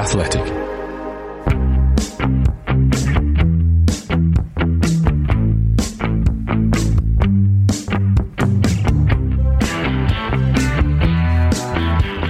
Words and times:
Athletic. 0.00 0.40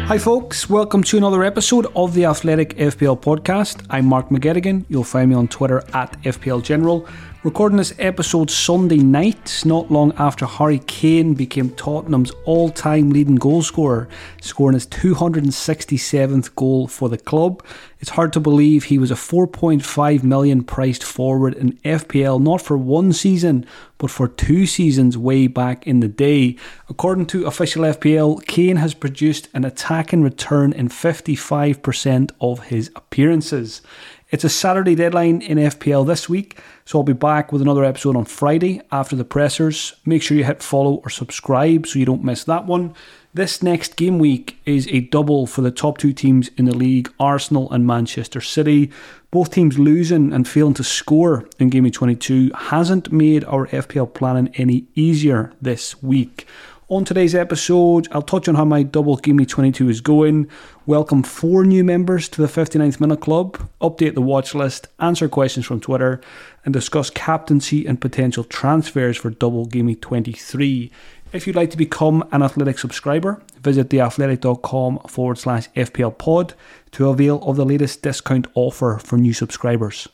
Hi, 0.08 0.18
folks. 0.18 0.68
Welcome 0.68 1.04
to 1.04 1.16
another 1.16 1.44
episode 1.44 1.86
of 1.94 2.14
the 2.14 2.24
Athletic 2.24 2.76
FPL 2.76 3.20
podcast. 3.20 3.86
I'm 3.88 4.06
Mark 4.06 4.30
McGettigan. 4.30 4.84
You'll 4.88 5.04
find 5.04 5.30
me 5.30 5.36
on 5.36 5.46
Twitter 5.46 5.84
at 5.94 6.20
FPL 6.22 6.64
General. 6.64 7.06
Recording 7.42 7.78
this 7.78 7.94
episode 7.98 8.50
Sunday 8.50 8.98
night, 8.98 9.62
not 9.64 9.90
long 9.90 10.12
after 10.18 10.44
Harry 10.44 10.80
Kane 10.80 11.32
became 11.32 11.70
Tottenham's 11.70 12.32
all 12.44 12.68
time 12.68 13.08
leading 13.08 13.38
goalscorer, 13.38 14.10
scoring 14.42 14.74
his 14.74 14.86
267th 14.88 16.54
goal 16.54 16.86
for 16.86 17.08
the 17.08 17.16
club. 17.16 17.64
It's 17.98 18.10
hard 18.10 18.34
to 18.34 18.40
believe 18.40 18.84
he 18.84 18.98
was 18.98 19.10
a 19.10 19.14
4.5 19.14 20.22
million 20.22 20.62
priced 20.62 21.02
forward 21.02 21.54
in 21.54 21.78
FPL, 21.78 22.42
not 22.42 22.60
for 22.60 22.76
one 22.76 23.14
season, 23.14 23.64
but 23.96 24.10
for 24.10 24.28
two 24.28 24.66
seasons 24.66 25.16
way 25.16 25.46
back 25.46 25.86
in 25.86 26.00
the 26.00 26.08
day. 26.08 26.56
According 26.90 27.24
to 27.26 27.46
official 27.46 27.84
FPL, 27.84 28.44
Kane 28.46 28.76
has 28.76 28.92
produced 28.92 29.48
an 29.54 29.64
attacking 29.64 30.22
return 30.22 30.74
in 30.74 30.90
55% 30.90 32.32
of 32.38 32.64
his 32.64 32.90
appearances. 32.94 33.80
It's 34.30 34.44
a 34.44 34.48
Saturday 34.48 34.94
deadline 34.94 35.42
in 35.42 35.58
FPL 35.58 36.06
this 36.06 36.28
week, 36.28 36.56
so 36.84 36.98
I'll 36.98 37.02
be 37.02 37.12
back 37.12 37.50
with 37.50 37.60
another 37.60 37.82
episode 37.82 38.14
on 38.14 38.26
Friday 38.26 38.80
after 38.92 39.16
the 39.16 39.24
pressers. 39.24 39.94
Make 40.06 40.22
sure 40.22 40.36
you 40.36 40.44
hit 40.44 40.62
follow 40.62 41.00
or 41.04 41.10
subscribe 41.10 41.84
so 41.84 41.98
you 41.98 42.04
don't 42.04 42.22
miss 42.22 42.44
that 42.44 42.64
one. 42.64 42.94
This 43.34 43.60
next 43.60 43.96
game 43.96 44.20
week 44.20 44.60
is 44.64 44.86
a 44.86 45.00
double 45.00 45.48
for 45.48 45.62
the 45.62 45.72
top 45.72 45.98
two 45.98 46.12
teams 46.12 46.48
in 46.56 46.66
the 46.66 46.76
league, 46.76 47.12
Arsenal 47.18 47.72
and 47.72 47.84
Manchester 47.84 48.40
City. 48.40 48.92
Both 49.32 49.50
teams 49.50 49.80
losing 49.80 50.32
and 50.32 50.46
failing 50.46 50.74
to 50.74 50.84
score 50.84 51.48
in 51.58 51.68
Game 51.68 51.82
Week 51.82 51.92
22 51.92 52.52
hasn't 52.54 53.10
made 53.10 53.42
our 53.46 53.66
FPL 53.66 54.14
planning 54.14 54.54
any 54.54 54.86
easier 54.94 55.52
this 55.60 56.00
week. 56.04 56.46
On 56.90 57.04
today's 57.04 57.36
episode, 57.36 58.08
I'll 58.10 58.20
touch 58.20 58.48
on 58.48 58.56
how 58.56 58.64
my 58.64 58.82
double 58.82 59.14
Week 59.24 59.48
22 59.48 59.88
is 59.88 60.00
going, 60.00 60.50
welcome 60.86 61.22
four 61.22 61.64
new 61.64 61.84
members 61.84 62.28
to 62.30 62.42
the 62.44 62.48
59th 62.48 62.98
Minute 62.98 63.20
Club, 63.20 63.70
update 63.80 64.14
the 64.14 64.20
watch 64.20 64.56
list, 64.56 64.88
answer 64.98 65.28
questions 65.28 65.64
from 65.64 65.78
Twitter, 65.78 66.20
and 66.64 66.74
discuss 66.74 67.08
captaincy 67.08 67.86
and 67.86 68.00
potential 68.00 68.42
transfers 68.42 69.16
for 69.16 69.30
double 69.30 69.66
Week 69.66 70.00
23. 70.00 70.90
If 71.32 71.46
you'd 71.46 71.54
like 71.54 71.70
to 71.70 71.76
become 71.76 72.28
an 72.32 72.42
Athletic 72.42 72.76
subscriber, 72.80 73.40
visit 73.60 73.88
theathletic.com 73.88 74.98
forward 75.06 75.38
slash 75.38 75.70
FPL 75.74 76.18
pod 76.18 76.54
to 76.90 77.08
avail 77.08 77.40
of 77.44 77.54
the 77.54 77.64
latest 77.64 78.02
discount 78.02 78.48
offer 78.56 78.98
for 79.00 79.16
new 79.16 79.32
subscribers. 79.32 80.08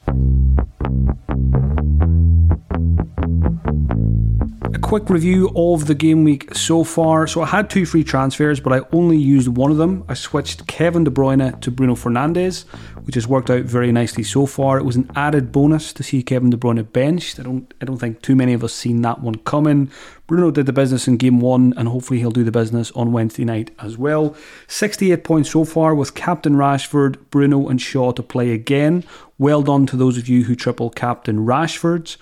A 4.76 4.78
quick 4.78 5.08
review 5.08 5.50
of 5.56 5.86
the 5.86 5.94
game 5.94 6.22
week 6.22 6.54
so 6.54 6.84
far. 6.84 7.26
So 7.26 7.40
I 7.40 7.46
had 7.46 7.70
two 7.70 7.86
free 7.86 8.04
transfers, 8.04 8.60
but 8.60 8.74
I 8.74 8.82
only 8.92 9.16
used 9.16 9.48
one 9.48 9.70
of 9.70 9.78
them. 9.78 10.04
I 10.06 10.12
switched 10.12 10.66
Kevin 10.66 11.02
De 11.02 11.10
Bruyne 11.10 11.58
to 11.62 11.70
Bruno 11.70 11.94
Fernandes, 11.94 12.66
which 13.06 13.14
has 13.14 13.26
worked 13.26 13.48
out 13.48 13.62
very 13.62 13.90
nicely 13.90 14.22
so 14.22 14.44
far. 14.44 14.76
It 14.76 14.84
was 14.84 14.96
an 14.96 15.10
added 15.16 15.50
bonus 15.50 15.94
to 15.94 16.02
see 16.02 16.22
Kevin 16.22 16.50
De 16.50 16.58
Bruyne 16.58 16.92
benched. 16.92 17.40
I 17.40 17.44
don't, 17.44 17.72
I 17.80 17.86
don't 17.86 17.96
think 17.96 18.20
too 18.20 18.36
many 18.36 18.52
of 18.52 18.62
us 18.62 18.74
seen 18.74 19.00
that 19.00 19.22
one 19.22 19.36
coming. 19.36 19.90
Bruno 20.26 20.50
did 20.50 20.66
the 20.66 20.74
business 20.74 21.08
in 21.08 21.16
game 21.16 21.40
one, 21.40 21.72
and 21.78 21.88
hopefully 21.88 22.18
he'll 22.18 22.30
do 22.30 22.44
the 22.44 22.52
business 22.52 22.90
on 22.90 23.12
Wednesday 23.12 23.46
night 23.46 23.70
as 23.78 23.96
well. 23.96 24.36
68 24.66 25.24
points 25.24 25.52
so 25.52 25.64
far 25.64 25.94
with 25.94 26.14
Captain 26.14 26.54
Rashford, 26.54 27.16
Bruno, 27.30 27.68
and 27.68 27.80
Shaw 27.80 28.12
to 28.12 28.22
play 28.22 28.52
again. 28.52 29.04
Well 29.38 29.62
done 29.62 29.86
to 29.86 29.96
those 29.96 30.18
of 30.18 30.28
you 30.28 30.44
who 30.44 30.54
triple 30.54 30.90
Captain 30.90 31.46
Rashford's. 31.46 32.18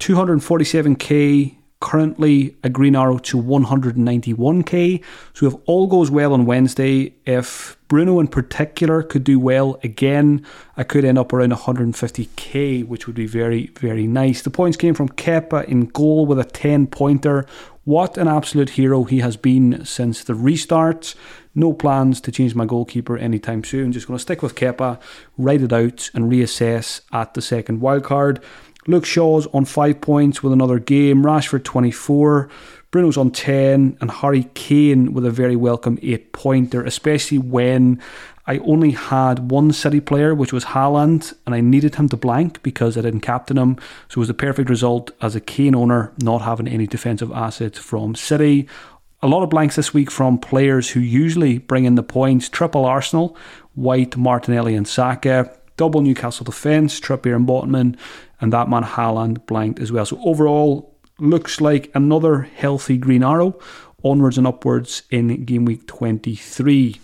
247k 0.00 1.58
currently 1.82 2.56
a 2.62 2.70
green 2.70 2.96
arrow 2.96 3.18
to 3.18 3.36
191k. 3.36 5.02
So 5.34 5.46
if 5.46 5.54
all 5.66 5.88
goes 5.88 6.10
well 6.10 6.32
on 6.32 6.46
Wednesday, 6.46 7.14
if 7.26 7.76
Bruno 7.88 8.20
in 8.20 8.28
particular 8.28 9.02
could 9.02 9.24
do 9.24 9.38
well 9.38 9.78
again, 9.82 10.46
I 10.76 10.84
could 10.84 11.04
end 11.04 11.18
up 11.18 11.32
around 11.32 11.52
150k, 11.52 12.86
which 12.86 13.06
would 13.06 13.16
be 13.16 13.26
very, 13.26 13.66
very 13.80 14.06
nice. 14.06 14.42
The 14.42 14.50
points 14.50 14.76
came 14.76 14.94
from 14.94 15.08
Kepa 15.10 15.64
in 15.64 15.86
goal 15.86 16.24
with 16.24 16.38
a 16.38 16.44
10 16.44 16.86
pointer. 16.86 17.44
What 17.84 18.16
an 18.16 18.28
absolute 18.28 18.70
hero 18.70 19.02
he 19.02 19.18
has 19.18 19.36
been 19.36 19.84
since 19.84 20.22
the 20.22 20.36
restart. 20.36 21.16
No 21.54 21.72
plans 21.72 22.20
to 22.22 22.32
change 22.32 22.54
my 22.54 22.64
goalkeeper 22.64 23.18
anytime 23.18 23.64
soon. 23.64 23.90
Just 23.92 24.06
going 24.06 24.16
to 24.16 24.22
stick 24.22 24.40
with 24.40 24.54
Kepa, 24.54 25.00
write 25.36 25.62
it 25.62 25.72
out, 25.72 26.08
and 26.14 26.30
reassess 26.30 27.00
at 27.12 27.34
the 27.34 27.42
second 27.42 27.80
wildcard. 27.80 28.40
Luke 28.86 29.04
Shaw's 29.04 29.46
on 29.48 29.64
five 29.64 30.00
points 30.00 30.42
with 30.42 30.52
another 30.52 30.80
game, 30.80 31.22
Rashford 31.22 31.62
24, 31.62 32.48
Bruno's 32.90 33.16
on 33.16 33.30
10, 33.30 33.96
and 34.00 34.10
Harry 34.10 34.44
Kane 34.54 35.12
with 35.12 35.24
a 35.24 35.30
very 35.30 35.54
welcome 35.54 35.98
eight 36.02 36.32
pointer, 36.32 36.84
especially 36.84 37.38
when 37.38 38.00
I 38.46 38.58
only 38.58 38.90
had 38.90 39.52
one 39.52 39.72
City 39.72 40.00
player, 40.00 40.34
which 40.34 40.52
was 40.52 40.64
Haaland, 40.64 41.32
and 41.46 41.54
I 41.54 41.60
needed 41.60 41.94
him 41.94 42.08
to 42.08 42.16
blank 42.16 42.60
because 42.64 42.98
I 42.98 43.02
didn't 43.02 43.20
captain 43.20 43.56
him. 43.56 43.76
So 44.08 44.18
it 44.18 44.22
was 44.22 44.30
a 44.30 44.34
perfect 44.34 44.68
result 44.68 45.12
as 45.20 45.36
a 45.36 45.40
Kane 45.40 45.76
owner 45.76 46.12
not 46.18 46.42
having 46.42 46.66
any 46.66 46.88
defensive 46.88 47.30
assets 47.30 47.78
from 47.78 48.16
City. 48.16 48.68
A 49.22 49.28
lot 49.28 49.44
of 49.44 49.50
blanks 49.50 49.76
this 49.76 49.94
week 49.94 50.10
from 50.10 50.38
players 50.38 50.90
who 50.90 50.98
usually 50.98 51.58
bring 51.58 51.84
in 51.84 51.94
the 51.94 52.02
points. 52.02 52.48
Triple 52.48 52.84
Arsenal, 52.84 53.36
White, 53.76 54.16
Martinelli, 54.16 54.74
and 54.74 54.88
Saka. 54.88 55.56
Double 55.76 56.00
Newcastle 56.00 56.44
defence, 56.44 57.00
Trippier 57.00 57.36
and 57.36 57.46
Botman, 57.46 57.96
and 58.40 58.52
that 58.52 58.68
man 58.68 58.84
Haaland 58.84 59.46
blanked 59.46 59.80
as 59.80 59.92
well. 59.92 60.06
So 60.06 60.20
overall, 60.24 60.92
looks 61.18 61.60
like 61.60 61.90
another 61.94 62.42
healthy 62.42 62.98
green 62.98 63.22
arrow 63.22 63.58
onwards 64.02 64.38
and 64.38 64.46
upwards 64.46 65.02
in 65.10 65.44
game 65.44 65.64
week 65.64 65.86
23. 65.86 67.00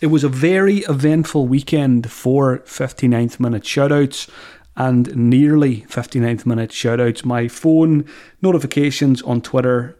It 0.00 0.06
was 0.06 0.24
a 0.24 0.28
very 0.28 0.78
eventful 0.78 1.46
weekend 1.46 2.10
for 2.10 2.58
59th 2.60 3.40
minute 3.40 3.62
shoutouts 3.62 4.28
and 4.76 5.14
nearly 5.16 5.82
59th 5.82 6.46
minute 6.46 6.70
shoutouts. 6.70 7.24
My 7.24 7.48
phone 7.48 8.04
notifications 8.40 9.22
on 9.22 9.40
Twitter 9.40 9.97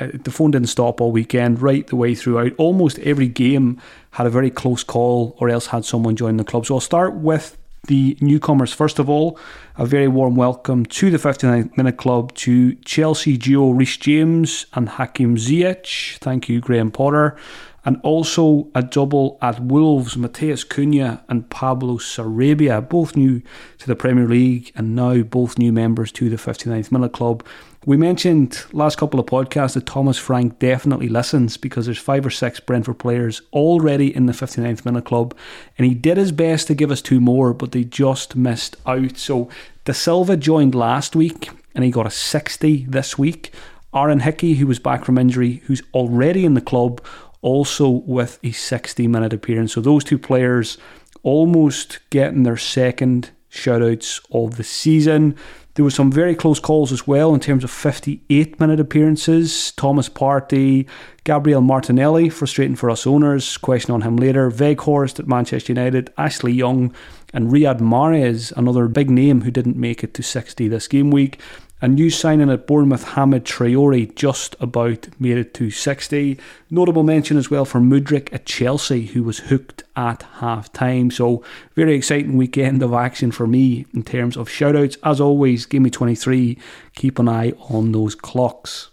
Uh, 0.00 0.08
the 0.12 0.30
phone 0.30 0.52
didn't 0.52 0.68
stop 0.68 1.00
all 1.00 1.10
weekend, 1.10 1.60
right 1.60 1.86
the 1.88 1.96
way 1.96 2.14
throughout. 2.14 2.52
Almost 2.56 2.98
every 3.00 3.28
game 3.28 3.80
had 4.12 4.26
a 4.26 4.30
very 4.30 4.50
close 4.50 4.84
call 4.84 5.36
or 5.38 5.48
else 5.48 5.66
had 5.66 5.84
someone 5.84 6.14
join 6.14 6.36
the 6.36 6.44
club. 6.44 6.66
So 6.66 6.74
I'll 6.74 6.80
start 6.80 7.14
with 7.16 7.58
the 7.88 8.16
newcomers. 8.20 8.72
First 8.72 8.98
of 8.98 9.08
all, 9.10 9.38
a 9.76 9.86
very 9.86 10.08
warm 10.08 10.36
welcome 10.36 10.86
to 10.86 11.10
the 11.10 11.18
59 11.18 11.72
minute 11.76 11.96
club 11.96 12.34
to 12.34 12.74
Chelsea 12.76 13.36
duo 13.36 13.70
Reece 13.70 13.96
James 13.96 14.66
and 14.74 14.88
Hakim 14.88 15.36
Ziyech. 15.36 16.18
Thank 16.18 16.48
you, 16.48 16.60
Graham 16.60 16.90
Potter. 16.90 17.36
And 17.84 17.98
also 18.02 18.68
a 18.74 18.82
double 18.82 19.38
at 19.40 19.60
Wolves, 19.60 20.16
Matheus 20.16 20.66
Cunha 20.66 21.22
and 21.28 21.48
Pablo 21.48 21.96
Sarabia, 21.96 22.86
both 22.86 23.16
new 23.16 23.40
to 23.78 23.86
the 23.86 23.96
Premier 23.96 24.28
League 24.28 24.72
and 24.74 24.94
now 24.94 25.22
both 25.22 25.58
new 25.58 25.72
members 25.72 26.12
to 26.12 26.28
the 26.28 26.36
59th 26.36 26.92
Minute 26.92 27.12
Club. 27.12 27.42
We 27.86 27.96
mentioned 27.96 28.64
last 28.72 28.98
couple 28.98 29.20
of 29.20 29.26
podcasts 29.26 29.74
that 29.74 29.86
Thomas 29.86 30.18
Frank 30.18 30.58
definitely 30.58 31.08
listens 31.08 31.56
because 31.56 31.86
there's 31.86 31.98
five 31.98 32.26
or 32.26 32.30
six 32.30 32.60
Brentford 32.60 32.98
players 32.98 33.40
already 33.52 34.14
in 34.14 34.26
the 34.26 34.32
59th 34.32 34.84
minute 34.84 35.04
club, 35.04 35.34
and 35.78 35.86
he 35.86 35.94
did 35.94 36.16
his 36.16 36.32
best 36.32 36.66
to 36.66 36.74
give 36.74 36.90
us 36.90 37.00
two 37.00 37.20
more, 37.20 37.54
but 37.54 37.72
they 37.72 37.84
just 37.84 38.36
missed 38.36 38.76
out. 38.84 39.16
So 39.16 39.48
Dasilva 39.84 40.38
joined 40.38 40.74
last 40.74 41.14
week 41.14 41.50
and 41.74 41.84
he 41.84 41.90
got 41.90 42.06
a 42.06 42.10
60 42.10 42.86
this 42.88 43.16
week. 43.16 43.52
Aaron 43.94 44.20
Hickey, 44.20 44.54
who 44.54 44.66
was 44.66 44.78
back 44.78 45.04
from 45.04 45.16
injury, 45.16 45.62
who's 45.66 45.82
already 45.94 46.44
in 46.44 46.54
the 46.54 46.60
club, 46.60 47.02
also 47.40 47.88
with 47.88 48.38
a 48.42 48.50
60 48.50 49.06
minute 49.06 49.32
appearance. 49.32 49.72
So 49.72 49.80
those 49.80 50.04
two 50.04 50.18
players 50.18 50.78
almost 51.22 52.00
getting 52.10 52.42
their 52.42 52.56
second 52.56 53.30
shoutouts 53.50 54.20
of 54.30 54.56
the 54.56 54.64
season. 54.64 55.36
There 55.78 55.84
were 55.84 55.90
some 55.92 56.10
very 56.10 56.34
close 56.34 56.58
calls 56.58 56.90
as 56.90 57.06
well 57.06 57.32
in 57.32 57.38
terms 57.38 57.62
of 57.62 57.70
58 57.70 58.58
minute 58.58 58.80
appearances. 58.80 59.70
Thomas 59.76 60.08
Partey, 60.08 60.88
Gabriel 61.22 61.60
Martinelli, 61.60 62.30
frustrating 62.30 62.74
for 62.74 62.90
us 62.90 63.06
owners, 63.06 63.56
question 63.58 63.94
on 63.94 64.02
him 64.02 64.16
later. 64.16 64.50
Weghorst 64.50 65.20
at 65.20 65.28
Manchester 65.28 65.72
United, 65.72 66.12
Ashley 66.18 66.52
Young, 66.52 66.92
and 67.32 67.52
Riyad 67.52 67.78
Mahrez, 67.78 68.50
another 68.56 68.88
big 68.88 69.08
name 69.08 69.42
who 69.42 69.52
didn't 69.52 69.76
make 69.76 70.02
it 70.02 70.14
to 70.14 70.22
60 70.24 70.66
this 70.66 70.88
game 70.88 71.12
week. 71.12 71.38
A 71.80 71.86
new 71.86 72.10
signing 72.10 72.50
at 72.50 72.66
Bournemouth, 72.66 73.14
Hamed 73.14 73.44
Traore, 73.44 74.12
just 74.16 74.56
about 74.58 75.06
made 75.20 75.38
it 75.38 75.54
to 75.54 75.70
60. 75.70 76.36
Notable 76.70 77.04
mention 77.04 77.36
as 77.36 77.52
well 77.52 77.64
for 77.64 77.78
Mudryk 77.78 78.32
at 78.32 78.46
Chelsea, 78.46 79.06
who 79.06 79.22
was 79.22 79.38
hooked 79.38 79.84
at 79.94 80.24
half 80.40 80.72
time. 80.72 81.12
So, 81.12 81.44
very 81.76 81.94
exciting 81.94 82.36
weekend 82.36 82.82
of 82.82 82.92
action 82.92 83.30
for 83.30 83.46
me 83.46 83.86
in 83.94 84.02
terms 84.02 84.36
of 84.36 84.48
shoutouts. 84.48 84.96
As 85.04 85.20
always, 85.20 85.66
Game 85.66 85.84
Week 85.84 85.92
23, 85.92 86.58
keep 86.96 87.20
an 87.20 87.28
eye 87.28 87.52
on 87.70 87.92
those 87.92 88.16
clocks. 88.16 88.90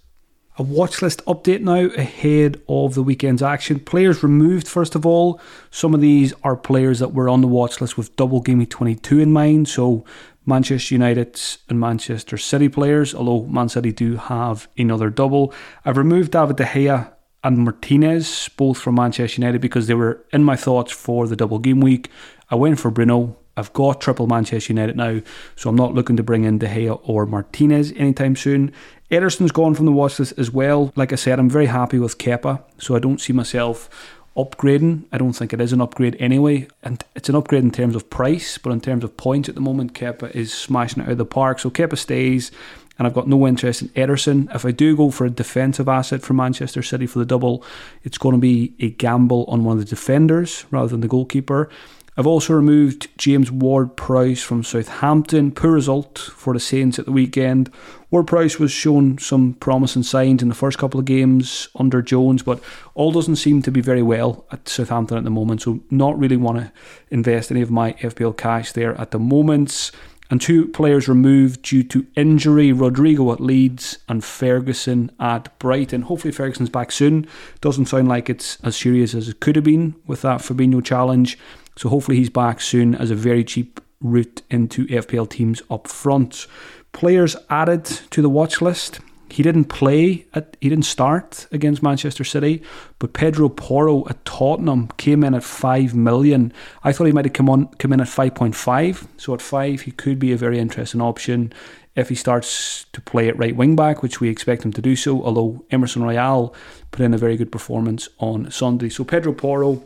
A 0.58 0.64
watch 0.64 1.02
list 1.02 1.26
update 1.26 1.62
now 1.62 1.88
ahead 1.98 2.62
of 2.70 2.94
the 2.94 3.04
weekend's 3.04 3.42
action. 3.42 3.80
Players 3.80 4.24
removed, 4.24 4.70
first 4.70 4.96
of 4.96 5.06
all. 5.06 5.42
Some 5.70 5.94
of 5.94 6.00
these 6.00 6.34
are 6.44 6.56
players 6.56 7.00
that 7.00 7.14
were 7.14 7.28
on 7.28 7.42
the 7.42 7.48
watch 7.48 7.82
list 7.82 7.98
with 7.98 8.16
double 8.16 8.40
week 8.40 8.70
22 8.70 9.20
in 9.20 9.34
mind. 9.34 9.68
So 9.68 10.06
Manchester 10.46 10.96
United 10.96 11.40
and 11.70 11.80
Manchester 11.80 12.38
City 12.38 12.70
players, 12.70 13.16
although 13.16 13.46
Man 13.46 13.70
City 13.70 13.92
do 13.92 14.18
have 14.18 14.68
another 14.78 15.10
double. 15.10 15.54
I've 15.84 15.98
removed 15.98 16.32
David 16.32 16.58
De 16.58 16.64
Gea 16.64 17.12
and 17.44 17.60
Martinez, 17.60 18.50
both 18.58 18.78
from 18.78 18.96
Manchester 18.96 19.42
United, 19.42 19.62
because 19.62 19.88
they 19.88 19.94
were 19.94 20.24
in 20.32 20.44
my 20.44 20.56
thoughts 20.56 20.92
for 20.92 21.28
the 21.28 21.36
double 21.36 21.60
game 21.60 21.80
week. 21.80 22.10
I 22.50 22.56
went 22.56 22.80
for 22.80 22.92
Bruno. 22.92 23.38
I've 23.58 23.72
got 23.74 24.02
triple 24.02 24.28
Manchester 24.28 24.74
United 24.74 24.98
now, 24.98 25.22
so 25.56 25.70
I'm 25.70 25.76
not 25.76 25.94
looking 25.94 26.18
to 26.18 26.24
bring 26.24 26.44
in 26.44 26.58
De 26.58 26.68
Gea 26.68 27.00
or 27.04 27.26
Martinez 27.26 27.94
anytime 27.94 28.36
soon. 28.36 28.72
Ederson's 29.10 29.52
gone 29.52 29.76
from 29.76 29.86
the 29.86 29.92
watch 29.92 30.20
list 30.20 30.34
as 30.38 30.52
well. 30.52 30.92
Like 30.96 31.14
I 31.14 31.16
said, 31.16 31.40
I'm 31.40 31.50
very 31.50 31.68
happy 31.68 32.00
with 32.00 32.18
Kepa, 32.18 32.64
so 32.78 32.96
I 32.96 33.00
don't 33.00 33.22
see 33.22 33.34
myself 33.34 33.90
upgrading. 34.36 35.06
I 35.12 35.18
don't 35.18 35.34
think 35.34 35.54
it 35.54 35.62
is 35.62 35.74
an 35.74 35.82
upgrade 35.82 36.16
anyway. 36.20 36.68
And 36.84 37.04
it's 37.16 37.30
an 37.30 37.36
upgrade 37.36 37.64
in 37.64 37.72
terms 37.72 37.96
of 37.96 38.10
price, 38.10 38.58
but 38.58 38.72
in 38.72 38.82
terms 38.82 39.04
of 39.04 39.18
points 39.18 39.50
at 39.50 39.56
the 39.56 39.62
moment, 39.62 39.94
Kepa 39.94 40.32
is 40.36 40.54
smashing 40.54 41.02
it 41.04 41.06
out 41.06 41.14
of 41.14 41.18
the 41.18 41.26
park. 41.26 41.60
So 41.60 41.70
Kepa 41.70 41.98
stays, 41.98 42.52
and 42.98 43.08
I've 43.08 43.14
got 43.14 43.28
no 43.28 43.48
interest 43.48 43.82
in 43.82 43.90
Ederson. 43.90 44.54
If 44.54 44.66
I 44.66 44.72
do 44.72 44.96
go 44.96 45.12
for 45.12 45.26
a 45.26 45.30
defensive 45.30 45.88
asset 45.88 46.22
for 46.22 46.34
Manchester 46.34 46.82
City 46.82 47.08
for 47.08 47.20
the 47.20 47.26
double, 47.26 47.64
it's 48.04 48.18
going 48.18 48.36
to 48.36 48.40
be 48.42 48.74
a 48.80 48.90
gamble 48.92 49.46
on 49.48 49.64
one 49.64 49.78
of 49.78 49.84
the 49.84 49.90
defenders 49.90 50.66
rather 50.72 50.90
than 50.90 51.02
the 51.02 51.08
goalkeeper. 51.08 51.70
I've 52.18 52.28
also 52.28 52.54
removed 52.54 53.10
James 53.18 53.52
Ward 53.52 53.98
Prowse 53.98 54.42
from 54.42 54.64
Southampton. 54.64 55.52
Poor 55.52 55.72
result 55.72 56.18
for 56.18 56.54
the 56.54 56.62
Saints 56.62 56.98
at 56.98 57.06
the 57.06 57.12
weekend. 57.12 57.70
Ward 58.10 58.28
Prowse 58.28 58.58
was 58.58 58.72
shown 58.72 59.18
some 59.18 59.56
promising 59.56 60.04
signs 60.04 60.42
in 60.42 60.48
the 60.48 60.56
first 60.56 60.78
couple 60.78 60.98
of 60.98 61.06
games 61.06 61.68
under 61.76 62.02
Jones, 62.02 62.42
but 62.42 62.64
all 62.94 63.12
doesn't 63.12 63.36
seem 63.36 63.62
to 63.64 63.72
be 63.72 63.82
very 63.82 64.02
well 64.02 64.46
at 64.52 64.70
Southampton 64.70 65.18
at 65.18 65.26
the 65.26 65.30
moment. 65.30 65.64
So, 65.64 65.82
not 65.90 66.18
really 66.18 66.38
want 66.38 66.60
to 66.60 66.72
invest 67.10 67.52
any 67.52 67.62
of 67.62 67.70
my 67.70 67.94
FPL 67.94 68.38
cash 68.38 68.72
there 68.72 69.00
at 69.00 69.12
the 69.12 69.20
moment. 69.20 69.92
And 70.32 70.42
two 70.42 70.70
players 70.70 71.08
removed 71.08 71.64
due 71.64 71.84
to 71.84 72.08
injury 72.16 72.72
Rodrigo 72.72 73.32
at 73.32 73.40
Leeds 73.40 74.00
and 74.08 74.24
Ferguson 74.24 75.12
at 75.20 75.58
Brighton. 75.60 76.04
Hopefully, 76.04 76.32
Ferguson's 76.32 76.70
back 76.70 76.92
soon. 76.92 77.28
Doesn't 77.62 77.88
sound 77.88 78.08
like 78.08 78.30
it's 78.30 78.58
as 78.64 78.76
serious 78.76 79.14
as 79.14 79.30
it 79.30 79.40
could 79.40 79.56
have 79.56 79.66
been 79.66 79.96
with 80.08 80.22
that 80.22 80.40
Fabinho 80.40 80.84
challenge. 80.84 81.38
So 81.76 81.90
hopefully 81.90 82.18
he's 82.18 82.30
back 82.30 82.62
soon 82.62 82.96
as 82.96 83.12
a 83.12 83.16
very 83.16 83.44
cheap 83.44 83.82
route 84.02 84.42
into 84.50 84.86
FPL 84.88 85.30
teams 85.30 85.62
up 85.70 85.88
front. 85.88 86.48
Players 86.92 87.36
added 87.50 87.86
to 87.86 88.22
the 88.22 88.30
watch 88.30 88.62
list. 88.62 89.00
He 89.30 89.44
didn't 89.44 89.66
play 89.66 90.28
at 90.34 90.56
he 90.62 90.70
didn't 90.70 90.86
start 90.86 91.48
against 91.52 91.84
Manchester 91.84 92.24
City, 92.24 92.62
but 93.00 93.14
Pedro 93.14 93.50
Porro 93.50 94.08
at 94.08 94.24
Tottenham 94.24 94.88
came 94.98 95.24
in 95.24 95.34
at 95.34 95.44
five 95.44 95.94
million. 95.96 96.54
I 96.84 96.94
thought 96.94 97.06
he 97.06 97.12
might 97.12 97.26
have 97.26 97.34
come 97.34 97.50
on 97.50 97.68
come 97.80 97.92
in 97.92 98.00
at 98.00 98.08
five 98.08 98.36
point 98.36 98.56
five. 98.56 99.08
So 99.18 99.34
at 99.34 99.42
five 99.42 99.82
he 99.82 99.92
could 99.92 100.20
be 100.20 100.32
a 100.32 100.38
very 100.38 100.60
interesting 100.60 101.02
option 101.02 101.52
if 101.96 102.10
he 102.10 102.16
starts 102.16 102.86
to 102.94 103.02
play 103.02 103.28
at 103.28 103.38
right 103.38 103.56
wing 103.56 103.76
back, 103.76 104.04
which 104.04 104.22
we 104.22 104.30
expect 104.30 104.64
him 104.64 104.72
to 104.74 104.82
do 104.82 104.96
so, 104.96 105.24
although 105.24 105.66
Emerson 105.72 106.04
Royal 106.04 106.54
put 106.92 107.02
in 107.02 107.14
a 107.14 107.18
very 107.18 107.36
good 107.36 107.52
performance 107.52 108.08
on 108.20 108.52
Sunday. 108.52 108.90
So 108.90 109.04
Pedro 109.04 109.34
Porro 109.34 109.84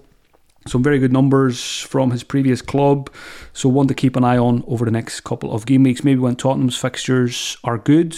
some 0.69 0.83
very 0.83 0.99
good 0.99 1.11
numbers 1.11 1.81
from 1.81 2.11
his 2.11 2.23
previous 2.23 2.61
club, 2.61 3.11
so 3.53 3.67
one 3.67 3.87
to 3.87 3.93
keep 3.93 4.15
an 4.15 4.23
eye 4.23 4.37
on 4.37 4.63
over 4.67 4.85
the 4.85 4.91
next 4.91 5.21
couple 5.21 5.53
of 5.53 5.65
game 5.65 5.83
weeks. 5.83 6.03
Maybe 6.03 6.19
when 6.19 6.35
Tottenham's 6.35 6.77
fixtures 6.77 7.57
are 7.63 7.77
good, 7.77 8.15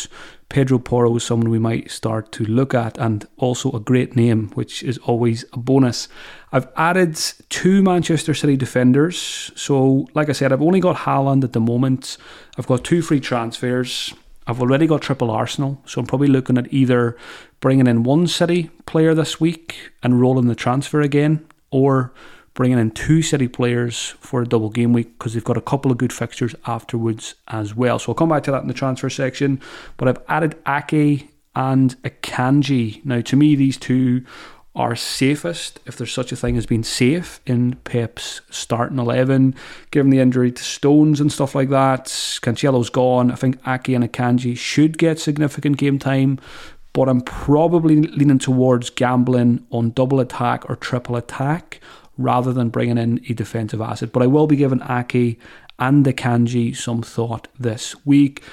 Pedro 0.50 0.80
Porro 0.80 1.15
is 1.15 1.24
someone 1.24 1.50
we 1.50 1.59
might 1.59 1.89
start 1.89 2.33
to 2.33 2.44
look 2.44 2.74
at, 2.74 2.98
and 2.98 3.25
also 3.38 3.71
a 3.71 3.80
great 3.80 4.18
name, 4.18 4.50
which 4.53 4.83
is 4.83 4.98
always 5.00 5.45
a 5.53 5.57
bonus. 5.57 6.09
I've 6.51 6.68
added 6.75 7.18
two 7.48 7.81
Manchester 7.81 8.33
City 8.33 8.57
defenders. 8.57 9.51
So, 9.56 10.07
like 10.13 10.27
I 10.27 10.33
said, 10.33 10.51
I've 10.51 10.62
only 10.62 10.81
got 10.81 10.97
Haaland 10.97 11.45
at 11.45 11.54
the 11.54 11.62
moment. 11.62 12.18
I've 12.57 12.68
got 12.68 12.83
two 12.83 13.01
free 13.01 13.21
transfers. 13.21 14.13
I've 14.45 14.59
already 14.59 14.88
got 14.88 15.01
triple 15.01 15.31
Arsenal, 15.31 15.81
so 15.86 16.01
I'm 16.01 16.07
probably 16.07 16.27
looking 16.27 16.57
at 16.57 16.74
either 16.74 17.15
bringing 17.62 17.88
in 17.88 18.04
one 18.04 18.27
City 18.27 18.71
player 18.86 19.13
this 19.13 19.39
week 19.39 19.92
and 20.04 20.19
rolling 20.19 20.47
the 20.47 20.56
transfer 20.56 21.00
again, 21.00 21.47
or 21.69 22.12
bringing 22.53 22.77
in 22.77 22.92
two 22.92 23.21
City 23.21 23.48
players 23.48 24.15
for 24.19 24.42
a 24.42 24.48
double 24.48 24.69
game 24.69 24.94
week 24.94 25.18
because 25.18 25.33
they've 25.33 25.44
got 25.44 25.57
a 25.57 25.62
couple 25.62 25.92
of 25.92 25.98
good 25.98 26.13
fixtures 26.13 26.56
afterwards 26.65 27.36
as 27.48 27.75
well. 27.75 28.00
So 28.00 28.12
I'll 28.12 28.15
come 28.15 28.30
back 28.30 28.44
to 28.44 28.51
that 28.51 28.62
in 28.62 28.68
the 28.68 28.74
transfer 28.74 29.09
section. 29.09 29.62
But 29.98 30.07
I've 30.07 30.21
added 30.27 30.56
Ake 30.68 31.30
and 31.56 32.01
Akanji. 32.03 33.03
Now, 33.06 33.21
to 33.21 33.36
me, 33.36 33.56
these 33.56 33.77
two 33.77 34.25
are 34.74 34.95
safest, 34.95 35.80
if 35.86 35.98
there's 35.98 36.13
such 36.13 36.31
a 36.31 36.36
thing 36.36 36.56
as 36.56 36.65
being 36.65 36.83
safe 36.83 37.42
in 37.45 37.75
Pep's 37.83 38.39
starting 38.50 39.00
11. 39.00 39.54
Given 39.92 40.12
the 40.12 40.19
injury 40.19 40.51
to 40.51 40.63
Stones 40.63 41.19
and 41.19 41.31
stuff 41.31 41.56
like 41.56 41.69
that, 41.69 42.06
Cancelo's 42.06 42.89
gone. 42.89 43.31
I 43.31 43.36
think 43.36 43.57
Ake 43.68 43.89
and 43.89 44.09
Akanji 44.09 44.57
should 44.57 44.97
get 44.97 45.19
significant 45.19 45.77
game 45.77 46.00
time, 46.00 46.39
but 46.94 47.09
I'm 47.09 47.21
probably 47.21 47.97
leaning 47.97 48.39
towards 48.39 48.89
gambling 48.89 49.65
on 49.71 49.92
double 49.92 50.21
attack 50.21 50.69
or 50.69 50.77
triple 50.77 51.18
attack 51.18 51.81
rather 52.21 52.53
than 52.53 52.69
bringing 52.69 52.97
in 52.97 53.19
a 53.29 53.33
defensive 53.33 53.81
asset. 53.81 54.12
But 54.12 54.23
I 54.23 54.27
will 54.27 54.47
be 54.47 54.56
giving 54.56 54.81
Ake 54.89 55.39
and 55.79 56.06
the 56.06 56.13
Kanji 56.13 56.75
some 56.75 57.01
thought 57.01 57.47
this 57.59 57.95
week. 58.06 58.44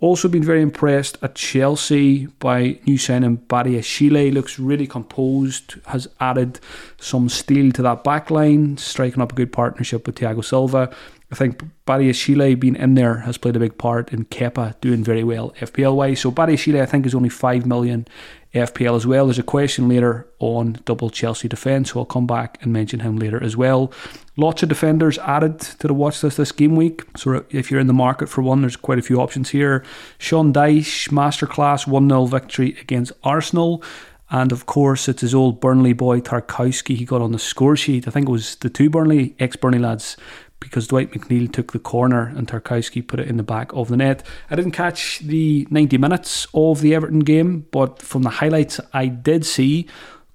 Also 0.00 0.28
been 0.28 0.44
very 0.44 0.62
impressed 0.62 1.18
at 1.22 1.34
Chelsea 1.34 2.26
by 2.38 2.78
new 2.86 2.96
signing 2.96 3.38
Badiashile. 3.38 4.32
Looks 4.32 4.58
really 4.58 4.86
composed, 4.86 5.74
has 5.86 6.06
added 6.20 6.60
some 7.00 7.28
steel 7.28 7.72
to 7.72 7.82
that 7.82 8.04
back 8.04 8.30
line, 8.30 8.76
striking 8.76 9.20
up 9.20 9.32
a 9.32 9.34
good 9.34 9.52
partnership 9.52 10.06
with 10.06 10.14
Thiago 10.14 10.44
Silva. 10.44 10.94
I 11.32 11.34
think 11.34 11.62
Badiashile 11.84 12.58
being 12.58 12.76
in 12.76 12.94
there 12.94 13.18
has 13.18 13.36
played 13.36 13.56
a 13.56 13.58
big 13.58 13.76
part 13.76 14.12
in 14.12 14.24
Kepa 14.26 14.80
doing 14.80 15.02
very 15.02 15.24
well 15.24 15.50
FPL 15.60 15.96
wise. 15.96 16.20
So 16.20 16.30
Badiashile 16.30 16.80
I 16.80 16.86
think 16.86 17.04
is 17.04 17.14
only 17.14 17.28
5 17.28 17.66
million 17.66 18.06
FPL 18.54 18.96
as 18.96 19.06
well. 19.06 19.26
There's 19.26 19.38
a 19.38 19.42
question 19.42 19.88
later 19.88 20.26
on 20.38 20.80
double 20.84 21.10
Chelsea 21.10 21.48
defence, 21.48 21.92
so 21.92 22.00
I'll 22.00 22.06
come 22.06 22.26
back 22.26 22.58
and 22.62 22.72
mention 22.72 23.00
him 23.00 23.16
later 23.16 23.42
as 23.42 23.56
well. 23.56 23.92
Lots 24.36 24.62
of 24.62 24.68
defenders 24.68 25.18
added 25.18 25.60
to 25.60 25.86
the 25.86 25.94
watch 25.94 26.22
list 26.22 26.38
this 26.38 26.52
game 26.52 26.76
week. 26.76 27.02
So 27.16 27.44
if 27.50 27.70
you're 27.70 27.80
in 27.80 27.88
the 27.88 27.92
market 27.92 28.28
for 28.28 28.42
one, 28.42 28.62
there's 28.62 28.76
quite 28.76 28.98
a 28.98 29.02
few 29.02 29.20
options 29.20 29.50
here. 29.50 29.84
Sean 30.18 30.52
Dyche, 30.52 31.10
masterclass 31.10 31.86
1 31.86 32.08
0 32.08 32.24
victory 32.26 32.76
against 32.80 33.12
Arsenal. 33.22 33.82
And 34.30 34.52
of 34.52 34.66
course, 34.66 35.08
it's 35.08 35.22
his 35.22 35.34
old 35.34 35.60
Burnley 35.60 35.94
boy 35.94 36.20
Tarkowski. 36.20 36.96
He 36.96 37.04
got 37.04 37.22
on 37.22 37.32
the 37.32 37.38
score 37.38 37.76
sheet. 37.76 38.06
I 38.06 38.10
think 38.10 38.28
it 38.28 38.32
was 38.32 38.56
the 38.56 38.68
two 38.68 38.90
Burnley 38.90 39.34
ex 39.38 39.56
Burnley 39.56 39.78
lads 39.78 40.16
because 40.60 40.88
Dwight 40.88 41.12
McNeil 41.12 41.52
took 41.52 41.72
the 41.72 41.78
corner 41.78 42.32
and 42.36 42.48
Tarkowski 42.48 43.06
put 43.06 43.20
it 43.20 43.28
in 43.28 43.36
the 43.36 43.42
back 43.42 43.72
of 43.72 43.88
the 43.88 43.96
net. 43.96 44.26
I 44.50 44.56
didn't 44.56 44.72
catch 44.72 45.20
the 45.20 45.66
90 45.70 45.98
minutes 45.98 46.46
of 46.54 46.80
the 46.80 46.94
Everton 46.94 47.20
game, 47.20 47.66
but 47.70 48.02
from 48.02 48.22
the 48.22 48.30
highlights 48.30 48.80
I 48.92 49.06
did 49.06 49.46
see, 49.46 49.86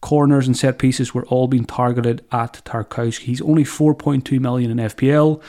corners 0.02 0.48
and 0.48 0.58
set 0.58 0.80
pieces 0.80 1.14
were 1.14 1.26
all 1.28 1.48
being 1.48 1.66
targeted 1.66 2.26
at 2.32 2.62
Tarkowski. 2.66 3.24
He's 3.24 3.42
only 3.42 3.64
4.2 3.64 4.40
million 4.40 4.72
in 4.72 4.78
FPL 4.78 5.42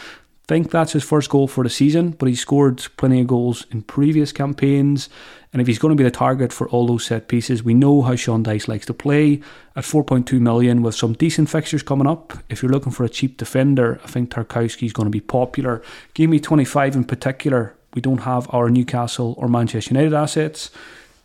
think 0.47 0.71
that's 0.71 0.93
his 0.93 1.05
first 1.05 1.31
goal 1.31 1.49
for 1.49 1.65
the 1.65 1.71
season, 1.71 2.11
but 2.11 2.29
he 2.29 2.35
scored 2.35 2.87
plenty 2.97 3.21
of 3.21 3.27
goals 3.27 3.67
in 3.71 3.83
previous 3.83 4.33
campaigns. 4.33 5.09
And 5.53 5.63
if 5.63 5.67
he's 5.67 5.79
going 5.79 5.97
to 5.97 5.97
be 5.97 6.05
the 6.05 6.11
target 6.11 6.53
for 6.53 6.69
all 6.69 6.87
those 6.87 7.05
set 7.05 7.29
pieces, 7.29 7.63
we 7.63 7.75
know 7.75 8.03
how 8.03 8.17
Sean 8.17 8.45
Dyche 8.45 8.69
likes 8.69 8.87
to 8.87 8.95
play 8.95 9.41
at 9.77 9.85
4.2 9.85 10.41
million 10.41 10.83
with 10.83 10.95
some 10.95 11.15
decent 11.15 11.49
fixtures 11.49 11.83
coming 11.83 12.07
up. 12.07 12.37
If 12.49 12.63
you're 12.63 12.73
looking 12.73 12.93
for 12.93 13.05
a 13.05 13.09
cheap 13.09 13.37
defender, 13.37 14.01
I 14.05 14.09
think 14.09 14.31
Tarkowski 14.31 14.85
is 14.85 14.93
going 14.93 15.07
to 15.07 15.11
be 15.11 15.21
popular. 15.21 15.83
Give 16.13 16.29
me 16.29 16.41
25 16.41 16.97
in 16.97 17.05
particular. 17.05 17.75
We 17.95 18.03
don't 18.03 18.23
have 18.23 18.53
our 18.53 18.69
Newcastle 18.69 19.35
or 19.39 19.49
Manchester 19.49 19.95
United 19.95 20.13
assets. 20.13 20.71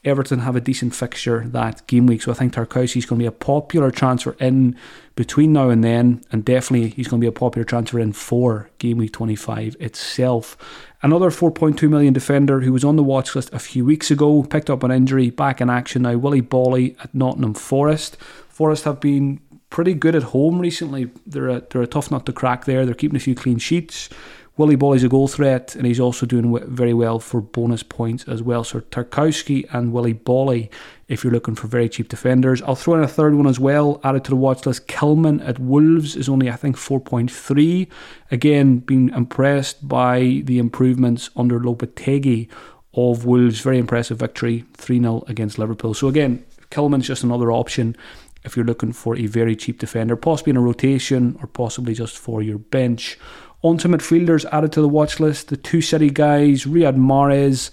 Everton 0.06 0.40
have 0.40 0.56
a 0.56 0.62
decent 0.62 0.96
fixture 0.96 1.46
that 1.48 1.86
game 1.88 2.06
week, 2.06 2.22
so 2.22 2.32
I 2.32 2.36
think 2.36 2.54
Tarkowski 2.54 2.98
is 2.98 3.06
going 3.06 3.20
to 3.20 3.24
be 3.24 3.28
a 3.28 3.32
popular 3.32 3.92
transfer 3.92 4.36
in 4.40 4.78
between 5.16 5.52
now 5.52 5.70
and 5.70 5.84
then, 5.84 6.24
and 6.32 6.46
definitely 6.46 6.90
he's 6.90 7.08
going 7.10 7.20
to 7.20 7.26
be 7.26 7.30
a 7.30 7.32
popular 7.32 7.66
transfer 7.66 8.00
in 8.00 8.14
for 8.14 8.70
game 8.78 8.98
week 8.98 9.12
25 9.12 9.76
itself. 9.80 10.58
Another 11.02 11.30
4.2 11.30 11.90
million 11.90 12.14
defender 12.14 12.62
who 12.62 12.72
was 12.72 12.86
on 12.86 12.96
the 12.96 13.04
watch 13.04 13.36
list 13.36 13.54
a 13.54 13.60
few 13.60 13.84
weeks 13.84 14.10
ago, 14.10 14.44
picked 14.44 14.70
up 14.70 14.84
an 14.84 14.92
injury, 14.92 15.30
back 15.30 15.60
in 15.60 15.70
action 15.70 16.04
now. 16.04 16.16
Willy 16.16 16.42
Boly 16.42 16.98
at 17.04 17.14
Nottingham 17.14 17.54
Forest. 17.54 18.16
Forest 18.48 18.86
have 18.86 19.00
been 19.00 19.42
pretty 19.70 19.94
good 19.94 20.16
at 20.16 20.24
home 20.24 20.60
recently. 20.60 21.10
They're 21.28 21.50
a, 21.50 21.60
they're 21.62 21.82
a 21.82 21.88
tough 21.88 22.12
nut 22.12 22.26
to 22.26 22.34
crack 22.34 22.66
there. 22.66 22.86
They're 22.86 22.96
keeping 22.96 23.18
a 23.18 23.22
few 23.22 23.36
clean 23.36 23.60
sheets. 23.60 24.10
Willy 24.60 24.76
Boly's 24.76 25.06
a 25.06 25.08
goal 25.08 25.30
threat, 25.30 25.74
and 25.78 25.86
he's 25.86 26.02
also 26.02 26.26
doing 26.26 26.60
very 26.68 26.94
well 26.94 27.18
for 27.18 27.40
bonus 27.40 27.82
points 27.82 28.26
as 28.26 28.44
well. 28.44 28.66
So 28.66 28.82
Tarkowski 28.82 29.66
and 29.74 29.94
Willy 29.94 30.14
Boly, 30.14 30.70
if 31.08 31.24
you're 31.24 31.32
looking 31.32 31.56
for 31.56 31.68
very 31.68 31.88
cheap 31.88 32.10
defenders. 32.10 32.62
I'll 32.64 32.76
throw 32.76 32.96
in 32.96 33.02
a 33.02 33.08
third 33.08 33.36
one 33.36 33.48
as 33.48 33.58
well, 33.58 34.02
added 34.04 34.26
to 34.26 34.32
the 34.32 34.36
watch 34.36 34.66
list. 34.66 34.86
Kilman 34.86 35.42
at 35.48 35.60
Wolves 35.60 36.18
is 36.18 36.28
only, 36.28 36.52
I 36.52 36.58
think, 36.58 36.76
4.3. 36.76 37.88
Again, 38.32 38.80
being 38.80 39.08
impressed 39.12 39.88
by 39.88 40.42
the 40.44 40.60
improvements 40.60 41.30
under 41.38 41.58
Lopetegui 41.58 42.50
of 42.94 43.24
Wolves. 43.24 43.62
Very 43.62 43.78
impressive 43.78 44.20
victory, 44.20 44.66
3 44.74 45.00
0 45.00 45.24
against 45.28 45.58
Liverpool. 45.58 45.94
So 45.94 46.10
again, 46.10 46.46
Kilman's 46.70 47.08
just 47.08 47.24
another 47.24 47.50
option 47.50 47.96
if 48.44 48.56
you're 48.56 48.66
looking 48.66 48.94
for 48.94 49.16
a 49.16 49.26
very 49.26 49.56
cheap 49.56 49.80
defender, 49.80 50.16
possibly 50.16 50.52
in 50.52 50.58
a 50.58 50.62
rotation 50.62 51.38
or 51.42 51.48
possibly 51.48 51.94
just 51.94 52.18
for 52.18 52.42
your 52.42 52.58
bench. 52.58 53.18
On 53.62 53.78
to 53.78 53.90
midfielders 53.90 54.46
added 54.54 54.72
to 54.72 54.82
the 54.82 54.88
watch 54.88 55.20
list 55.20 55.50
the 55.50 55.58
two 55.58 55.82
City 55.82 56.10
guys, 56.10 56.64
Riyad 56.64 56.96
Mahrez 56.96 57.72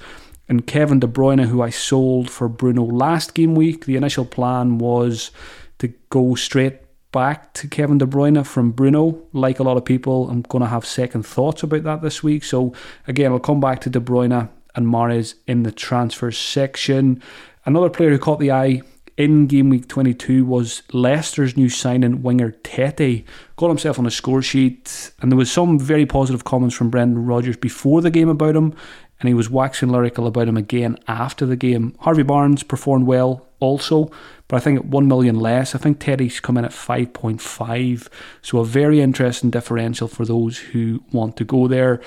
and 0.48 0.66
Kevin 0.66 0.98
De 0.98 1.06
Bruyne, 1.06 1.46
who 1.46 1.62
I 1.62 1.70
sold 1.70 2.28
for 2.28 2.48
Bruno 2.48 2.82
last 2.82 3.34
game 3.34 3.54
week. 3.54 3.84
The 3.84 3.96
initial 3.96 4.24
plan 4.24 4.78
was 4.78 5.30
to 5.78 5.88
go 6.10 6.34
straight 6.34 6.80
back 7.12 7.52
to 7.54 7.68
Kevin 7.68 7.98
De 7.98 8.06
Bruyne 8.06 8.44
from 8.44 8.72
Bruno. 8.72 9.22
Like 9.32 9.60
a 9.60 9.62
lot 9.62 9.76
of 9.76 9.84
people, 9.84 10.28
I'm 10.28 10.42
going 10.42 10.62
to 10.62 10.68
have 10.68 10.84
second 10.84 11.24
thoughts 11.24 11.62
about 11.62 11.84
that 11.84 12.02
this 12.02 12.20
week. 12.20 12.42
So, 12.42 12.72
again, 13.06 13.30
I'll 13.30 13.38
come 13.38 13.60
back 13.60 13.80
to 13.82 13.90
De 13.90 14.00
Bruyne 14.00 14.48
and 14.74 14.86
Mahrez 14.86 15.34
in 15.46 15.62
the 15.62 15.72
transfer 15.72 16.32
section. 16.32 17.22
Another 17.64 17.90
player 17.90 18.10
who 18.10 18.18
caught 18.18 18.40
the 18.40 18.52
eye 18.52 18.82
in 19.16 19.46
game 19.46 19.70
week 19.70 19.88
22 19.88 20.44
was 20.44 20.82
Leicester's 20.92 21.56
new 21.56 21.68
signing 21.68 22.23
winger 22.23 22.50
Tete. 22.62 23.25
Got 23.56 23.68
himself 23.68 23.99
on 23.99 24.06
a 24.06 24.11
score 24.11 24.42
sheet, 24.42 25.12
and 25.20 25.32
there 25.32 25.38
was 25.38 25.50
some 25.50 25.78
very 25.78 26.06
positive 26.06 26.44
comments 26.44 26.75
from 26.75 26.90
Brendan 26.90 27.25
Rodgers 27.25 27.56
before 27.56 28.02
the 28.02 28.11
game 28.11 28.28
about 28.28 28.56
him, 28.56 28.75
and 29.20 29.28
he 29.28 29.35
was 29.35 29.49
waxing 29.49 29.88
lyrical 29.88 30.26
about 30.26 30.49
him 30.49 30.56
again 30.56 30.99
after 31.08 31.46
the 31.46 31.56
game. 31.56 31.94
Harvey 32.00 32.23
Barnes 32.23 32.62
performed 32.62 33.06
well 33.06 33.46
also, 33.58 34.11
but 34.49 34.56
I 34.56 34.61
think 34.61 34.80
at 34.80 34.85
1 34.85 35.08
million 35.08 35.40
less. 35.40 35.75
I 35.75 35.78
think 35.78 35.99
Tete's 35.99 36.40
come 36.40 36.58
in 36.58 36.66
at 36.66 36.73
5.5, 36.73 38.08
so 38.42 38.58
a 38.58 38.64
very 38.64 39.00
interesting 39.00 39.50
differential 39.50 40.08
for 40.08 40.26
those 40.26 40.58
who 40.58 41.02
want 41.12 41.37
to 41.38 41.44
go 41.44 41.66
there. 41.66 42.00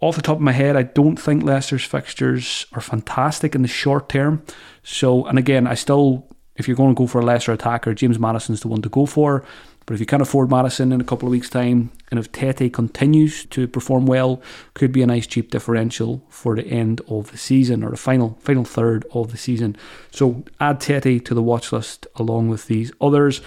Off 0.00 0.16
the 0.16 0.22
top 0.22 0.36
of 0.36 0.42
my 0.42 0.52
head, 0.52 0.76
I 0.76 0.84
don't 0.84 1.16
think 1.16 1.42
Leicester's 1.42 1.84
fixtures 1.84 2.66
are 2.72 2.80
fantastic 2.80 3.54
in 3.54 3.62
the 3.62 3.68
short 3.68 4.08
term. 4.08 4.44
So, 4.84 5.26
and 5.26 5.38
again, 5.38 5.66
I 5.66 5.74
still, 5.74 6.28
if 6.54 6.68
you're 6.68 6.76
going 6.76 6.94
to 6.94 6.98
go 6.98 7.08
for 7.08 7.20
a 7.20 7.24
Leicester 7.24 7.52
attacker, 7.52 7.94
James 7.94 8.18
Maddison's 8.18 8.60
the 8.60 8.68
one 8.68 8.82
to 8.82 8.88
go 8.88 9.06
for. 9.06 9.44
But 9.86 9.94
if 9.94 10.00
you 10.00 10.06
can't 10.06 10.20
afford 10.20 10.50
Maddison 10.50 10.92
in 10.92 11.00
a 11.00 11.04
couple 11.04 11.26
of 11.26 11.32
weeks' 11.32 11.48
time, 11.48 11.90
and 12.10 12.20
if 12.20 12.30
Tete 12.30 12.70
continues 12.72 13.46
to 13.46 13.66
perform 13.66 14.04
well, 14.04 14.42
could 14.74 14.92
be 14.92 15.00
a 15.00 15.06
nice 15.06 15.26
cheap 15.26 15.50
differential 15.50 16.22
for 16.28 16.54
the 16.54 16.66
end 16.66 17.00
of 17.08 17.32
the 17.32 17.38
season 17.38 17.82
or 17.82 17.90
the 17.90 17.96
final 17.96 18.38
final 18.42 18.64
third 18.64 19.06
of 19.14 19.32
the 19.32 19.38
season. 19.38 19.76
So 20.10 20.44
add 20.60 20.80
Tete 20.80 21.24
to 21.24 21.34
the 21.34 21.42
watch 21.42 21.72
list 21.72 22.06
along 22.16 22.50
with 22.50 22.66
these 22.66 22.92
others. 23.00 23.40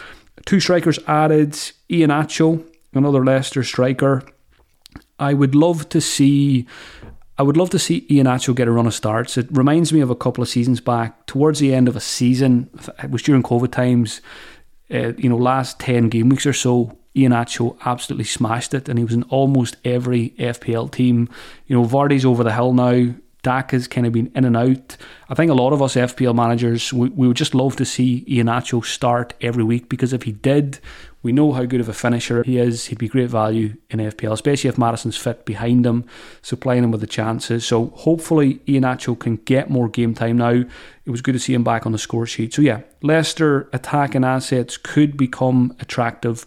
Two 0.46 0.60
strikers 0.60 0.98
added: 1.06 1.52
Iheanacho, 1.92 2.66
another 2.92 3.24
Leicester 3.24 3.64
striker. 3.64 4.24
I 5.22 5.34
would 5.36 5.56
love 5.56 5.88
to 5.90 6.02
see. 6.02 6.66
I 7.38 7.44
would 7.44 7.56
love 7.58 7.70
to 7.70 7.80
see 7.80 8.02
Iheanacho 8.10 8.56
get 8.56 8.68
a 8.68 8.72
run 8.72 8.88
of 8.88 8.94
starts. 8.94 9.38
It 9.38 9.48
reminds 9.52 9.94
me 9.94 10.02
of 10.02 10.10
a 10.10 10.16
couple 10.16 10.42
of 10.42 10.50
seasons 10.50 10.82
back, 10.82 11.26
towards 11.28 11.60
the 11.60 11.74
end 11.74 11.88
of 11.88 11.96
a 11.96 12.00
season. 12.00 12.70
It 13.02 13.10
was 13.12 13.22
during 13.22 13.44
COVID 13.44 13.72
times. 13.72 14.22
Uh, 14.94 15.14
you 15.18 15.30
know, 15.30 15.38
last 15.38 15.80
ten 15.80 16.10
game 16.10 16.28
weeks 16.28 16.46
or 16.46 16.54
so, 16.54 16.98
Iheanacho 17.16 17.78
absolutely 17.86 18.26
smashed 18.26 18.74
it, 18.74 18.90
and 18.90 18.98
he 18.98 19.06
was 19.06 19.14
in 19.14 19.24
almost 19.24 19.78
every 19.86 20.32
FPL 20.32 20.92
team. 20.92 21.30
You 21.68 21.78
know, 21.78 21.88
Vardy's 21.88 22.26
over 22.26 22.44
the 22.44 22.54
hill 22.54 22.74
now. 22.74 23.14
Daka's 23.44 23.88
kind 23.88 24.06
of 24.06 24.14
been 24.14 24.32
in 24.36 24.46
and 24.46 24.56
out. 24.56 24.98
I 25.28 25.34
think 25.34 25.50
a 25.50 25.56
lot 25.56 25.74
of 25.74 25.82
us 25.82 25.96
FPL 25.96 26.36
managers, 26.36 26.94
we, 26.94 27.10
we 27.10 27.28
would 27.28 27.38
just 27.38 27.56
love 27.56 27.76
to 27.78 27.86
see 27.86 28.24
Iheanacho 28.28 28.86
start 28.86 29.34
every 29.42 29.64
week 29.64 29.90
because 29.90 30.14
if 30.14 30.24
he 30.24 30.32
did, 30.32 30.80
we 31.24 31.32
know 31.32 31.52
how 31.52 31.66
good 31.66 31.82
of 31.82 31.90
a 31.90 31.94
finisher 31.94 32.44
he 32.44 32.58
is. 32.58 32.88
He'd 32.88 33.00
be 33.00 33.08
great 33.08 33.30
value 33.30 33.76
in 33.90 34.00
FPL, 34.00 34.34
especially 34.34 34.70
if 34.70 34.78
Maddison's 34.78 35.18
fit 35.18 35.46
behind 35.46 35.86
him, 35.86 36.06
supplying 36.42 36.84
him 36.84 36.92
with 36.92 37.02
the 37.02 37.08
chances. 37.08 37.66
So 37.66 37.88
hopefully 37.96 38.56
Iheanacho 38.68 39.20
can 39.20 39.38
get 39.38 39.70
more 39.70 39.90
game 39.90 40.14
time 40.14 40.38
now. 40.38 40.64
It 41.06 41.10
was 41.10 41.22
good 41.22 41.34
to 41.34 41.40
see 41.40 41.54
him 41.54 41.64
back 41.64 41.86
on 41.86 41.92
the 41.92 41.98
score 41.98 42.28
sheet. 42.28 42.54
So 42.54 42.62
yeah, 42.62 42.82
Leicester 43.02 43.70
attacking 43.74 44.24
assets 44.24 44.78
could 44.78 45.18
become 45.18 45.76
attractive 45.80 46.46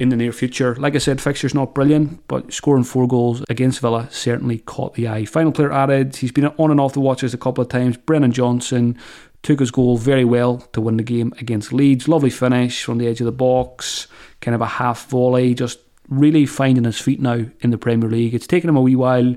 in 0.00 0.08
the 0.08 0.16
near 0.16 0.32
future. 0.32 0.74
Like 0.76 0.94
I 0.94 0.98
said, 0.98 1.20
fixture's 1.20 1.54
not 1.54 1.74
brilliant, 1.74 2.26
but 2.26 2.52
scoring 2.52 2.84
four 2.84 3.06
goals 3.06 3.44
against 3.50 3.80
Villa 3.80 4.08
certainly 4.10 4.58
caught 4.58 4.94
the 4.94 5.06
eye. 5.06 5.26
Final 5.26 5.52
player 5.52 5.70
added, 5.70 6.16
he's 6.16 6.32
been 6.32 6.46
on 6.46 6.70
and 6.70 6.80
off 6.80 6.94
the 6.94 7.00
watches 7.00 7.34
a 7.34 7.38
couple 7.38 7.62
of 7.62 7.68
times. 7.68 7.98
Brennan 7.98 8.32
Johnson 8.32 8.98
took 9.42 9.60
his 9.60 9.70
goal 9.70 9.98
very 9.98 10.24
well 10.24 10.58
to 10.72 10.80
win 10.80 10.96
the 10.96 11.02
game 11.02 11.34
against 11.38 11.72
Leeds. 11.72 12.08
Lovely 12.08 12.30
finish 12.30 12.82
from 12.82 12.96
the 12.96 13.06
edge 13.06 13.20
of 13.20 13.26
the 13.26 13.32
box, 13.32 14.06
kind 14.40 14.54
of 14.54 14.62
a 14.62 14.66
half 14.66 15.06
volley, 15.10 15.54
just 15.54 15.78
really 16.08 16.46
finding 16.46 16.84
his 16.84 17.00
feet 17.00 17.20
now 17.20 17.44
in 17.60 17.70
the 17.70 17.78
Premier 17.78 18.08
League. 18.08 18.34
It's 18.34 18.46
taken 18.46 18.70
him 18.70 18.76
a 18.76 18.80
wee 18.80 18.96
while, 18.96 19.36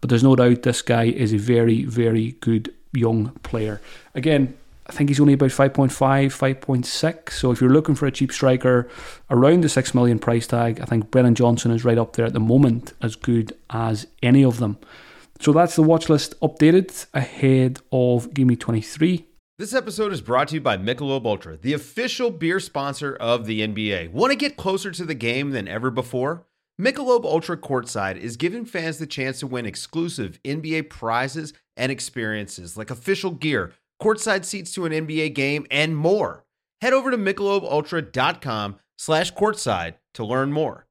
but 0.00 0.10
there's 0.10 0.22
no 0.22 0.36
doubt 0.36 0.62
this 0.62 0.80
guy 0.80 1.04
is 1.04 1.34
a 1.34 1.38
very, 1.38 1.84
very 1.84 2.32
good 2.40 2.72
young 2.92 3.30
player. 3.42 3.80
Again, 4.14 4.56
I 4.86 4.92
think 4.92 5.08
he's 5.08 5.20
only 5.20 5.32
about 5.32 5.50
5.5, 5.50 5.90
5.6. 5.90 7.30
So 7.30 7.50
if 7.50 7.60
you're 7.60 7.70
looking 7.70 7.94
for 7.94 8.06
a 8.06 8.10
cheap 8.10 8.32
striker 8.32 8.88
around 9.30 9.62
the 9.62 9.68
6 9.68 9.94
million 9.94 10.18
price 10.18 10.46
tag, 10.46 10.80
I 10.80 10.84
think 10.84 11.10
Brennan 11.10 11.34
Johnson 11.34 11.70
is 11.70 11.84
right 11.84 11.96
up 11.96 12.16
there 12.16 12.26
at 12.26 12.34
the 12.34 12.40
moment, 12.40 12.92
as 13.00 13.16
good 13.16 13.56
as 13.70 14.06
any 14.22 14.44
of 14.44 14.58
them. 14.58 14.78
So 15.40 15.52
that's 15.52 15.76
the 15.76 15.82
watch 15.82 16.08
list 16.08 16.38
updated 16.40 17.06
ahead 17.14 17.80
of 17.92 18.32
Game 18.34 18.48
Week 18.48 18.60
23. 18.60 19.26
This 19.58 19.74
episode 19.74 20.12
is 20.12 20.20
brought 20.20 20.48
to 20.48 20.56
you 20.56 20.60
by 20.60 20.76
Michelob 20.76 21.24
Ultra, 21.24 21.56
the 21.56 21.72
official 21.72 22.30
beer 22.30 22.60
sponsor 22.60 23.14
of 23.14 23.46
the 23.46 23.60
NBA. 23.60 24.10
Want 24.10 24.32
to 24.32 24.36
get 24.36 24.56
closer 24.56 24.90
to 24.90 25.04
the 25.04 25.14
game 25.14 25.50
than 25.50 25.68
ever 25.68 25.90
before? 25.90 26.44
Michelob 26.80 27.24
Ultra 27.24 27.56
Courtside 27.56 28.16
is 28.16 28.36
giving 28.36 28.64
fans 28.64 28.98
the 28.98 29.06
chance 29.06 29.38
to 29.38 29.46
win 29.46 29.64
exclusive 29.64 30.42
NBA 30.42 30.90
prizes 30.90 31.52
and 31.76 31.92
experiences 31.92 32.76
like 32.76 32.90
official 32.90 33.30
gear 33.30 33.72
courtside 34.02 34.44
seats 34.44 34.72
to 34.74 34.84
an 34.84 34.92
NBA 34.92 35.34
game, 35.34 35.66
and 35.70 35.96
more. 35.96 36.44
Head 36.80 36.92
over 36.92 37.10
to 37.10 37.16
MichelobUltra.com 37.16 38.76
slash 38.98 39.32
courtside 39.34 39.94
to 40.14 40.24
learn 40.24 40.52
more. 40.52 40.86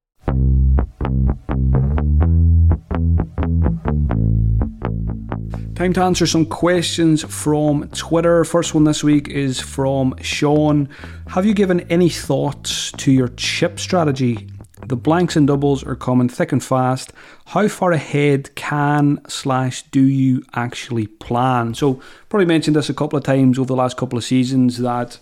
Time 5.76 5.92
to 5.94 6.02
answer 6.02 6.28
some 6.28 6.46
questions 6.46 7.24
from 7.24 7.90
Twitter. 7.90 8.46
First 8.46 8.76
one 8.76 8.84
this 8.84 9.04
week 9.04 9.28
is 9.28 9.60
from 9.60 10.14
Sean. 10.22 10.88
Have 11.28 11.46
you 11.46 11.54
given 11.54 11.82
any 11.90 12.10
thoughts 12.10 12.92
to 12.94 13.12
your 13.12 13.30
chip 13.30 13.80
strategy 13.80 14.48
the 14.94 14.98
blanks 14.98 15.36
and 15.36 15.48
doubles 15.48 15.84
are 15.84 15.96
coming 15.96 16.30
thick 16.30 16.52
and 16.52 16.64
fast. 16.64 17.14
How 17.48 17.68
far 17.68 17.94
ahead 17.94 18.54
can 18.54 19.20
slash 19.28 19.82
do 19.90 20.04
you 20.04 20.44
actually 20.54 21.08
plan? 21.08 21.74
So 21.74 22.00
probably 22.30 22.46
mentioned 22.46 22.76
this 22.76 22.92
a 22.92 22.94
couple 22.94 23.18
of 23.18 23.24
times 23.24 23.58
over 23.58 23.66
the 23.66 23.76
last 23.76 23.98
couple 23.98 24.20
of 24.20 24.24
seasons 24.24 24.78
that 24.78 25.18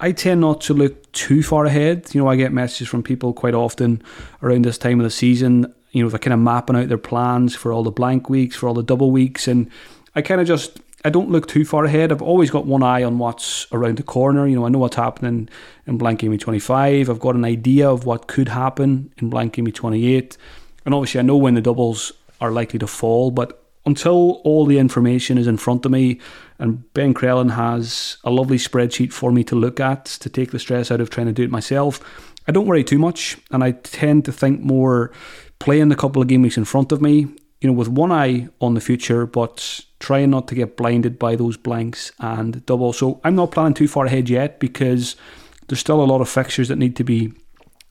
I 0.00 0.12
tend 0.12 0.42
not 0.42 0.60
to 0.62 0.74
look 0.74 1.10
too 1.12 1.42
far 1.42 1.64
ahead. 1.64 2.14
You 2.14 2.22
know, 2.22 2.28
I 2.28 2.36
get 2.36 2.52
messages 2.52 2.88
from 2.88 3.02
people 3.02 3.32
quite 3.32 3.54
often 3.54 4.02
around 4.42 4.66
this 4.66 4.76
time 4.76 5.00
of 5.00 5.04
the 5.04 5.10
season. 5.10 5.72
You 5.92 6.02
know, 6.02 6.10
they're 6.10 6.18
kind 6.18 6.34
of 6.34 6.40
mapping 6.40 6.76
out 6.76 6.88
their 6.88 6.98
plans 6.98 7.56
for 7.56 7.72
all 7.72 7.84
the 7.84 7.90
blank 7.90 8.28
weeks, 8.28 8.54
for 8.54 8.68
all 8.68 8.74
the 8.74 8.82
double 8.82 9.10
weeks, 9.10 9.48
and 9.48 9.70
I 10.14 10.20
kind 10.20 10.42
of 10.42 10.46
just 10.46 10.78
I 11.06 11.08
don't 11.08 11.30
look 11.30 11.46
too 11.46 11.64
far 11.64 11.84
ahead. 11.84 12.10
I've 12.10 12.20
always 12.20 12.50
got 12.50 12.66
one 12.66 12.82
eye 12.82 13.04
on 13.04 13.18
what's 13.18 13.68
around 13.70 13.96
the 13.96 14.02
corner. 14.02 14.44
You 14.48 14.56
know, 14.56 14.66
I 14.66 14.70
know 14.70 14.80
what's 14.80 14.96
happening 14.96 15.48
in 15.86 15.98
Blank 15.98 16.18
Gaming 16.18 16.40
25. 16.40 17.08
I've 17.08 17.20
got 17.20 17.36
an 17.36 17.44
idea 17.44 17.88
of 17.88 18.06
what 18.06 18.26
could 18.26 18.48
happen 18.48 19.12
in 19.18 19.30
Blank 19.30 19.52
Gaming 19.52 19.72
28. 19.72 20.36
And 20.84 20.92
obviously, 20.92 21.20
I 21.20 21.22
know 21.22 21.36
when 21.36 21.54
the 21.54 21.60
doubles 21.60 22.12
are 22.40 22.50
likely 22.50 22.80
to 22.80 22.88
fall. 22.88 23.30
But 23.30 23.62
until 23.86 24.40
all 24.42 24.66
the 24.66 24.80
information 24.80 25.38
is 25.38 25.46
in 25.46 25.58
front 25.58 25.86
of 25.86 25.92
me, 25.92 26.18
and 26.58 26.92
Ben 26.92 27.14
Crellin 27.14 27.52
has 27.52 28.16
a 28.24 28.32
lovely 28.32 28.58
spreadsheet 28.58 29.12
for 29.12 29.30
me 29.30 29.44
to 29.44 29.54
look 29.54 29.78
at 29.78 30.06
to 30.06 30.28
take 30.28 30.50
the 30.50 30.58
stress 30.58 30.90
out 30.90 31.00
of 31.00 31.08
trying 31.08 31.28
to 31.28 31.32
do 31.32 31.44
it 31.44 31.52
myself, 31.52 32.00
I 32.48 32.50
don't 32.50 32.66
worry 32.66 32.82
too 32.82 32.98
much. 32.98 33.36
And 33.52 33.62
I 33.62 33.70
tend 33.70 34.24
to 34.24 34.32
think 34.32 34.60
more 34.60 35.12
playing 35.60 35.88
the 35.88 35.94
couple 35.94 36.20
of 36.20 36.26
game 36.26 36.42
weeks 36.42 36.56
in 36.56 36.64
front 36.64 36.90
of 36.90 37.00
me, 37.00 37.28
you 37.60 37.68
know, 37.68 37.72
with 37.72 37.88
one 37.88 38.12
eye 38.12 38.48
on 38.60 38.74
the 38.74 38.80
future, 38.80 39.26
but 39.26 39.80
trying 39.98 40.30
not 40.30 40.48
to 40.48 40.54
get 40.54 40.76
blinded 40.76 41.18
by 41.18 41.36
those 41.36 41.56
blanks 41.56 42.12
and 42.20 42.64
double. 42.66 42.92
So 42.92 43.20
I'm 43.24 43.34
not 43.34 43.50
planning 43.50 43.74
too 43.74 43.88
far 43.88 44.06
ahead 44.06 44.28
yet 44.28 44.60
because 44.60 45.16
there's 45.68 45.80
still 45.80 46.02
a 46.02 46.04
lot 46.04 46.20
of 46.20 46.28
fixtures 46.28 46.68
that 46.68 46.76
need 46.76 46.96
to 46.96 47.04
be 47.04 47.32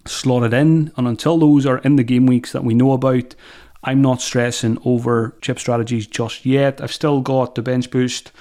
slotted 0.05 0.53
in. 0.53 0.91
And 0.97 1.07
until 1.07 1.37
those 1.37 1.65
are 1.65 1.79
in 1.79 1.95
the 1.95 2.03
game 2.03 2.25
weeks 2.25 2.51
that 2.51 2.63
we 2.63 2.73
know 2.73 2.91
about, 2.91 3.35
I'm 3.83 4.01
not 4.01 4.21
stressing 4.21 4.77
over 4.85 5.37
chip 5.41 5.59
strategies 5.59 6.07
just 6.07 6.45
yet. 6.45 6.81
I've 6.81 6.93
still 6.93 7.21
got 7.21 7.55
the 7.55 7.61
bench 7.61 7.91
boost, 7.91 8.31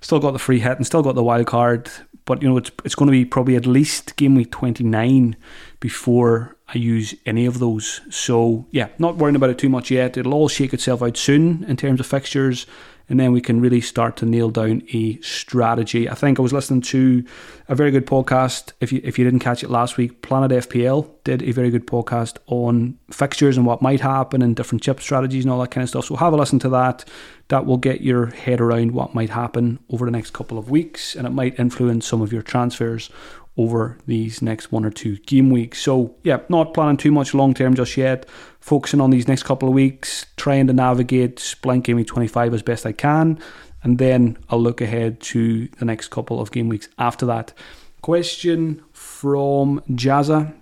still 0.00 0.18
got 0.18 0.32
the 0.32 0.38
free 0.38 0.60
hit, 0.60 0.76
and 0.76 0.86
still 0.86 1.02
got 1.02 1.14
the 1.14 1.22
wild 1.22 1.46
card. 1.46 1.90
But 2.24 2.42
you 2.42 2.48
know, 2.48 2.56
it's 2.56 2.70
it's 2.84 2.94
going 2.94 3.08
to 3.08 3.12
be 3.12 3.24
probably 3.24 3.56
at 3.56 3.66
least 3.66 4.16
game 4.16 4.34
week 4.34 4.50
29 4.50 5.36
before 5.84 6.56
I 6.66 6.78
use 6.78 7.14
any 7.26 7.44
of 7.44 7.58
those. 7.58 8.00
So 8.08 8.64
yeah, 8.70 8.88
not 8.98 9.16
worrying 9.18 9.36
about 9.36 9.50
it 9.50 9.58
too 9.58 9.68
much 9.68 9.90
yet. 9.90 10.16
It'll 10.16 10.32
all 10.32 10.48
shake 10.48 10.72
itself 10.72 11.02
out 11.02 11.18
soon 11.18 11.62
in 11.64 11.76
terms 11.76 12.00
of 12.00 12.06
fixtures 12.06 12.64
and 13.08 13.20
then 13.20 13.32
we 13.32 13.40
can 13.40 13.60
really 13.60 13.80
start 13.80 14.16
to 14.16 14.26
nail 14.26 14.50
down 14.50 14.82
a 14.92 15.20
strategy. 15.20 16.08
I 16.08 16.14
think 16.14 16.38
I 16.38 16.42
was 16.42 16.52
listening 16.52 16.80
to 16.82 17.24
a 17.68 17.74
very 17.74 17.90
good 17.90 18.06
podcast. 18.06 18.72
If 18.80 18.92
you 18.92 19.00
if 19.04 19.18
you 19.18 19.24
didn't 19.24 19.40
catch 19.40 19.62
it 19.62 19.68
last 19.68 19.96
week, 19.98 20.22
Planet 20.22 20.68
FPL 20.68 21.10
did 21.22 21.42
a 21.42 21.50
very 21.52 21.70
good 21.70 21.86
podcast 21.86 22.38
on 22.46 22.98
fixtures 23.10 23.56
and 23.56 23.66
what 23.66 23.82
might 23.82 24.00
happen 24.00 24.40
and 24.40 24.56
different 24.56 24.82
chip 24.82 25.00
strategies 25.00 25.44
and 25.44 25.52
all 25.52 25.60
that 25.60 25.70
kind 25.70 25.82
of 25.82 25.90
stuff. 25.90 26.06
So 26.06 26.16
have 26.16 26.32
a 26.32 26.36
listen 26.36 26.58
to 26.60 26.68
that. 26.70 27.04
That 27.48 27.66
will 27.66 27.76
get 27.76 28.00
your 28.00 28.26
head 28.26 28.58
around 28.58 28.92
what 28.92 29.14
might 29.14 29.30
happen 29.30 29.80
over 29.90 30.06
the 30.06 30.10
next 30.10 30.32
couple 30.32 30.56
of 30.56 30.70
weeks, 30.70 31.14
and 31.14 31.26
it 31.26 31.30
might 31.30 31.58
influence 31.60 32.06
some 32.06 32.22
of 32.22 32.32
your 32.32 32.40
transfers 32.40 33.10
over 33.56 33.98
these 34.06 34.42
next 34.42 34.72
one 34.72 34.84
or 34.84 34.90
two 34.90 35.16
game 35.18 35.50
weeks. 35.50 35.80
So, 35.80 36.16
yeah, 36.24 36.40
not 36.48 36.74
planning 36.74 36.96
too 36.96 37.12
much 37.12 37.34
long 37.34 37.54
term 37.54 37.74
just 37.74 37.96
yet. 37.96 38.28
Focusing 38.60 39.00
on 39.00 39.10
these 39.10 39.28
next 39.28 39.44
couple 39.44 39.68
of 39.68 39.74
weeks, 39.74 40.26
trying 40.36 40.66
to 40.66 40.72
navigate 40.72 41.54
blank 41.62 41.84
game 41.84 41.96
week 41.96 42.06
25 42.06 42.54
as 42.54 42.62
best 42.62 42.86
I 42.86 42.92
can. 42.92 43.38
And 43.82 43.98
then 43.98 44.38
I'll 44.48 44.60
look 44.60 44.80
ahead 44.80 45.20
to 45.20 45.68
the 45.68 45.84
next 45.84 46.08
couple 46.08 46.40
of 46.40 46.50
game 46.50 46.68
weeks 46.68 46.88
after 46.98 47.26
that. 47.26 47.52
Question 48.00 48.82
from 48.92 49.80
Jazza 49.90 50.54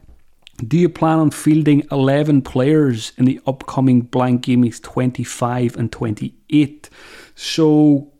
Do 0.66 0.76
you 0.76 0.88
plan 0.88 1.18
on 1.18 1.30
fielding 1.30 1.86
11 1.90 2.42
players 2.42 3.12
in 3.16 3.24
the 3.24 3.40
upcoming 3.46 4.02
blank 4.02 4.42
game 4.42 4.60
weeks 4.60 4.80
25 4.80 5.76
and 5.76 5.90
28? 5.90 6.90
So, 7.34 8.11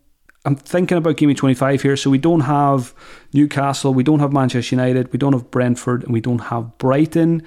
I'm 0.44 0.56
thinking 0.56 0.98
about 0.98 1.20
week 1.20 1.36
25 1.36 1.82
here. 1.82 1.96
So 1.96 2.10
we 2.10 2.18
don't 2.18 2.40
have 2.40 2.94
Newcastle, 3.32 3.94
we 3.94 4.02
don't 4.02 4.20
have 4.20 4.32
Manchester 4.32 4.74
United, 4.74 5.12
we 5.12 5.18
don't 5.18 5.32
have 5.32 5.50
Brentford, 5.50 6.02
and 6.02 6.12
we 6.12 6.20
don't 6.20 6.40
have 6.40 6.76
Brighton. 6.78 7.42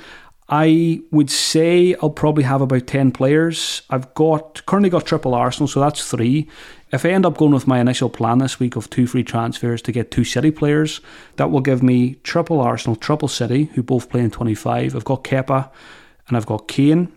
I 0.47 1.01
would 1.11 1.31
say 1.31 1.95
I'll 2.01 2.11
probably 2.11 2.43
have 2.43 2.61
about 2.61 2.85
10 2.85 3.11
players. 3.11 3.81
I've 3.89 4.13
got 4.13 4.65
currently 4.65 4.91
got 4.91 5.05
triple 5.05 5.33
Arsenal, 5.33 5.67
so 5.67 5.79
that's 5.79 6.09
three. 6.09 6.47
If 6.91 7.03
I 7.03 7.09
end 7.09 7.25
up 7.25 7.37
going 7.37 7.51
with 7.51 7.67
my 7.67 7.79
initial 7.79 8.09
plan 8.09 8.37
this 8.37 8.59
week 8.59 8.75
of 8.75 8.89
two 8.89 9.07
free 9.07 9.23
transfers 9.23 9.81
to 9.81 9.91
get 9.91 10.11
two 10.11 10.23
City 10.23 10.51
players, 10.51 11.01
that 11.37 11.49
will 11.49 11.61
give 11.61 11.81
me 11.81 12.15
triple 12.23 12.61
Arsenal, 12.61 12.95
triple 12.95 13.27
City, 13.27 13.65
who 13.73 13.81
both 13.81 14.09
play 14.09 14.21
in 14.21 14.29
25. 14.31 14.95
I've 14.95 15.03
got 15.03 15.23
Kepa 15.23 15.71
and 16.27 16.37
I've 16.37 16.45
got 16.45 16.67
Kane 16.67 17.11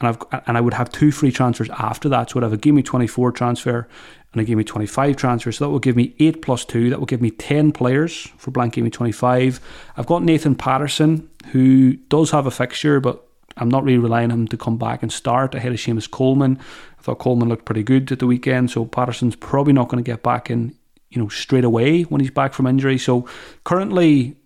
and 0.00 0.08
I've 0.08 0.42
and 0.46 0.58
I 0.58 0.60
would 0.60 0.74
have 0.74 0.90
two 0.90 1.12
free 1.12 1.30
transfers 1.30 1.70
after 1.70 2.08
that. 2.08 2.30
So 2.30 2.40
I'd 2.40 2.42
have 2.42 2.52
a 2.52 2.56
give 2.56 2.74
me 2.74 2.82
24 2.82 3.32
transfer 3.32 3.88
and 4.32 4.40
a 4.40 4.44
give 4.44 4.56
me 4.56 4.64
25 4.64 5.16
transfers. 5.16 5.58
So 5.58 5.66
that 5.66 5.70
will 5.70 5.78
give 5.78 5.96
me 5.96 6.14
8 6.18 6.42
plus 6.42 6.64
2. 6.64 6.90
That 6.90 6.98
will 6.98 7.06
give 7.06 7.20
me 7.20 7.30
10 7.30 7.72
players 7.72 8.28
for 8.38 8.50
blank 8.50 8.74
give 8.74 8.84
me 8.84 8.90
25. 8.90 9.60
I've 9.96 10.06
got 10.06 10.22
Nathan 10.22 10.54
Patterson, 10.54 11.28
who 11.52 11.94
does 11.94 12.30
have 12.30 12.46
a 12.46 12.50
fixture, 12.50 13.00
but 13.00 13.26
I'm 13.58 13.68
not 13.68 13.84
really 13.84 13.98
relying 13.98 14.32
on 14.32 14.40
him 14.40 14.48
to 14.48 14.56
come 14.56 14.78
back 14.78 15.02
and 15.02 15.12
start 15.12 15.54
ahead 15.54 15.72
of 15.72 15.78
Seamus 15.78 16.10
Coleman. 16.10 16.58
I 16.98 17.02
thought 17.02 17.18
Coleman 17.18 17.48
looked 17.48 17.66
pretty 17.66 17.82
good 17.82 18.10
at 18.10 18.20
the 18.20 18.26
weekend, 18.26 18.70
so 18.70 18.86
Patterson's 18.86 19.36
probably 19.36 19.74
not 19.74 19.88
going 19.88 20.02
to 20.02 20.10
get 20.10 20.22
back 20.22 20.50
in, 20.50 20.74
you 21.10 21.20
know, 21.20 21.28
straight 21.28 21.64
away 21.64 22.02
when 22.02 22.22
he's 22.22 22.30
back 22.30 22.54
from 22.54 22.66
injury. 22.66 22.96
So 22.96 23.28
currently, 23.64 24.36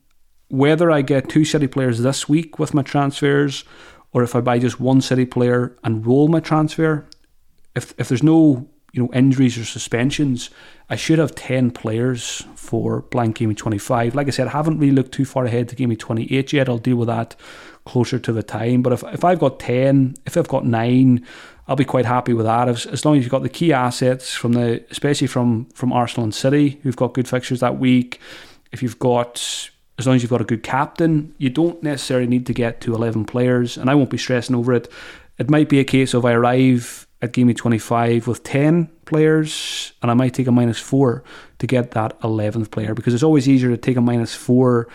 whether 0.48 0.90
I 0.90 1.02
get 1.02 1.28
two 1.28 1.44
City 1.44 1.68
players 1.68 2.00
this 2.00 2.28
week 2.28 2.58
with 2.58 2.74
my 2.74 2.82
transfers 2.82 3.64
or 4.12 4.22
if 4.22 4.34
I 4.34 4.40
buy 4.40 4.58
just 4.58 4.80
one 4.80 5.00
City 5.00 5.26
player 5.26 5.76
and 5.84 6.04
roll 6.04 6.26
my 6.26 6.40
transfer, 6.40 7.06
if 7.76 7.94
if 7.98 8.08
there's 8.08 8.22
no 8.22 8.68
you 8.96 9.02
know 9.02 9.10
injuries 9.12 9.58
or 9.58 9.64
suspensions, 9.64 10.48
I 10.88 10.96
should 10.96 11.18
have 11.18 11.34
ten 11.34 11.70
players 11.70 12.44
for 12.54 13.02
blank 13.02 13.36
game 13.36 13.54
25. 13.54 14.14
Like 14.14 14.26
I 14.26 14.30
said, 14.30 14.48
I 14.48 14.52
haven't 14.52 14.78
really 14.78 14.94
looked 14.94 15.12
too 15.12 15.26
far 15.26 15.44
ahead 15.44 15.68
to 15.68 15.76
game 15.76 15.94
28 15.94 16.52
yet. 16.54 16.68
I'll 16.68 16.78
deal 16.78 16.96
with 16.96 17.08
that 17.08 17.36
closer 17.84 18.18
to 18.18 18.32
the 18.32 18.42
time. 18.42 18.80
But 18.80 18.94
if 18.94 19.04
if 19.12 19.22
I've 19.22 19.38
got 19.38 19.60
ten, 19.60 20.14
if 20.24 20.38
I've 20.38 20.48
got 20.48 20.64
nine, 20.64 21.26
I'll 21.68 21.76
be 21.76 21.84
quite 21.84 22.06
happy 22.06 22.32
with 22.32 22.46
that. 22.46 22.70
As, 22.70 22.86
as 22.86 23.04
long 23.04 23.18
as 23.18 23.22
you've 23.22 23.30
got 23.30 23.42
the 23.42 23.50
key 23.50 23.70
assets 23.70 24.32
from 24.32 24.54
the, 24.54 24.82
especially 24.90 25.26
from 25.26 25.66
from 25.74 25.92
Arsenal 25.92 26.24
and 26.24 26.34
City, 26.34 26.80
who've 26.82 26.96
got 26.96 27.12
good 27.12 27.28
fixtures 27.28 27.60
that 27.60 27.78
week. 27.78 28.18
If 28.72 28.82
you've 28.82 28.98
got 28.98 29.70
as 29.98 30.06
long 30.06 30.16
as 30.16 30.22
you've 30.22 30.30
got 30.30 30.40
a 30.40 30.44
good 30.44 30.62
captain, 30.62 31.34
you 31.36 31.50
don't 31.50 31.82
necessarily 31.82 32.26
need 32.26 32.46
to 32.46 32.54
get 32.54 32.80
to 32.82 32.94
11 32.94 33.26
players, 33.26 33.76
and 33.76 33.90
I 33.90 33.94
won't 33.94 34.10
be 34.10 34.18
stressing 34.18 34.56
over 34.56 34.72
it. 34.72 34.90
It 35.38 35.50
might 35.50 35.68
be 35.68 35.80
a 35.80 35.84
case 35.84 36.14
of 36.14 36.24
I 36.24 36.32
arrive 36.32 37.05
at 37.22 37.32
game 37.32 37.52
25 37.52 38.26
with 38.26 38.42
10 38.42 38.90
players, 39.06 39.92
and 40.02 40.10
I 40.10 40.14
might 40.14 40.34
take 40.34 40.46
a 40.46 40.52
minus 40.52 40.78
4 40.78 41.24
to 41.58 41.66
get 41.66 41.92
that 41.92 42.18
11th 42.20 42.70
player 42.70 42.94
because 42.94 43.14
it's 43.14 43.22
always 43.22 43.48
easier 43.48 43.70
to 43.70 43.76
take 43.76 43.96
a 43.96 44.00
minus 44.00 44.34
4 44.34 44.88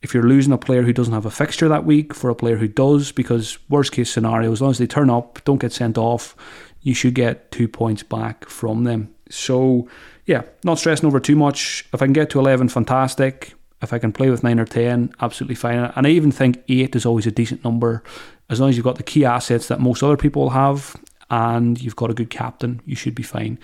if 0.00 0.14
you're 0.14 0.22
losing 0.22 0.52
a 0.52 0.58
player 0.58 0.82
who 0.82 0.92
doesn't 0.92 1.12
have 1.12 1.26
a 1.26 1.30
fixture 1.30 1.68
that 1.68 1.84
week 1.84 2.14
for 2.14 2.30
a 2.30 2.34
player 2.34 2.56
who 2.56 2.68
does, 2.68 3.10
because 3.12 3.58
worst 3.68 3.92
case 3.92 4.10
scenario, 4.10 4.52
as 4.52 4.60
long 4.60 4.70
as 4.70 4.78
they 4.78 4.86
turn 4.86 5.10
up, 5.10 5.42
don't 5.44 5.60
get 5.60 5.72
sent 5.72 5.98
off, 5.98 6.36
you 6.82 6.94
should 6.94 7.14
get 7.14 7.50
two 7.50 7.66
points 7.66 8.02
back 8.02 8.48
from 8.48 8.84
them. 8.84 9.12
So, 9.28 9.88
yeah, 10.24 10.42
not 10.64 10.78
stressing 10.78 11.06
over 11.06 11.18
too 11.18 11.36
much. 11.36 11.84
If 11.92 12.00
I 12.00 12.06
can 12.06 12.12
get 12.12 12.30
to 12.30 12.38
11, 12.38 12.68
fantastic. 12.68 13.54
If 13.82 13.92
I 13.92 13.98
can 13.98 14.12
play 14.12 14.30
with 14.30 14.42
nine 14.42 14.58
or 14.58 14.64
ten, 14.64 15.12
absolutely 15.20 15.54
fine. 15.54 15.78
And 15.78 16.06
I 16.06 16.10
even 16.10 16.32
think 16.32 16.62
eight 16.68 16.96
is 16.96 17.06
always 17.06 17.26
a 17.26 17.30
decent 17.30 17.64
number, 17.64 18.02
as 18.50 18.60
long 18.60 18.70
as 18.70 18.76
you've 18.76 18.84
got 18.84 18.96
the 18.96 19.02
key 19.02 19.24
assets 19.24 19.68
that 19.68 19.80
most 19.80 20.02
other 20.02 20.16
people 20.16 20.50
have, 20.50 20.96
and 21.30 21.80
you've 21.80 21.96
got 21.96 22.10
a 22.10 22.14
good 22.14 22.30
captain, 22.30 22.80
you 22.86 22.96
should 22.96 23.14
be 23.14 23.22
fine. 23.22 23.58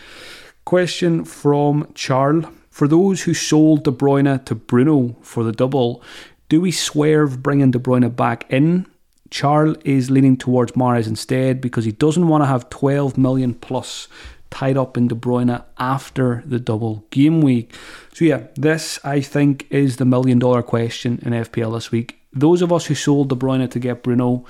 Question 0.64 1.24
from 1.24 1.90
Charles: 1.94 2.46
For 2.70 2.88
those 2.88 3.22
who 3.22 3.35
sold 3.35 3.85
De 3.85 3.90
Bruyne 3.90 4.44
to 4.44 4.55
Bruno 4.55 5.16
for 5.20 5.44
the 5.44 5.53
double, 5.53 6.03
do 6.48 6.61
we 6.61 6.70
swerve 6.70 7.42
bringing 7.42 7.70
De 7.70 7.79
Bruyne 7.79 8.14
back 8.14 8.46
in? 8.50 8.87
Charles 9.31 9.77
is 9.85 10.11
leaning 10.11 10.37
towards 10.37 10.72
Mahrez 10.72 11.09
instead 11.09 11.61
because 11.61 11.85
he 11.85 11.92
doesn't 11.92 12.29
want 12.29 12.42
to 12.42 12.46
have 12.46 12.70
12 12.70 13.18
million 13.18 13.53
plus 13.55 14.07
tied 14.50 14.77
up 14.77 14.96
in 14.96 15.09
De 15.09 15.14
Bruyne 15.16 15.64
after 15.79 16.44
the 16.46 16.61
double 16.61 17.05
game 17.11 17.40
week. 17.40 17.74
So, 18.12 18.24
yeah, 18.24 18.44
this 18.55 19.00
I 19.05 19.20
think 19.20 19.66
is 19.70 19.96
the 19.96 20.05
million 20.05 20.38
dollar 20.38 20.62
question 20.62 21.18
in 21.22 21.33
FPL 21.33 21.74
this 21.74 21.90
week. 21.90 22.20
Those 22.33 22.62
of 22.62 22.72
us 22.72 22.87
who 22.87 22.94
sold 22.94 23.29
De 23.29 23.35
Bruyne 23.35 23.68
to 23.68 23.79
get 23.81 24.05
Bruno 24.05 24.44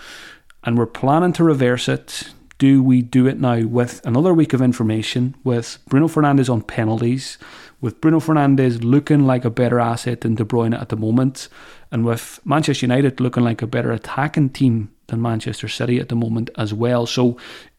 and 0.62 0.76
we're 0.76 0.86
planning 0.86 1.32
to 1.34 1.44
reverse 1.44 1.88
it, 1.88 2.33
do 2.58 2.82
we 2.82 3.02
do 3.02 3.26
it 3.26 3.38
now 3.38 3.62
with 3.66 4.04
another 4.06 4.32
week 4.32 4.52
of 4.52 4.62
information, 4.62 5.34
with 5.44 5.78
Bruno 5.88 6.08
Fernandes 6.08 6.52
on 6.52 6.62
penalties, 6.62 7.38
with 7.80 8.00
Bruno 8.00 8.20
Fernandes 8.20 8.82
looking 8.82 9.26
like 9.26 9.44
a 9.44 9.50
better 9.50 9.80
asset 9.80 10.20
than 10.20 10.34
De 10.34 10.44
Bruyne 10.44 10.78
at 10.78 10.88
the 10.88 10.96
moment, 10.96 11.48
and 11.90 12.04
with 12.04 12.40
Manchester 12.44 12.86
United 12.86 13.20
looking 13.20 13.44
like 13.44 13.62
a 13.62 13.66
better 13.66 13.92
attacking 13.92 14.50
team 14.50 14.90
than 15.08 15.20
Manchester 15.20 15.68
City 15.68 15.98
at 15.98 16.08
the 16.08 16.16
moment 16.16 16.50
as 16.56 16.72
well. 16.72 17.06
So 17.06 17.36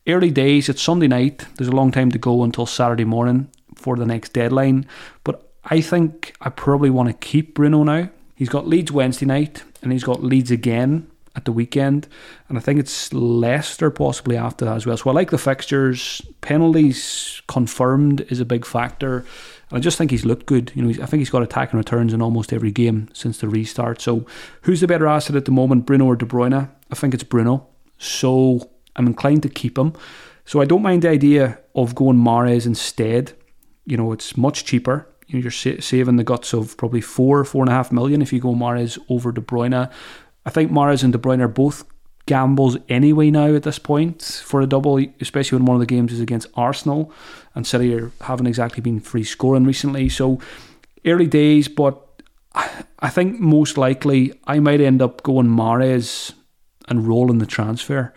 early 0.08 0.32
days, 0.32 0.70
it's 0.70 0.82
Sunday 0.82 1.08
night. 1.08 1.46
There's 1.56 1.70
a 1.70 1.76
long 1.76 1.92
time 1.92 2.12
to 2.12 2.20
go 2.20 2.44
until 2.44 2.66
Saturday 2.66 3.06
morning 3.06 3.50
for 3.76 3.96
the 3.96 4.06
next 4.06 4.34
deadline. 4.34 4.86
But 5.24 5.52
I 5.64 5.82
think 5.82 6.36
I 6.42 6.50
probably 6.50 6.90
want 6.90 7.10
to 7.10 7.14
keep 7.14 7.56
Bruno 7.56 7.84
now. 7.84 8.10
He's 8.36 8.50
got 8.50 8.68
Leeds 8.68 8.92
Wednesday 8.92 9.26
night 9.26 9.64
and 9.82 9.92
he's 9.92 10.04
got 10.04 10.24
Leeds 10.24 10.52
again 10.52 11.10
at 11.36 11.45
the 11.45 11.52
weekend. 11.52 12.08
And 12.50 12.58
I 12.58 12.62
think 12.62 12.80
it's 12.80 13.12
Leicester 13.13 13.89
possibly 13.91 14.38
after 14.38 14.65
that 14.65 14.76
as 14.76 14.86
well. 14.86 14.98
So 14.98 15.10
I 15.10 15.13
like 15.13 15.32
the 15.32 15.38
fixtures. 15.38 16.21
Penalties 16.41 17.41
confirmed 17.48 18.21
is 18.30 18.39
a 18.39 18.45
big 18.45 18.65
factor. 18.65 19.26
And 19.69 19.78
I 19.78 19.80
just 19.80 19.98
think 19.98 20.12
he's 20.12 20.26
looked 20.26 20.45
good. 20.45 20.71
You 20.76 20.84
know, 20.84 21.04
I 21.04 21.06
think 21.06 21.19
he's 21.19 21.30
got 21.30 21.43
attacking 21.43 21.78
returns 21.78 22.13
in 22.13 22.21
almost 22.21 22.54
every 22.54 22.71
game 22.71 23.10
since 23.13 23.39
the 23.39 23.50
restart. 23.50 24.02
So 24.02 24.26
who's 24.62 24.82
the 24.82 24.88
better 24.88 25.08
asset 25.08 25.36
at 25.36 25.45
the 25.45 25.52
moment, 25.52 25.86
Bruno 25.86 26.06
or 26.06 26.15
De 26.15 26.26
Bruyne? 26.26 26.69
I 26.91 26.95
think 26.95 27.13
it's 27.13 27.24
Bruno. 27.24 27.67
So 27.98 28.69
I'm 28.95 29.08
inclined 29.08 29.43
to 29.43 29.50
keep 29.50 29.78
him. 29.78 29.93
So 30.45 30.62
I 30.62 30.65
don't 30.65 30.84
mind 30.84 31.02
the 31.02 31.10
idea 31.10 31.60
of 31.74 31.95
going 31.95 32.17
Mahrez 32.17 32.65
instead. 32.65 33.34
You 33.86 33.98
know, 33.98 34.12
it's 34.12 34.38
much 34.38 34.65
cheaper. 34.65 35.08
You're 35.28 35.50
saving 35.50 36.17
the 36.17 36.24
guts 36.24 36.54
of 36.54 36.78
probably 36.78 37.02
four, 37.02 37.43
four 37.45 37.63
and 37.63 37.69
a 37.69 37.74
half 37.74 37.91
million 37.91 38.21
if 38.21 38.32
you 38.32 38.39
go 38.39 38.54
Mahrez 38.54 39.00
over 39.10 39.32
De 39.32 39.41
Bruyne. 39.41 39.91
I 40.46 40.50
think 40.50 40.72
Mahrez 40.72 41.04
and 41.04 41.12
De 41.12 41.20
Bruyne 41.20 41.42
are 41.42 41.48
both 41.48 41.86
gambles 42.28 42.78
anyway 42.90 43.30
now 43.30 43.54
at 43.54 43.64
this 43.64 43.80
point 43.80 44.22
for 44.22 44.62
a 44.62 44.68
double, 44.68 45.04
especially 45.22 45.58
when 45.58 45.66
one 45.66 45.76
of 45.76 45.80
the 45.80 45.86
games 45.86 46.12
is 46.12 46.20
against 46.20 46.48
Arsenal 46.56 47.12
and 47.54 47.68
City 47.68 48.00
haven't 48.22 48.48
exactly 48.48 48.82
been 48.82 49.00
free 49.00 49.24
scoring 49.24 49.66
recently. 49.66 50.10
So 50.10 50.40
early 51.06 51.28
days, 51.28 51.68
but 51.68 52.02
I 53.00 53.10
think 53.10 53.40
most 53.40 53.78
likely 53.78 54.34
I 54.46 54.60
might 54.60 54.82
end 54.82 55.02
up 55.02 55.24
going 55.24 55.48
Mahrez 55.48 56.34
and 56.88 57.08
rolling 57.08 57.40
the 57.40 57.46
transfer 57.46 58.14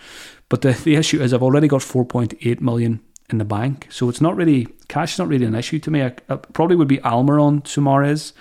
but 0.48 0.62
the, 0.62 0.72
the 0.72 0.96
issue 0.96 1.22
is 1.22 1.32
I've 1.32 1.42
already 1.42 1.68
got 1.68 1.80
4.8 1.80 2.60
million 2.60 3.00
in 3.30 3.38
the 3.38 3.44
bank, 3.44 3.86
so 3.90 4.08
it's 4.08 4.20
not 4.20 4.36
really 4.36 4.66
cash. 4.88 5.14
Is 5.14 5.18
not 5.18 5.28
really 5.28 5.44
an 5.44 5.54
issue 5.54 5.78
to 5.80 5.90
me. 5.90 6.08
Probably 6.54 6.76
would 6.76 6.88
be 6.88 6.98
Almiron 6.98 7.66
Suarez, 7.66 8.32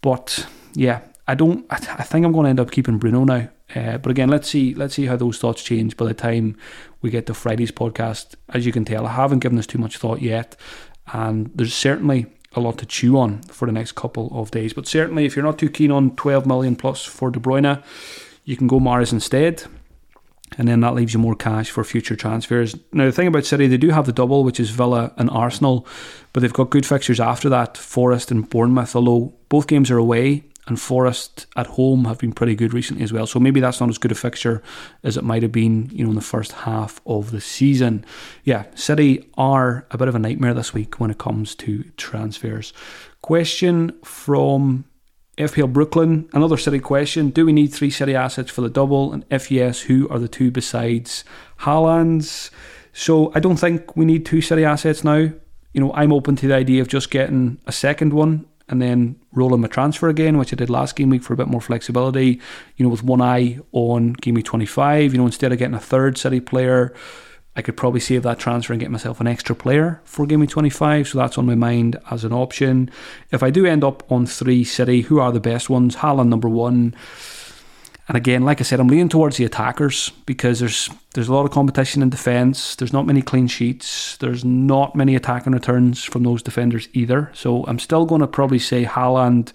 but 0.00 0.46
yeah, 0.74 1.00
I 1.28 1.34
don't. 1.34 1.66
I, 1.70 1.76
I, 1.76 2.02
think 2.04 2.24
I'm 2.24 2.32
going 2.32 2.44
to 2.44 2.50
end 2.50 2.60
up 2.60 2.70
keeping 2.70 2.98
Bruno 2.98 3.24
now. 3.24 3.48
Uh, 3.74 3.98
but 3.98 4.10
again, 4.10 4.28
let's 4.28 4.48
see. 4.48 4.74
Let's 4.74 4.94
see 4.94 5.06
how 5.06 5.16
those 5.16 5.38
thoughts 5.38 5.62
change 5.62 5.96
by 5.96 6.06
the 6.06 6.14
time 6.14 6.56
we 7.02 7.10
get 7.10 7.26
to 7.26 7.34
Friday's 7.34 7.72
podcast. 7.72 8.34
As 8.50 8.64
you 8.64 8.72
can 8.72 8.84
tell, 8.84 9.06
I 9.06 9.12
haven't 9.12 9.40
given 9.40 9.56
this 9.56 9.66
too 9.66 9.78
much 9.78 9.96
thought 9.98 10.22
yet, 10.22 10.56
and 11.12 11.50
there's 11.54 11.74
certainly 11.74 12.26
a 12.54 12.60
lot 12.60 12.78
to 12.78 12.86
chew 12.86 13.18
on 13.18 13.42
for 13.42 13.66
the 13.66 13.72
next 13.72 13.92
couple 13.92 14.30
of 14.32 14.50
days. 14.50 14.72
But 14.72 14.86
certainly, 14.86 15.24
if 15.24 15.36
you're 15.36 15.44
not 15.44 15.58
too 15.58 15.68
keen 15.68 15.90
on 15.90 16.16
12 16.16 16.46
million 16.46 16.76
plus 16.76 17.04
for 17.04 17.30
De 17.30 17.40
Bruyne, 17.40 17.82
you 18.44 18.56
can 18.56 18.66
go 18.66 18.78
Mahrez 18.78 19.12
instead. 19.12 19.64
and 20.58 20.68
then 20.68 20.80
that 20.80 20.94
leaves 20.94 21.12
you 21.12 21.18
more 21.18 21.34
cash 21.34 21.70
for 21.70 21.82
future 21.82 22.14
transfers. 22.16 22.76
Now, 22.92 23.06
the 23.06 23.12
thing 23.12 23.26
about 23.26 23.44
City, 23.44 23.66
they 23.66 23.76
do 23.76 23.90
have 23.90 24.06
the 24.06 24.12
double, 24.12 24.44
which 24.44 24.60
is 24.60 24.70
Villa 24.70 25.12
and 25.16 25.28
Arsenal, 25.28 25.86
but 26.32 26.40
they've 26.40 26.52
got 26.52 26.70
good 26.70 26.86
fixtures 26.86 27.18
after 27.18 27.48
that 27.48 27.76
Forest 27.76 28.30
and 28.30 28.48
Bournemouth, 28.48 28.94
although 28.94 29.34
both 29.48 29.66
games 29.66 29.90
are 29.90 29.98
away. 29.98 30.44
And 30.66 30.80
Forest 30.80 31.46
at 31.54 31.66
home 31.68 32.06
have 32.06 32.18
been 32.18 32.32
pretty 32.32 32.56
good 32.56 32.74
recently 32.74 33.04
as 33.04 33.12
well. 33.12 33.26
So 33.26 33.38
maybe 33.38 33.60
that's 33.60 33.78
not 33.78 33.88
as 33.88 33.98
good 33.98 34.10
a 34.10 34.16
fixture 34.16 34.62
as 35.04 35.16
it 35.16 35.22
might 35.22 35.42
have 35.42 35.52
been, 35.52 35.88
you 35.92 36.02
know, 36.02 36.10
in 36.10 36.16
the 36.16 36.22
first 36.22 36.52
half 36.52 37.00
of 37.06 37.30
the 37.30 37.40
season. 37.40 38.04
Yeah, 38.42 38.64
City 38.74 39.30
are 39.38 39.86
a 39.92 39.98
bit 39.98 40.08
of 40.08 40.16
a 40.16 40.18
nightmare 40.18 40.54
this 40.54 40.74
week 40.74 40.98
when 40.98 41.10
it 41.10 41.18
comes 41.18 41.54
to 41.56 41.84
transfers. 41.96 42.72
Question 43.22 43.92
from 44.02 44.86
FPL 45.38 45.72
Brooklyn, 45.72 46.28
another 46.32 46.56
city 46.56 46.80
question. 46.80 47.30
Do 47.30 47.44
we 47.44 47.52
need 47.52 47.68
three 47.68 47.90
city 47.90 48.14
assets 48.14 48.50
for 48.50 48.62
the 48.62 48.70
double? 48.70 49.12
And 49.12 49.24
if 49.30 49.50
yes, 49.50 49.82
who 49.82 50.08
are 50.08 50.18
the 50.18 50.28
two 50.28 50.50
besides 50.50 51.24
Haaland's? 51.60 52.50
So 52.92 53.30
I 53.34 53.40
don't 53.40 53.58
think 53.58 53.94
we 53.96 54.06
need 54.06 54.24
two 54.24 54.40
city 54.40 54.64
assets 54.64 55.04
now. 55.04 55.30
You 55.74 55.80
know, 55.80 55.92
I'm 55.92 56.12
open 56.12 56.36
to 56.36 56.48
the 56.48 56.54
idea 56.54 56.80
of 56.80 56.88
just 56.88 57.10
getting 57.10 57.60
a 57.66 57.72
second 57.72 58.14
one 58.14 58.46
and 58.68 58.82
then 58.82 59.16
rolling 59.32 59.60
my 59.60 59.68
transfer 59.68 60.08
again, 60.08 60.38
which 60.38 60.52
I 60.52 60.56
did 60.56 60.70
last 60.70 60.96
game 60.96 61.10
week 61.10 61.22
for 61.22 61.34
a 61.34 61.36
bit 61.36 61.48
more 61.48 61.60
flexibility, 61.60 62.40
you 62.76 62.84
know, 62.84 62.88
with 62.88 63.02
one 63.02 63.20
eye 63.20 63.60
on 63.72 64.14
game 64.14 64.34
week 64.34 64.46
25, 64.46 65.12
you 65.12 65.18
know, 65.18 65.26
instead 65.26 65.52
of 65.52 65.58
getting 65.58 65.74
a 65.74 65.80
third 65.80 66.18
city 66.18 66.40
player 66.40 66.94
I 67.56 67.62
could 67.62 67.76
probably 67.76 68.00
save 68.00 68.22
that 68.24 68.38
transfer 68.38 68.74
and 68.74 68.80
get 68.80 68.90
myself 68.90 69.18
an 69.18 69.26
extra 69.26 69.56
player 69.56 70.02
for 70.04 70.26
Game 70.26 70.40
Week 70.40 70.50
25, 70.50 71.08
so 71.08 71.18
that's 71.18 71.38
on 71.38 71.46
my 71.46 71.54
mind 71.54 71.96
as 72.10 72.22
an 72.22 72.32
option. 72.32 72.90
If 73.32 73.42
I 73.42 73.48
do 73.48 73.64
end 73.64 73.82
up 73.82 74.10
on 74.12 74.26
three 74.26 74.62
City, 74.62 75.00
who 75.00 75.20
are 75.20 75.32
the 75.32 75.40
best 75.40 75.70
ones? 75.70 75.96
Haaland 75.96 76.28
number 76.28 76.50
one. 76.50 76.94
And 78.08 78.16
again, 78.16 78.44
like 78.44 78.60
I 78.60 78.64
said, 78.64 78.78
I'm 78.78 78.86
leaning 78.86 79.08
towards 79.08 79.36
the 79.36 79.44
attackers 79.44 80.10
because 80.26 80.60
there's 80.60 80.88
there's 81.14 81.28
a 81.28 81.34
lot 81.34 81.44
of 81.44 81.50
competition 81.50 82.02
in 82.02 82.10
defence. 82.10 82.76
There's 82.76 82.92
not 82.92 83.06
many 83.06 83.20
clean 83.20 83.48
sheets. 83.48 84.16
There's 84.18 84.44
not 84.44 84.94
many 84.94 85.16
attacking 85.16 85.52
returns 85.52 86.04
from 86.04 86.22
those 86.22 86.42
defenders 86.42 86.88
either. 86.92 87.30
So 87.34 87.64
I'm 87.66 87.80
still 87.80 88.06
going 88.06 88.20
to 88.20 88.28
probably 88.28 88.60
say 88.60 88.84
Haaland, 88.84 89.52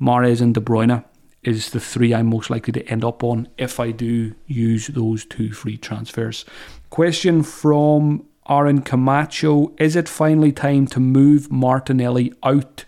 Mahrez, 0.00 0.42
and 0.42 0.54
De 0.54 0.60
Bruyne 0.60 1.02
is 1.42 1.70
the 1.70 1.80
three 1.80 2.14
I'm 2.14 2.26
most 2.26 2.50
likely 2.50 2.72
to 2.72 2.86
end 2.88 3.04
up 3.04 3.24
on 3.24 3.48
if 3.56 3.80
I 3.80 3.90
do 3.90 4.34
use 4.46 4.88
those 4.88 5.24
two 5.24 5.52
free 5.52 5.78
transfers. 5.78 6.44
Question 6.90 7.42
from 7.42 8.26
Aaron 8.48 8.82
Camacho 8.82 9.72
Is 9.78 9.96
it 9.96 10.08
finally 10.08 10.52
time 10.52 10.86
to 10.88 11.00
move 11.00 11.50
Martinelli 11.50 12.34
out? 12.42 12.84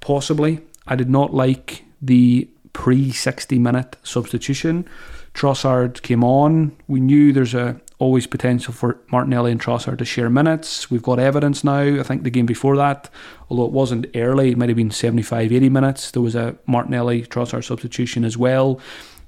Possibly. 0.00 0.60
I 0.86 0.96
did 0.96 1.08
not 1.08 1.32
like 1.32 1.84
the 2.02 2.48
pre 2.74 3.10
60 3.10 3.58
minute 3.58 3.96
substitution. 4.02 4.86
Trossard 5.32 6.02
came 6.02 6.22
on. 6.22 6.76
We 6.86 7.00
knew 7.00 7.32
there's 7.32 7.54
a 7.54 7.80
always 7.98 8.26
potential 8.26 8.74
for 8.74 8.98
Martinelli 9.10 9.50
and 9.50 9.60
Trossard 9.60 9.98
to 9.98 10.04
share 10.04 10.28
minutes. 10.28 10.90
We've 10.90 11.02
got 11.02 11.18
evidence 11.18 11.64
now. 11.64 11.80
I 11.80 12.02
think 12.02 12.22
the 12.22 12.30
game 12.30 12.44
before 12.44 12.76
that, 12.76 13.08
although 13.48 13.64
it 13.64 13.72
wasn't 13.72 14.06
early, 14.14 14.50
it 14.50 14.58
might 14.58 14.68
have 14.68 14.76
been 14.76 14.90
75, 14.90 15.52
80 15.52 15.68
minutes. 15.70 16.10
There 16.10 16.22
was 16.22 16.34
a 16.34 16.56
Martinelli 16.66 17.22
Trossard 17.22 17.64
substitution 17.64 18.24
as 18.24 18.36
well. 18.36 18.80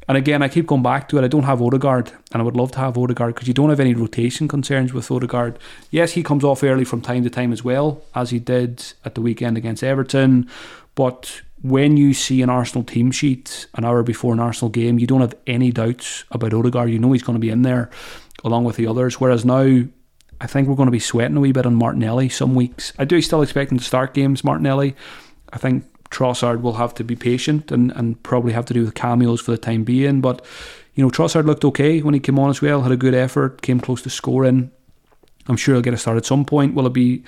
And 0.08 0.16
again, 0.16 0.42
I 0.42 0.48
keep 0.48 0.66
going 0.66 0.82
back 0.82 1.08
to 1.08 1.18
it. 1.18 1.24
I 1.24 1.28
don't 1.28 1.44
have 1.44 1.60
Odegaard, 1.60 2.12
and 2.32 2.40
I 2.40 2.44
would 2.44 2.56
love 2.56 2.70
to 2.72 2.78
have 2.78 2.96
Odegaard 2.96 3.34
because 3.34 3.48
you 3.48 3.54
don't 3.54 3.70
have 3.70 3.80
any 3.80 3.94
rotation 3.94 4.46
concerns 4.46 4.92
with 4.92 5.10
Odegaard. 5.10 5.58
Yes, 5.90 6.12
he 6.12 6.22
comes 6.22 6.44
off 6.44 6.62
early 6.62 6.84
from 6.84 7.00
time 7.00 7.24
to 7.24 7.30
time 7.30 7.52
as 7.52 7.64
well, 7.64 8.02
as 8.14 8.30
he 8.30 8.38
did 8.38 8.92
at 9.04 9.16
the 9.16 9.20
weekend 9.20 9.56
against 9.56 9.82
Everton. 9.82 10.48
But 10.94 11.42
when 11.62 11.96
you 11.96 12.12
see 12.14 12.42
an 12.42 12.50
Arsenal 12.50 12.84
team 12.84 13.10
sheet 13.10 13.66
an 13.74 13.84
hour 13.84 14.02
before 14.02 14.32
an 14.32 14.40
Arsenal 14.40 14.70
game, 14.70 14.98
you 14.98 15.06
don't 15.06 15.20
have 15.20 15.34
any 15.46 15.72
doubts 15.72 16.24
about 16.30 16.52
Odegaard. 16.52 16.90
You 16.90 16.98
know 16.98 17.12
he's 17.12 17.22
going 17.22 17.36
to 17.36 17.40
be 17.40 17.50
in 17.50 17.62
there 17.62 17.90
along 18.44 18.64
with 18.64 18.76
the 18.76 18.86
others. 18.86 19.20
Whereas 19.20 19.44
now, 19.44 19.82
I 20.40 20.46
think 20.46 20.68
we're 20.68 20.74
going 20.74 20.88
to 20.88 20.92
be 20.92 20.98
sweating 20.98 21.36
a 21.36 21.40
wee 21.40 21.52
bit 21.52 21.66
on 21.66 21.74
Martinelli 21.74 22.28
some 22.28 22.54
weeks. 22.54 22.92
I 22.98 23.04
do 23.04 23.20
still 23.22 23.42
expect 23.42 23.72
him 23.72 23.78
to 23.78 23.84
start 23.84 24.14
games, 24.14 24.44
Martinelli. 24.44 24.94
I 25.52 25.58
think 25.58 25.84
Trossard 26.10 26.60
will 26.60 26.74
have 26.74 26.94
to 26.94 27.04
be 27.04 27.16
patient 27.16 27.72
and, 27.72 27.90
and 27.92 28.22
probably 28.22 28.52
have 28.52 28.66
to 28.66 28.74
do 28.74 28.84
with 28.84 28.94
cameos 28.94 29.40
for 29.40 29.50
the 29.50 29.58
time 29.58 29.84
being. 29.84 30.20
But, 30.20 30.44
you 30.94 31.02
know, 31.02 31.10
Trossard 31.10 31.46
looked 31.46 31.64
okay 31.64 32.02
when 32.02 32.14
he 32.14 32.20
came 32.20 32.38
on 32.38 32.50
as 32.50 32.60
well, 32.60 32.82
had 32.82 32.92
a 32.92 32.96
good 32.96 33.14
effort, 33.14 33.62
came 33.62 33.80
close 33.80 34.02
to 34.02 34.10
scoring. 34.10 34.70
I'm 35.48 35.56
sure 35.56 35.74
he'll 35.74 35.82
get 35.82 35.94
a 35.94 35.98
start 35.98 36.16
at 36.16 36.26
some 36.26 36.44
point. 36.44 36.74
Will 36.74 36.86
it 36.86 36.92
be 36.92 37.22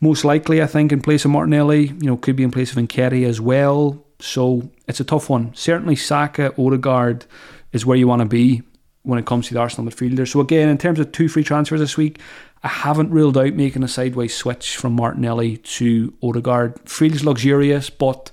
most 0.00 0.24
likely, 0.24 0.62
I 0.62 0.66
think, 0.66 0.92
in 0.92 1.00
place 1.00 1.24
of 1.24 1.30
Martinelli? 1.30 1.88
You 1.88 2.06
know, 2.06 2.16
could 2.16 2.36
be 2.36 2.42
in 2.42 2.50
place 2.50 2.72
of 2.72 2.78
Nketiah 2.78 3.26
as 3.26 3.40
well. 3.40 4.04
So 4.18 4.70
it's 4.86 5.00
a 5.00 5.04
tough 5.04 5.28
one. 5.30 5.54
Certainly 5.54 5.96
Saka, 5.96 6.54
Odegaard 6.58 7.26
is 7.72 7.86
where 7.86 7.96
you 7.96 8.08
want 8.08 8.20
to 8.20 8.28
be 8.28 8.62
when 9.02 9.18
it 9.18 9.26
comes 9.26 9.48
to 9.48 9.54
the 9.54 9.60
Arsenal 9.60 9.90
midfielder. 9.90 10.28
So 10.28 10.40
again, 10.40 10.68
in 10.68 10.78
terms 10.78 11.00
of 11.00 11.12
two 11.12 11.28
free 11.28 11.44
transfers 11.44 11.80
this 11.80 11.96
week, 11.96 12.18
I 12.62 12.68
haven't 12.68 13.10
ruled 13.10 13.38
out 13.38 13.54
making 13.54 13.82
a 13.82 13.88
sideways 13.88 14.36
switch 14.36 14.76
from 14.76 14.92
Martinelli 14.92 15.56
to 15.56 16.12
Odegaard. 16.22 16.78
Feels 16.88 17.24
luxurious, 17.24 17.88
but 17.88 18.30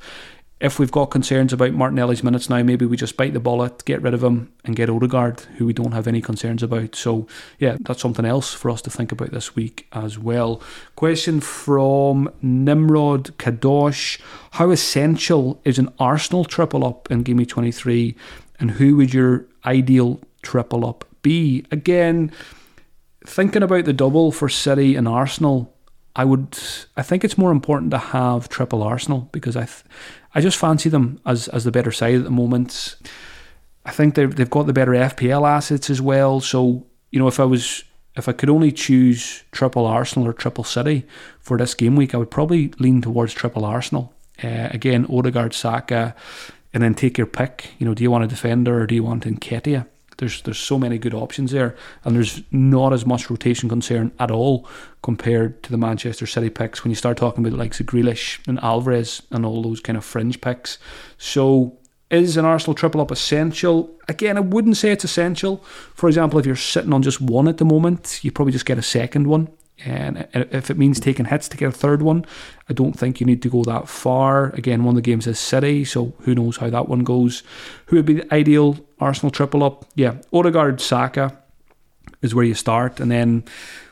if 0.59 0.79
we've 0.79 0.91
got 0.91 1.11
concerns 1.11 1.53
about 1.53 1.73
Martinelli's 1.73 2.23
minutes 2.23 2.49
now, 2.49 2.63
maybe 2.63 2.85
we 2.85 2.97
just 2.97 3.15
bite 3.15 3.33
the 3.33 3.39
bullet, 3.39 3.85
get 3.85 4.01
rid 4.01 4.15
of 4.15 4.23
him, 4.23 4.51
and 4.65 4.75
get 4.75 4.89
Odegaard, 4.89 5.41
who 5.57 5.67
we 5.67 5.73
don't 5.73 5.91
have 5.91 6.07
any 6.07 6.19
concerns 6.19 6.63
about. 6.63 6.95
So, 6.95 7.27
yeah, 7.59 7.77
that's 7.81 8.01
something 8.01 8.25
else 8.25 8.53
for 8.53 8.71
us 8.71 8.81
to 8.83 8.89
think 8.89 9.11
about 9.11 9.31
this 9.31 9.55
week 9.55 9.87
as 9.93 10.17
well. 10.17 10.61
Question 10.95 11.41
from 11.41 12.31
Nimrod 12.41 13.37
Kadosh 13.37 14.19
How 14.51 14.71
essential 14.71 15.61
is 15.63 15.77
an 15.77 15.93
Arsenal 15.99 16.43
triple 16.43 16.83
up 16.83 17.11
in 17.11 17.21
Game 17.21 17.45
23? 17.45 18.15
And 18.59 18.71
who 18.71 18.97
would 18.97 19.13
your 19.13 19.45
ideal 19.63 20.19
triple 20.41 20.87
up 20.87 21.05
be? 21.21 21.65
Again, 21.69 22.31
thinking 23.23 23.61
about 23.61 23.85
the 23.85 23.93
double 23.93 24.31
for 24.31 24.49
City 24.49 24.95
and 24.95 25.07
Arsenal, 25.07 25.76
I 26.17 26.25
would 26.25 26.57
I 26.97 27.03
think 27.03 27.23
it's 27.23 27.37
more 27.37 27.51
important 27.51 27.91
to 27.91 27.99
have 27.99 28.49
triple 28.49 28.81
Arsenal 28.81 29.29
because 29.31 29.55
I 29.55 29.65
th- 29.65 29.83
I 30.33 30.41
just 30.41 30.57
fancy 30.57 30.89
them 30.89 31.21
as 31.25 31.47
as 31.49 31.63
the 31.63 31.71
better 31.71 31.91
side 31.91 32.15
at 32.15 32.23
the 32.23 32.31
moment. 32.31 32.95
I 33.85 33.91
think 33.91 34.15
they've 34.15 34.35
they've 34.35 34.49
got 34.49 34.65
the 34.65 34.73
better 34.73 34.93
FPL 34.93 35.47
assets 35.47 35.89
as 35.91 36.01
well. 36.01 36.41
So 36.41 36.87
you 37.11 37.19
know 37.19 37.27
if 37.27 37.39
I 37.39 37.45
was 37.45 37.83
if 38.15 38.27
I 38.27 38.31
could 38.31 38.49
only 38.49 38.71
choose 38.71 39.43
triple 39.51 39.85
Arsenal 39.85 40.27
or 40.27 40.33
triple 40.33 40.63
City 40.63 41.05
for 41.39 41.55
this 41.55 41.75
game 41.75 41.95
week, 41.95 42.15
I 42.15 42.17
would 42.17 42.31
probably 42.31 42.73
lean 42.79 42.99
towards 42.99 43.33
triple 43.33 43.63
Arsenal. 43.63 44.11
Uh, 44.43 44.69
again, 44.71 45.05
Odegaard, 45.09 45.53
Saka, 45.53 46.15
and 46.73 46.81
then 46.81 46.95
take 46.95 47.17
your 47.17 47.27
pick. 47.27 47.69
You 47.77 47.85
know, 47.85 47.93
do 47.93 48.01
you 48.03 48.09
want 48.09 48.23
a 48.23 48.27
defender 48.27 48.81
or 48.81 48.87
do 48.87 48.95
you 48.95 49.03
want 49.03 49.23
Nketiah? 49.23 49.85
There's 50.17 50.41
there's 50.41 50.59
so 50.59 50.79
many 50.79 50.97
good 50.97 51.13
options 51.13 51.51
there, 51.51 51.75
and 52.03 52.15
there's 52.15 52.41
not 52.51 52.93
as 52.93 53.05
much 53.05 53.29
rotation 53.29 53.69
concern 53.69 54.11
at 54.19 54.31
all 54.31 54.67
compared 55.01 55.61
to 55.63 55.71
the 55.71 55.77
Manchester 55.77 56.25
City 56.25 56.49
picks 56.49 56.83
when 56.83 56.91
you 56.91 56.95
start 56.95 57.17
talking 57.17 57.45
about 57.45 57.57
likes 57.57 57.79
of 57.79 57.85
Grealish 57.85 58.39
and 58.47 58.59
Alvarez 58.63 59.21
and 59.31 59.45
all 59.45 59.61
those 59.61 59.79
kind 59.79 59.97
of 59.97 60.03
fringe 60.03 60.41
picks. 60.41 60.79
So 61.17 61.77
is 62.09 62.37
an 62.37 62.45
Arsenal 62.45 62.73
triple 62.73 63.01
up 63.01 63.11
essential? 63.11 63.93
Again, 64.07 64.37
I 64.37 64.41
wouldn't 64.41 64.77
say 64.77 64.91
it's 64.91 65.03
essential. 65.03 65.57
For 65.93 66.07
example, 66.07 66.39
if 66.39 66.45
you're 66.45 66.55
sitting 66.55 66.93
on 66.93 67.03
just 67.03 67.21
one 67.21 67.47
at 67.47 67.57
the 67.57 67.65
moment, 67.65 68.19
you 68.23 68.31
probably 68.31 68.53
just 68.53 68.65
get 68.65 68.77
a 68.77 68.83
second 68.83 69.27
one. 69.27 69.49
And 69.85 70.27
if 70.33 70.71
it 70.71 70.77
means 70.77 70.99
taking 70.99 71.25
hits 71.25 71.47
to 71.49 71.57
get 71.57 71.69
a 71.69 71.71
third 71.71 72.01
one, 72.01 72.25
I 72.67 72.73
don't 72.73 72.97
think 72.97 73.19
you 73.19 73.27
need 73.27 73.43
to 73.43 73.49
go 73.49 73.63
that 73.65 73.87
far. 73.87 74.49
Again, 74.55 74.83
one 74.83 74.93
of 74.93 74.95
the 74.95 75.01
games 75.01 75.27
is 75.27 75.37
City, 75.37 75.85
so 75.85 76.13
who 76.21 76.33
knows 76.33 76.57
how 76.57 76.69
that 76.71 76.89
one 76.89 77.03
goes. 77.03 77.43
Who 77.87 77.97
would 77.97 78.05
be 78.05 78.15
the 78.15 78.33
ideal 78.33 78.79
Arsenal 78.99 79.31
triple 79.31 79.63
up? 79.63 79.85
Yeah, 79.95 80.15
Odegaard, 80.33 80.81
Saka 80.81 81.37
is 82.21 82.33
where 82.33 82.45
you 82.45 82.53
start. 82.53 82.99
And 82.99 83.11
then 83.11 83.43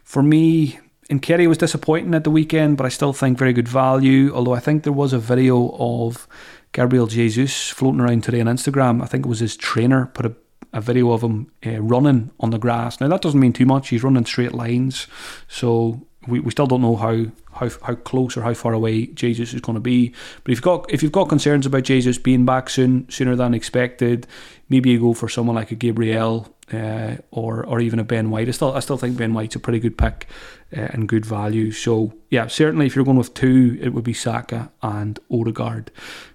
for 0.04 0.24
me, 0.24 0.80
Nketiah 1.10 1.48
was 1.48 1.58
disappointing 1.58 2.16
at 2.16 2.24
the 2.24 2.32
weekend, 2.32 2.78
but 2.78 2.86
I 2.86 2.90
still 2.90 3.14
think 3.14 3.38
very 3.38 3.54
good 3.54 3.68
value. 3.68 4.34
Although 4.34 4.56
I 4.56 4.60
think 4.60 4.84
there 4.84 4.94
was 4.94 5.14
a 5.14 5.20
video 5.20 5.76
of 5.78 6.28
Gabriel 6.72 7.08
Jesus 7.08 7.70
floating 7.70 8.02
around 8.02 8.24
today 8.24 8.42
on 8.42 8.48
Instagram. 8.48 9.04
I 9.04 9.06
think 9.06 9.26
it 9.26 9.30
was 9.30 9.40
his 9.40 9.56
trainer 9.56 10.08
put 10.08 10.26
a 10.26 10.36
a 10.76 10.82
video 10.82 11.12
of 11.12 11.24
him 11.24 11.50
uh, 11.66 11.82
running 11.82 12.32
on 12.40 12.50
the 12.50 12.60
grass. 12.60 13.00
Now 13.00 13.08
that 13.08 13.22
doesn't 13.22 13.40
mean 13.40 13.54
too 13.54 13.66
much. 13.66 13.90
He's 13.90 14.04
running 14.04 14.26
straight 14.26 14.54
lines, 14.54 15.08
so 15.48 16.06
we, 16.28 16.40
we 16.40 16.52
still 16.52 16.68
don't 16.68 16.82
know 16.82 16.96
how, 16.96 17.26
how 17.54 17.70
how 17.84 17.96
close 17.96 18.38
or 18.38 18.42
how 18.42 18.54
far 18.54 18.74
away 18.74 19.08
Jesus 19.08 19.54
is 19.54 19.62
going 19.62 19.76
to 19.76 19.82
be. 19.82 20.14
But 20.44 20.52
if 20.52 20.58
you've 20.58 20.62
got 20.62 20.92
if 20.92 21.04
you've 21.04 21.12
got 21.12 21.30
concerns 21.30 21.66
about 21.66 21.84
Jesus 21.84 22.18
being 22.18 22.46
back 22.46 22.70
soon 22.70 23.10
sooner 23.10 23.36
than 23.36 23.54
expected, 23.54 24.28
maybe 24.70 24.92
you 24.92 25.00
go 25.00 25.14
for 25.14 25.30
someone 25.30 25.56
like 25.56 25.72
a 25.72 25.76
Gabriel 25.76 26.54
uh, 26.74 27.16
or 27.32 27.66
or 27.66 27.80
even 27.80 28.00
a 28.00 28.04
Ben 28.04 28.30
White. 28.30 28.48
I 28.48 28.52
still 28.52 28.74
I 28.74 28.80
still 28.80 28.98
think 28.98 29.18
Ben 29.18 29.34
White's 29.34 29.56
a 29.56 29.60
pretty 29.60 29.80
good 29.80 29.98
pick 29.98 30.28
uh, 30.76 30.88
and 30.92 31.08
good 31.08 31.26
value. 31.26 31.72
So 31.72 32.14
yeah, 32.30 32.48
certainly 32.48 32.86
if 32.86 32.96
you're 32.96 33.06
going 33.06 33.18
with 33.18 33.34
two, 33.34 33.78
it 33.82 33.90
would 33.90 34.04
be 34.04 34.14
Saka 34.14 34.72
and 34.82 35.20
Odegaard. 35.32 35.92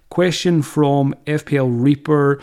Question 0.09 0.61
from 0.61 1.15
FPL 1.25 1.69
Reaper. 1.71 2.41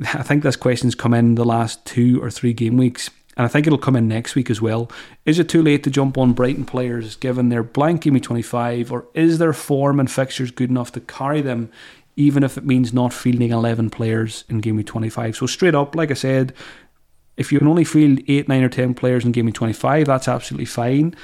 I 0.00 0.22
think 0.22 0.42
this 0.42 0.56
question's 0.56 0.94
come 0.94 1.14
in 1.14 1.36
the 1.36 1.44
last 1.44 1.84
two 1.86 2.22
or 2.22 2.30
three 2.30 2.52
game 2.52 2.76
weeks, 2.76 3.10
and 3.36 3.44
I 3.44 3.48
think 3.48 3.66
it'll 3.66 3.78
come 3.78 3.96
in 3.96 4.08
next 4.08 4.34
week 4.34 4.50
as 4.50 4.60
well. 4.62 4.90
Is 5.24 5.38
it 5.38 5.48
too 5.48 5.62
late 5.62 5.82
to 5.84 5.90
jump 5.90 6.16
on 6.16 6.32
Brighton 6.32 6.64
players 6.64 7.16
given 7.16 7.48
their 7.48 7.62
blank 7.62 8.02
game 8.02 8.18
25, 8.18 8.92
or 8.92 9.06
is 9.14 9.38
their 9.38 9.52
form 9.52 9.98
and 9.98 10.10
fixtures 10.10 10.50
good 10.50 10.70
enough 10.70 10.92
to 10.92 11.00
carry 11.00 11.40
them, 11.40 11.70
even 12.16 12.44
if 12.44 12.56
it 12.56 12.64
means 12.64 12.92
not 12.92 13.12
fielding 13.12 13.50
11 13.50 13.90
players 13.90 14.44
in 14.48 14.60
game 14.60 14.76
week 14.76 14.86
25? 14.86 15.36
So, 15.36 15.46
straight 15.46 15.74
up, 15.74 15.94
like 15.94 16.10
I 16.10 16.14
said, 16.14 16.54
If 17.36 17.50
you 17.50 17.58
can 17.58 17.68
only 17.68 17.84
field 17.84 18.20
eight, 18.28 18.48
nine, 18.48 18.62
or 18.62 18.68
ten 18.68 18.94
players 18.94 19.24
in 19.24 19.32
game 19.32 19.46
week 19.46 19.54
25, 19.56 20.06
that's 20.06 20.28
absolutely 20.28 20.66
fine. 20.66 21.14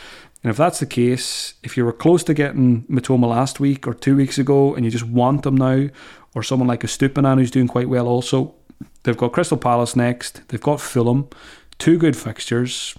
And 0.42 0.51
if 0.51 0.57
that's 0.57 0.81
the 0.81 0.87
case, 0.87 1.55
if 1.62 1.77
you 1.77 1.85
were 1.85 1.92
close 1.92 2.25
to 2.25 2.35
getting 2.35 2.83
Mitoma 2.85 3.29
last 3.29 3.61
week 3.61 3.87
or 3.87 3.94
two 3.94 4.16
weeks 4.16 4.38
ago 4.38 4.75
and 4.75 4.85
you 4.85 4.90
just 4.90 5.07
want 5.07 5.42
them 5.42 5.57
now, 5.57 5.88
or 6.35 6.42
someone 6.42 6.68
like 6.68 6.83
a 6.83 6.87
Estupiñán 6.87 7.38
who's 7.38 7.51
doing 7.51 7.68
quite 7.68 7.88
well 7.88 8.09
also, 8.09 8.55
they've 9.03 9.16
got 9.16 9.33
Crystal 9.33 9.59
Palace 9.59 9.94
next, 9.94 10.42
they've 10.49 10.61
got 10.61 10.81
Fulham, 10.81 11.29
two 11.80 11.98
good 11.98 12.16
fixtures. 12.16 12.96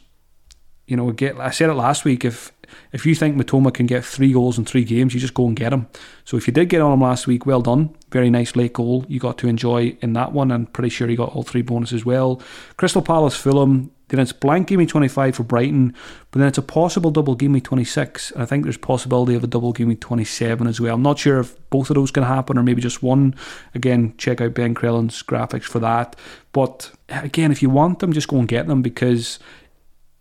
You 0.87 0.97
know, 0.97 1.09
get 1.11 1.39
I 1.39 1.51
said 1.51 1.69
it 1.69 1.75
last 1.75 2.03
week. 2.03 2.25
If 2.25 2.51
if 2.91 3.05
you 3.05 3.15
think 3.15 3.37
Mitoma 3.37 3.73
can 3.73 3.85
get 3.85 4.03
three 4.03 4.33
goals 4.33 4.57
in 4.57 4.65
three 4.65 4.83
games, 4.83 5.13
you 5.13 5.19
just 5.19 5.33
go 5.33 5.47
and 5.47 5.55
get 5.55 5.71
him. 5.71 5.87
So 6.25 6.35
if 6.35 6.47
you 6.47 6.53
did 6.53 6.67
get 6.67 6.81
on 6.81 6.91
him 6.91 7.01
last 7.01 7.27
week, 7.27 7.45
well 7.45 7.61
done. 7.61 7.95
Very 8.11 8.29
nice 8.29 8.55
late 8.57 8.73
goal 8.73 9.05
you 9.07 9.19
got 9.19 9.37
to 9.37 9.47
enjoy 9.47 9.95
in 10.01 10.13
that 10.13 10.33
one, 10.33 10.51
and 10.51 10.71
pretty 10.73 10.89
sure 10.89 11.07
he 11.07 11.15
got 11.15 11.33
all 11.33 11.43
three 11.43 11.61
bonuses 11.61 12.01
as 12.01 12.05
well. 12.05 12.41
Crystal 12.75 13.01
Palace, 13.01 13.35
Fulham, 13.35 13.91
then 14.17 14.23
it's 14.23 14.33
blank 14.33 14.67
game 14.67 14.85
25 14.85 15.35
for 15.35 15.43
Brighton, 15.43 15.95
but 16.31 16.39
then 16.39 16.47
it's 16.47 16.57
a 16.57 16.61
possible 16.61 17.11
double 17.11 17.35
game 17.35 17.59
26. 17.59 18.31
And 18.31 18.43
I 18.43 18.45
think 18.45 18.63
there's 18.63 18.77
possibility 18.77 19.35
of 19.35 19.43
a 19.43 19.47
double 19.47 19.71
game 19.71 19.95
27 19.95 20.67
as 20.67 20.81
well. 20.81 20.95
I'm 20.95 21.01
not 21.01 21.19
sure 21.19 21.39
if 21.39 21.55
both 21.69 21.89
of 21.89 21.95
those 21.95 22.11
can 22.11 22.23
happen 22.23 22.57
or 22.57 22.63
maybe 22.63 22.81
just 22.81 23.01
one. 23.01 23.35
Again, 23.73 24.13
check 24.17 24.41
out 24.41 24.53
Ben 24.53 24.73
Crellin's 24.73 25.23
graphics 25.23 25.63
for 25.63 25.79
that. 25.79 26.15
But 26.51 26.91
again, 27.09 27.51
if 27.51 27.61
you 27.61 27.69
want 27.69 27.99
them, 27.99 28.13
just 28.13 28.27
go 28.27 28.37
and 28.37 28.47
get 28.47 28.67
them 28.67 28.81
because 28.81 29.39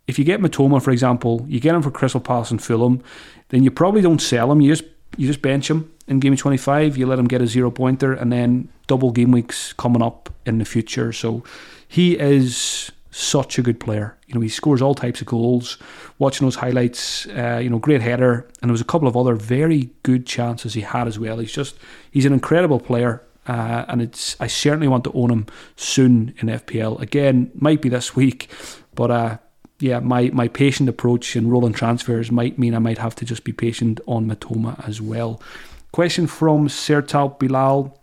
if 0.07 0.18
you 0.18 0.24
get 0.24 0.40
Mitoma, 0.40 0.83
for 0.83 0.90
example, 0.90 1.44
you 1.48 1.61
get 1.61 1.74
him 1.74 1.83
for 1.83 1.90
Crystal 1.90 2.20
Palace 2.20 2.50
and 2.50 2.62
Fulham, 2.62 3.03
then 3.48 3.62
you 3.62 3.70
probably 3.70 4.03
don't 4.03 4.20
sell 4.20 4.50
him. 4.50 4.61
You 4.61 4.74
just 4.74 4.85
you 5.16 5.26
just 5.26 5.42
bench 5.42 5.68
him 5.68 5.90
in 6.07 6.20
game 6.20 6.37
25. 6.37 6.96
You 6.96 7.07
let 7.07 7.18
him 7.18 7.26
get 7.26 7.42
a 7.42 7.46
zero 7.46 7.70
pointer, 7.70 8.12
and 8.12 8.33
then 8.33 8.68
double 8.87 9.11
game 9.11 9.33
weeks 9.33 9.72
coming 9.72 10.03
up 10.03 10.31
in 10.46 10.59
the 10.59 10.64
future. 10.64 11.12
So 11.12 11.42
he 11.87 12.18
is 12.18 12.90
such 13.10 13.58
a 13.58 13.62
good 13.62 13.80
player. 13.80 14.16
You 14.26 14.34
know, 14.34 14.40
he 14.40 14.48
scores 14.48 14.80
all 14.80 14.94
types 14.94 15.20
of 15.20 15.26
goals. 15.26 15.78
Watching 16.18 16.46
those 16.46 16.56
highlights, 16.56 17.26
uh, 17.28 17.60
you 17.62 17.70
know, 17.70 17.78
great 17.78 18.02
header, 18.02 18.48
and 18.60 18.68
there 18.68 18.72
was 18.72 18.80
a 18.80 18.84
couple 18.84 19.08
of 19.08 19.16
other 19.16 19.34
very 19.34 19.90
good 20.02 20.26
chances 20.26 20.74
he 20.74 20.82
had 20.82 21.08
as 21.08 21.18
well. 21.18 21.38
He's 21.38 21.52
just 21.52 21.76
he's 22.10 22.26
an 22.26 22.32
incredible 22.32 22.80
player. 22.80 23.22
Uh, 23.46 23.84
and 23.88 24.02
it's 24.02 24.36
I 24.38 24.46
certainly 24.46 24.86
want 24.86 25.02
to 25.04 25.12
own 25.12 25.30
him 25.30 25.46
soon 25.74 26.34
in 26.38 26.48
FPL. 26.48 27.00
Again, 27.00 27.50
might 27.54 27.82
be 27.82 27.88
this 27.88 28.14
week, 28.14 28.48
but 28.94 29.10
uh, 29.10 29.38
yeah, 29.80 29.98
my, 29.98 30.30
my 30.32 30.46
patient 30.46 30.88
approach 30.88 31.34
in 31.34 31.48
rolling 31.48 31.72
transfers 31.72 32.30
might 32.30 32.58
mean 32.58 32.74
I 32.74 32.78
might 32.78 32.98
have 32.98 33.14
to 33.16 33.24
just 33.24 33.44
be 33.44 33.52
patient 33.52 33.98
on 34.06 34.28
Mitoma 34.28 34.86
as 34.86 35.00
well. 35.00 35.40
Question 35.92 36.26
from 36.26 36.68
Sertal 36.68 37.30
Bilal. 37.30 37.98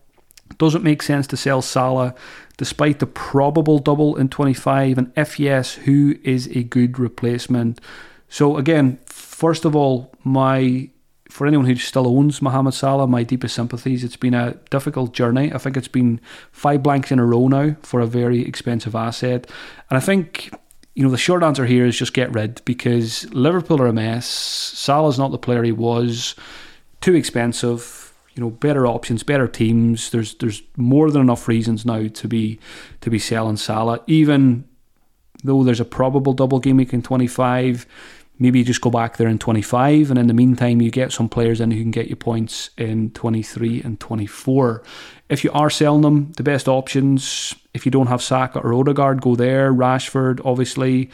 Does 0.58 0.76
it 0.76 0.82
make 0.82 1.04
sense 1.04 1.28
to 1.28 1.38
sell 1.38 1.62
Salah 1.62 2.16
despite 2.58 3.00
the 3.00 3.06
probable 3.06 3.80
double 3.80 4.16
in 4.16 4.30
25? 4.30 4.98
And 4.98 5.12
if 5.16 5.40
yes, 5.40 5.76
who 5.76 6.16
is 6.24 6.48
a 6.48 6.64
good 6.64 7.00
replacement? 7.00 7.80
So, 8.30 8.58
again, 8.58 9.00
first 9.06 9.66
of 9.66 9.76
all, 9.76 10.12
my 10.24 10.90
for 11.30 11.46
anyone 11.46 11.66
who 11.66 11.76
still 11.76 12.08
owns 12.08 12.42
Mohamed 12.42 12.74
Salah, 12.74 13.06
my 13.06 13.22
deepest 13.22 13.54
sympathies. 13.54 14.04
It's 14.04 14.16
been 14.16 14.34
a 14.34 14.54
difficult 14.70 15.14
journey. 15.14 15.54
I 15.54 15.58
think 15.58 15.76
it's 15.76 15.88
been 15.88 16.22
five 16.52 16.82
blanks 16.82 17.12
in 17.12 17.20
a 17.20 17.26
row 17.26 17.50
now 17.50 17.76
for 17.84 18.00
a 18.00 18.08
very 18.08 18.42
expensive 18.48 18.96
asset. 18.96 19.46
And 19.90 19.98
I 19.98 20.00
think 20.00 20.52
you 20.98 21.04
know, 21.04 21.12
the 21.12 21.18
short 21.18 21.44
answer 21.44 21.68
here 21.68 21.86
is 21.86 21.96
just 21.96 22.14
get 22.14 22.34
rid 22.34 22.60
because 22.66 23.32
Liverpool 23.32 23.80
are 23.80 23.86
a 23.86 23.94
mess. 23.94 24.26
Salah's 24.26 25.20
not 25.20 25.30
the 25.32 25.38
player 25.38 25.62
he 25.62 25.72
was. 25.72 26.34
Too 27.02 27.14
expensive. 27.14 27.97
You 28.38 28.44
know, 28.44 28.50
better 28.52 28.86
options, 28.86 29.24
better 29.24 29.48
teams. 29.48 30.12
There's 30.12 30.36
there's 30.36 30.62
more 30.76 31.10
than 31.10 31.22
enough 31.22 31.48
reasons 31.48 31.86
now 31.86 32.08
to 32.08 32.28
be 32.28 32.60
to 33.02 33.10
be 33.10 33.20
selling 33.20 33.58
Salah. 33.58 34.02
Even 34.08 34.66
though 35.44 35.64
there's 35.64 35.80
a 35.80 35.86
probable 35.86 36.34
double 36.34 36.60
game 36.60 36.78
week 36.78 36.94
in 36.94 37.02
25, 37.02 37.86
maybe 38.40 38.60
you 38.60 38.66
just 38.66 38.82
go 38.82 38.90
back 38.90 39.18
there 39.18 39.28
in 39.28 39.40
25, 39.40 40.10
and 40.10 40.20
in 40.20 40.28
the 40.28 40.34
meantime, 40.34 40.82
you 40.82 40.92
get 40.92 41.12
some 41.12 41.30
players 41.30 41.60
in 41.62 41.72
who 41.72 41.82
can 41.82 41.92
get 41.92 42.08
you 42.08 42.16
points 42.16 42.70
in 42.78 43.12
23 43.12 43.82
and 43.82 44.00
24. 44.00 44.84
If 45.30 45.44
you 45.44 45.52
are 45.52 45.70
selling 45.70 46.02
them, 46.02 46.32
the 46.38 46.44
best 46.44 46.68
options, 46.68 47.56
if 47.74 47.86
you 47.86 47.92
don't 47.92 48.08
have 48.08 48.22
Saka 48.22 48.60
or 48.60 48.74
Odegaard, 48.74 49.22
go 49.22 49.36
there. 49.36 49.74
Rashford, 49.74 50.42
obviously. 50.46 51.10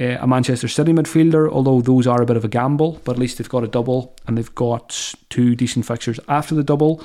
Uh, 0.00 0.16
a 0.18 0.26
Manchester 0.26 0.66
City 0.66 0.92
midfielder, 0.92 1.46
although 1.50 1.82
those 1.82 2.06
are 2.06 2.22
a 2.22 2.26
bit 2.26 2.38
of 2.38 2.44
a 2.44 2.48
gamble, 2.48 2.98
but 3.04 3.12
at 3.12 3.18
least 3.18 3.36
they've 3.36 3.50
got 3.50 3.64
a 3.64 3.68
double 3.68 4.16
and 4.26 4.38
they've 4.38 4.54
got 4.54 5.14
two 5.28 5.54
decent 5.54 5.84
fixtures 5.84 6.18
after 6.26 6.54
the 6.54 6.64
double. 6.64 7.04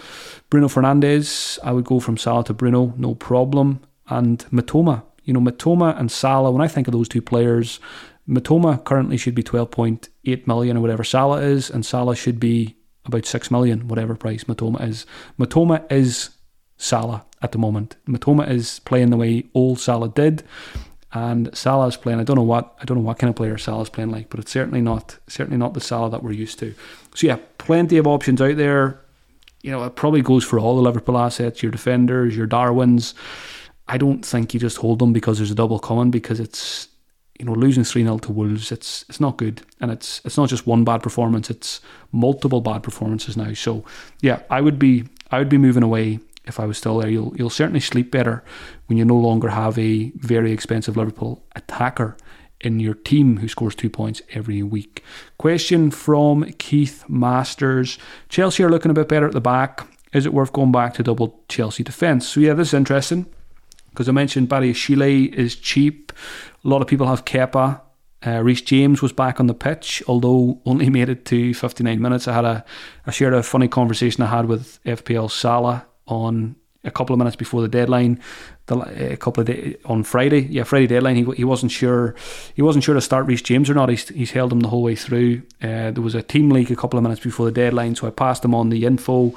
Bruno 0.50 0.70
Fernandes, 0.70 1.60
I 1.62 1.74
would 1.74 1.84
go 1.84 2.00
from 2.00 2.16
Salah 2.16 2.46
to 2.46 2.54
Bruno, 2.54 2.94
no 2.96 3.14
problem. 3.14 3.82
And 4.08 4.46
Mitoma, 4.46 5.04
you 5.26 5.34
know, 5.34 5.42
Mitoma 5.42 6.00
and 6.00 6.10
Salah, 6.10 6.52
when 6.52 6.62
I 6.62 6.70
think 6.70 6.88
of 6.88 6.94
those 6.94 7.10
two 7.10 7.22
players, 7.22 7.82
Mitoma 8.30 8.82
currently 8.86 9.18
should 9.18 9.36
be 9.36 9.44
12.8 9.44 10.48
million 10.48 10.78
or 10.78 10.82
whatever 10.82 11.04
Salah 11.04 11.42
is, 11.42 11.70
and 11.70 11.86
Salah 11.86 12.16
should 12.16 12.40
be 12.40 12.78
about 13.04 13.26
6 13.26 13.52
million, 13.52 13.90
whatever 13.90 14.16
price 14.16 14.46
Mitoma 14.46 14.82
is. 14.88 15.06
Mitoma 15.38 15.84
is 15.92 16.30
Salah 16.78 17.26
at 17.42 17.52
the 17.52 17.58
moment. 17.58 17.98
Mitoma 18.08 18.50
is 18.50 18.80
playing 18.80 19.10
the 19.10 19.18
way 19.18 19.44
old 19.54 19.82
Salah 19.82 20.10
did, 20.10 20.44
and 21.16 21.56
Salah 21.56 21.88
is 21.88 21.96
playing. 21.96 22.20
I 22.20 22.24
don't 22.24 22.36
know 22.36 22.44
what 22.44 22.76
I 22.82 22.84
don't 22.84 22.98
know 22.98 23.04
what 23.04 23.18
kind 23.18 23.30
of 23.30 23.38
player 23.38 23.58
Salah 23.58 23.84
is 23.84 23.90
playing 23.90 24.12
like, 24.12 24.30
but 24.30 24.40
it's 24.40 24.52
certainly 24.52 24.82
not 24.82 25.18
certainly 25.28 25.58
not 25.58 25.74
the 25.74 25.80
Salah 25.80 26.10
that 26.10 26.22
we're 26.22 26.34
used 26.34 26.60
to. 26.60 26.76
So 27.16 27.26
yeah, 27.26 27.38
plenty 27.58 27.98
of 27.98 28.06
options 28.06 28.42
out 28.42 28.58
there. 28.58 29.00
You 29.62 29.72
know, 29.72 29.84
it 29.86 29.96
probably 29.96 30.22
goes 30.22 30.44
for 30.44 30.60
all 30.60 30.76
the 30.76 30.82
Liverpool 30.82 31.18
assets, 31.18 31.64
your 31.64 31.72
defenders, 31.72 32.36
your 32.36 32.48
Darwins. 32.48 33.16
I 33.88 33.98
don't 33.98 34.26
think 34.26 34.54
you 34.54 34.60
just 34.60 34.78
hold 34.78 35.00
them 35.00 35.14
because 35.14 35.38
there's 35.38 35.52
a 35.52 35.56
double 35.56 35.80
coming 35.80 36.12
because 36.12 36.40
it's 36.40 36.90
you 37.40 37.46
know, 37.46 37.54
losing 37.54 37.84
3 37.84 38.04
0 38.04 38.18
to 38.20 38.32
Wolves, 38.32 38.72
it's 38.72 39.06
it's 39.08 39.20
not 39.22 39.38
good. 39.38 39.62
And 39.80 39.92
it's 39.92 40.22
it's 40.26 40.38
not 40.38 40.50
just 40.50 40.68
one 40.68 40.84
bad 40.84 41.02
performance, 41.02 41.50
it's 41.50 41.80
multiple 42.12 42.60
bad 42.60 42.84
performances 42.84 43.38
now. 43.38 43.54
So 43.54 43.86
yeah, 44.22 44.42
I 44.50 44.60
would 44.60 44.78
be 44.78 45.06
I 45.32 45.40
would 45.40 45.50
be 45.50 45.58
moving 45.58 45.84
away 45.84 46.20
if 46.48 46.60
I 46.60 46.66
was 46.66 46.78
still 46.78 46.98
there. 46.98 47.10
You'll 47.10 47.34
you'll 47.36 47.50
certainly 47.50 47.80
sleep 47.80 48.12
better 48.12 48.44
when 48.88 48.98
you 48.98 49.06
no 49.06 49.18
longer 49.18 49.50
have 49.50 49.78
a 49.78 50.12
very 50.16 50.52
expensive 50.52 50.98
Liverpool 50.98 51.44
attacker 51.56 52.18
in 52.62 52.80
your 52.80 52.94
team 52.94 53.38
who 53.38 53.48
scores 53.48 53.76
two 53.76 53.90
points 53.90 54.22
every 54.32 54.64
week. 54.64 55.04
Question 55.38 55.92
from 55.92 56.52
Keith 56.54 57.04
Masters. 57.08 57.98
Chelsea 58.30 58.64
are 58.64 58.70
looking 58.70 58.92
a 58.92 58.96
bit 58.96 59.08
better 59.08 59.28
at 59.28 59.34
the 59.34 59.42
back. 59.42 59.88
Is 60.14 60.26
it 60.26 60.34
worth 60.34 60.54
going 60.54 60.72
back 60.72 60.94
to 60.96 61.04
double 61.04 61.44
Chelsea 61.50 61.84
defence? 61.84 62.28
So 62.28 62.40
yeah, 62.40 62.54
this 62.54 62.70
is 62.70 62.74
interesting 62.74 63.26
because 63.90 64.08
I 64.08 64.14
mentioned 64.14 64.50
Badiashile 64.50 65.34
is 65.34 65.56
cheap. 65.56 66.12
A 66.64 66.68
lot 66.68 66.82
of 66.82 66.88
people 66.88 67.08
have 67.08 67.26
Kepa. 67.26 67.82
Uh, 68.26 68.42
Reece 68.42 68.62
James 68.62 69.02
was 69.02 69.12
back 69.12 69.40
on 69.40 69.48
the 69.48 69.54
pitch, 69.54 70.02
although 70.08 70.60
only 70.66 70.90
made 70.98 71.10
it 71.10 71.26
to 71.26 71.54
59 71.54 72.02
minutes. 72.02 72.28
I 72.28 72.34
had 72.34 72.46
a, 72.46 72.66
I 73.06 73.12
shared 73.12 73.34
a 73.34 73.44
funny 73.44 73.68
conversation 73.68 74.24
I 74.24 74.28
had 74.28 74.46
with 74.46 74.80
FPL 74.86 75.30
Salah 75.30 75.86
on 76.08 76.56
a 76.86 76.92
couple 76.92 77.14
of 77.14 77.18
minutes 77.18 77.36
before 77.36 77.62
the 77.62 77.68
deadline. 77.68 78.20
The, 78.68 79.14
a 79.14 79.18
couple 79.18 79.42
of 79.42 79.48
days 79.48 79.76
on 79.86 80.04
Friday, 80.04 80.42
yeah, 80.42 80.64
Friday 80.64 80.88
deadline. 80.88 81.16
He, 81.16 81.24
he 81.36 81.44
wasn't 81.44 81.72
sure. 81.72 82.16
He 82.54 82.62
wasn't 82.62 82.84
sure 82.84 82.96
to 82.96 83.02
start 83.02 83.26
Reece 83.26 83.42
James 83.42 83.70
or 83.70 83.74
not. 83.74 83.90
He's, 83.90 84.08
he's 84.10 84.32
held 84.32 84.52
him 84.52 84.62
the 84.62 84.70
whole 84.70 84.84
way 84.84 84.96
through. 84.96 85.42
Uh, 85.62 85.92
there 85.92 86.02
was 86.02 86.16
a 86.16 86.24
team 86.24 86.50
leak 86.50 86.70
a 86.70 86.76
couple 86.76 86.98
of 86.98 87.04
minutes 87.04 87.22
before 87.22 87.46
the 87.46 87.52
deadline, 87.52 87.96
so 87.96 88.08
I 88.08 88.12
passed 88.12 88.46
him 88.46 88.56
on 88.56 88.70
the 88.70 88.86
info 88.86 89.36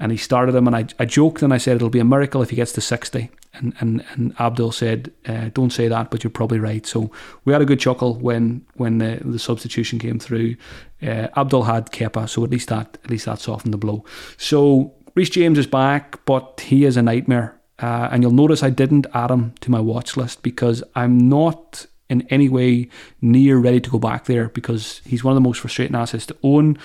and 0.00 0.10
he 0.10 0.18
started 0.18 0.54
him. 0.54 0.66
And 0.66 0.74
I, 0.74 0.86
I 0.98 1.04
joked 1.04 1.42
and 1.42 1.52
I 1.52 1.58
said 1.58 1.76
it'll 1.76 1.90
be 1.90 2.00
a 2.00 2.04
miracle 2.04 2.42
if 2.42 2.50
he 2.50 2.56
gets 2.56 2.72
to 2.72 2.80
60. 2.80 3.30
And 3.52 3.74
and, 3.80 4.04
and 4.12 4.40
Abdul 4.40 4.70
said, 4.70 5.12
uh, 5.26 5.50
"Don't 5.52 5.72
say 5.72 5.88
that, 5.88 6.10
but 6.12 6.22
you're 6.22 6.30
probably 6.30 6.60
right." 6.60 6.86
So 6.86 7.10
we 7.44 7.52
had 7.52 7.60
a 7.60 7.64
good 7.64 7.80
chuckle 7.80 8.14
when 8.14 8.64
when 8.74 8.98
the, 8.98 9.20
the 9.24 9.40
substitution 9.40 9.98
came 9.98 10.20
through. 10.20 10.54
Uh, 11.02 11.26
Abdul 11.36 11.64
had 11.64 11.90
Kepa, 11.90 12.28
so 12.28 12.44
at 12.44 12.50
least 12.50 12.68
that 12.68 12.98
at 13.02 13.10
least 13.10 13.24
that 13.24 13.40
softened 13.40 13.74
the 13.74 13.78
blow. 13.78 14.04
So 14.36 14.94
Reece 15.14 15.30
James 15.30 15.58
is 15.58 15.66
back, 15.66 16.24
but 16.24 16.60
he 16.60 16.84
is 16.84 16.96
a 16.96 17.02
nightmare. 17.02 17.60
Uh, 17.78 18.08
and 18.12 18.22
you'll 18.22 18.32
notice 18.32 18.62
I 18.62 18.70
didn't 18.70 19.06
add 19.14 19.30
him 19.30 19.54
to 19.60 19.70
my 19.70 19.80
watch 19.80 20.16
list 20.16 20.42
because 20.42 20.82
I'm 20.94 21.16
not 21.16 21.86
in 22.10 22.26
any 22.28 22.48
way 22.48 22.88
near 23.22 23.56
ready 23.56 23.80
to 23.80 23.90
go 23.90 23.98
back 23.98 24.26
there 24.26 24.48
because 24.48 25.00
he's 25.04 25.24
one 25.24 25.32
of 25.32 25.36
the 25.36 25.48
most 25.48 25.60
frustrating 25.60 25.96
assets 25.96 26.26
to 26.26 26.36
own. 26.42 26.76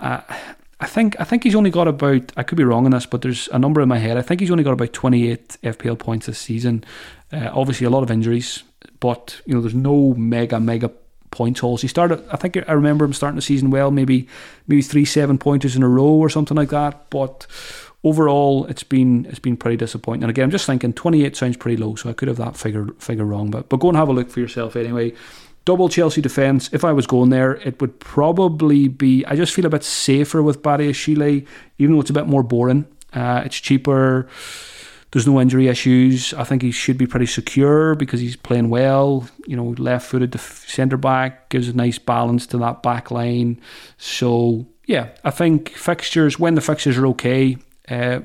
Uh, 0.00 0.20
I 0.80 0.86
think 0.86 1.20
I 1.20 1.24
think 1.24 1.44
he's 1.44 1.54
only 1.54 1.70
got 1.70 1.86
about 1.86 2.32
I 2.36 2.42
could 2.42 2.56
be 2.56 2.64
wrong 2.64 2.86
on 2.86 2.92
this, 2.92 3.06
but 3.06 3.22
there's 3.22 3.48
a 3.48 3.58
number 3.58 3.80
in 3.80 3.88
my 3.88 3.98
head. 3.98 4.16
I 4.16 4.22
think 4.22 4.40
he's 4.40 4.50
only 4.50 4.64
got 4.64 4.72
about 4.72 4.92
28 4.92 5.58
FPL 5.62 5.98
points 5.98 6.26
this 6.26 6.38
season. 6.38 6.84
Uh, 7.32 7.50
obviously, 7.52 7.86
a 7.86 7.90
lot 7.90 8.02
of 8.02 8.10
injuries, 8.10 8.62
but 8.98 9.40
you 9.46 9.54
know 9.54 9.60
there's 9.60 9.74
no 9.74 10.14
mega 10.14 10.58
mega 10.58 10.90
points 11.32 11.60
hauls. 11.60 11.82
He 11.82 11.88
started. 11.88 12.24
I 12.30 12.36
think 12.36 12.56
I 12.68 12.72
remember 12.72 13.04
him 13.04 13.12
starting 13.12 13.36
the 13.36 13.42
season 13.42 13.70
well, 13.70 13.90
maybe 13.90 14.28
maybe 14.68 14.82
three 14.82 15.04
seven 15.04 15.38
pointers 15.38 15.74
in 15.74 15.82
a 15.82 15.88
row 15.88 16.04
or 16.04 16.30
something 16.30 16.56
like 16.56 16.70
that. 16.70 17.10
But 17.10 17.48
overall, 18.04 18.66
it's 18.66 18.84
been 18.84 19.26
it's 19.26 19.40
been 19.40 19.56
pretty 19.56 19.76
disappointing. 19.76 20.22
And 20.22 20.30
again, 20.30 20.44
I'm 20.44 20.50
just 20.52 20.66
thinking 20.66 20.92
28 20.92 21.36
sounds 21.36 21.56
pretty 21.56 21.76
low, 21.76 21.96
so 21.96 22.08
I 22.08 22.12
could 22.12 22.28
have 22.28 22.36
that 22.36 22.56
figure 22.56 22.86
figure 22.98 23.24
wrong. 23.24 23.50
But 23.50 23.68
but 23.68 23.80
go 23.80 23.88
and 23.88 23.96
have 23.96 24.08
a 24.08 24.12
look 24.12 24.30
for 24.30 24.38
yourself 24.38 24.76
anyway 24.76 25.12
double 25.64 25.88
Chelsea 25.88 26.20
defence. 26.20 26.68
If 26.72 26.84
I 26.84 26.92
was 26.92 27.06
going 27.06 27.30
there, 27.30 27.54
it 27.54 27.80
would 27.80 28.00
probably 28.00 28.88
be. 28.88 29.24
I 29.26 29.36
just 29.36 29.54
feel 29.54 29.66
a 29.66 29.70
bit 29.70 29.84
safer 29.84 30.42
with 30.42 30.62
Badiashile, 30.62 31.46
even 31.78 31.94
though 31.94 32.00
it's 32.00 32.10
a 32.10 32.14
bit 32.14 32.26
more 32.26 32.42
boring. 32.42 32.86
Uh, 33.12 33.42
it's 33.44 33.58
cheaper. 33.60 34.28
There's 35.12 35.26
no 35.26 35.40
injury 35.40 35.68
issues. 35.68 36.32
I 36.34 36.44
think 36.44 36.62
he 36.62 36.70
should 36.70 36.96
be 36.96 37.06
pretty 37.06 37.26
secure 37.26 37.94
because 37.94 38.20
he's 38.20 38.34
playing 38.34 38.70
well. 38.70 39.28
You 39.46 39.56
know, 39.56 39.74
left 39.78 40.08
footed 40.08 40.38
centre 40.40 40.96
back 40.96 41.50
gives 41.50 41.68
a 41.68 41.74
nice 41.74 41.98
balance 41.98 42.46
to 42.48 42.58
that 42.58 42.82
back 42.82 43.10
line. 43.10 43.60
So, 43.98 44.66
yeah, 44.86 45.10
I 45.22 45.30
think 45.30 45.70
fixtures, 45.70 46.38
when 46.38 46.54
the 46.54 46.62
fixtures 46.62 46.96
are 46.96 47.06
okay, 47.08 47.58
uh, 47.88 48.20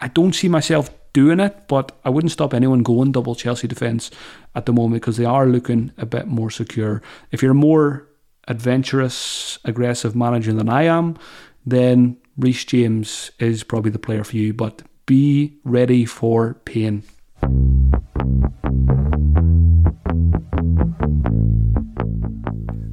I 0.00 0.08
don't 0.08 0.34
see 0.34 0.48
myself 0.48 0.90
doing 1.12 1.40
it, 1.40 1.68
but 1.68 1.92
I 2.04 2.10
wouldn't 2.10 2.32
stop 2.32 2.54
anyone 2.54 2.82
going 2.82 3.12
double 3.12 3.34
Chelsea 3.34 3.68
defence 3.68 4.10
at 4.54 4.64
the 4.64 4.72
moment 4.72 5.02
because 5.02 5.18
they 5.18 5.24
are 5.26 5.46
looking 5.46 5.92
a 5.98 6.06
bit 6.06 6.26
more 6.26 6.50
secure. 6.50 7.02
If 7.32 7.42
you're 7.42 7.52
a 7.52 7.54
more 7.54 8.08
adventurous, 8.48 9.58
aggressive 9.64 10.16
manager 10.16 10.54
than 10.54 10.70
I 10.70 10.84
am, 10.84 11.18
then 11.66 12.16
Reece 12.38 12.64
James 12.64 13.30
is 13.38 13.62
probably 13.62 13.90
the 13.90 13.98
player 13.98 14.24
for 14.24 14.36
you. 14.36 14.54
But 14.54 14.82
be 15.10 15.58
ready 15.64 16.04
for 16.04 16.54
pain. 16.64 17.02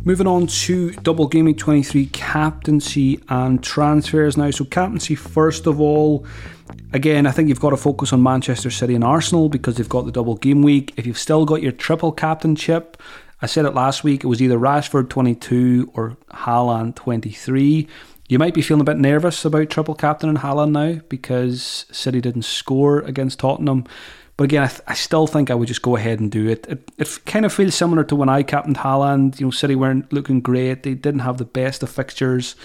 Moving 0.03 0.25
on 0.25 0.47
to 0.47 0.93
double 1.03 1.27
gaming 1.27 1.55
23 1.55 2.07
captaincy 2.07 3.21
and 3.29 3.63
transfers 3.63 4.35
now. 4.35 4.49
So, 4.49 4.65
captaincy, 4.65 5.13
first 5.13 5.67
of 5.67 5.79
all, 5.79 6.25
again, 6.91 7.27
I 7.27 7.31
think 7.31 7.49
you've 7.49 7.59
got 7.59 7.69
to 7.69 7.77
focus 7.77 8.11
on 8.11 8.23
Manchester 8.23 8.71
City 8.71 8.95
and 8.95 9.03
Arsenal 9.03 9.47
because 9.47 9.75
they've 9.77 9.87
got 9.87 10.07
the 10.07 10.11
double 10.11 10.37
game 10.37 10.63
week. 10.63 10.95
If 10.97 11.05
you've 11.05 11.19
still 11.19 11.45
got 11.45 11.61
your 11.61 11.71
triple 11.71 12.11
captainship, 12.11 12.99
I 13.43 13.45
said 13.45 13.65
it 13.65 13.75
last 13.75 14.03
week, 14.03 14.23
it 14.23 14.27
was 14.27 14.41
either 14.41 14.57
Rashford 14.57 15.09
22 15.09 15.91
or 15.93 16.17
Haaland 16.31 16.95
23. 16.95 17.87
You 18.27 18.39
might 18.39 18.53
be 18.53 18.61
feeling 18.61 18.81
a 18.81 18.85
bit 18.85 18.97
nervous 18.97 19.45
about 19.45 19.69
triple 19.69 19.95
captain 19.95 20.27
and 20.29 20.39
Haaland 20.39 20.71
now 20.71 21.01
because 21.07 21.85
City 21.91 22.19
didn't 22.19 22.43
score 22.43 22.99
against 22.99 23.39
Tottenham. 23.39 23.85
But 24.35 24.45
again, 24.45 24.63
I, 24.63 24.67
th- 24.67 24.81
I, 24.85 24.93
still 24.93 25.25
think 25.25 25.49
I 25.49 25.55
would 25.55 25.67
just 25.67 25.81
go 25.81 25.95
ahead 25.95 26.19
and 26.19 26.31
do 26.31 26.47
it. 26.47 26.67
it. 26.67 26.91
It 26.97 27.19
kind 27.25 27.45
of 27.45 27.53
feels 27.53 27.73
similar 27.73 28.03
to 28.03 28.15
when 28.15 28.29
I 28.29 28.43
captained 28.43 28.77
Haaland. 28.77 29.39
You 29.39 29.47
know, 29.47 29.51
City 29.51 29.75
weren't 29.75 30.13
looking 30.13 30.41
great. 30.41 30.83
They 30.83 30.93
didn't 30.93 31.21
have 31.21 31.37
the 31.37 31.45
best 31.45 31.81
of 31.81 31.89
fixtures, 31.89 32.55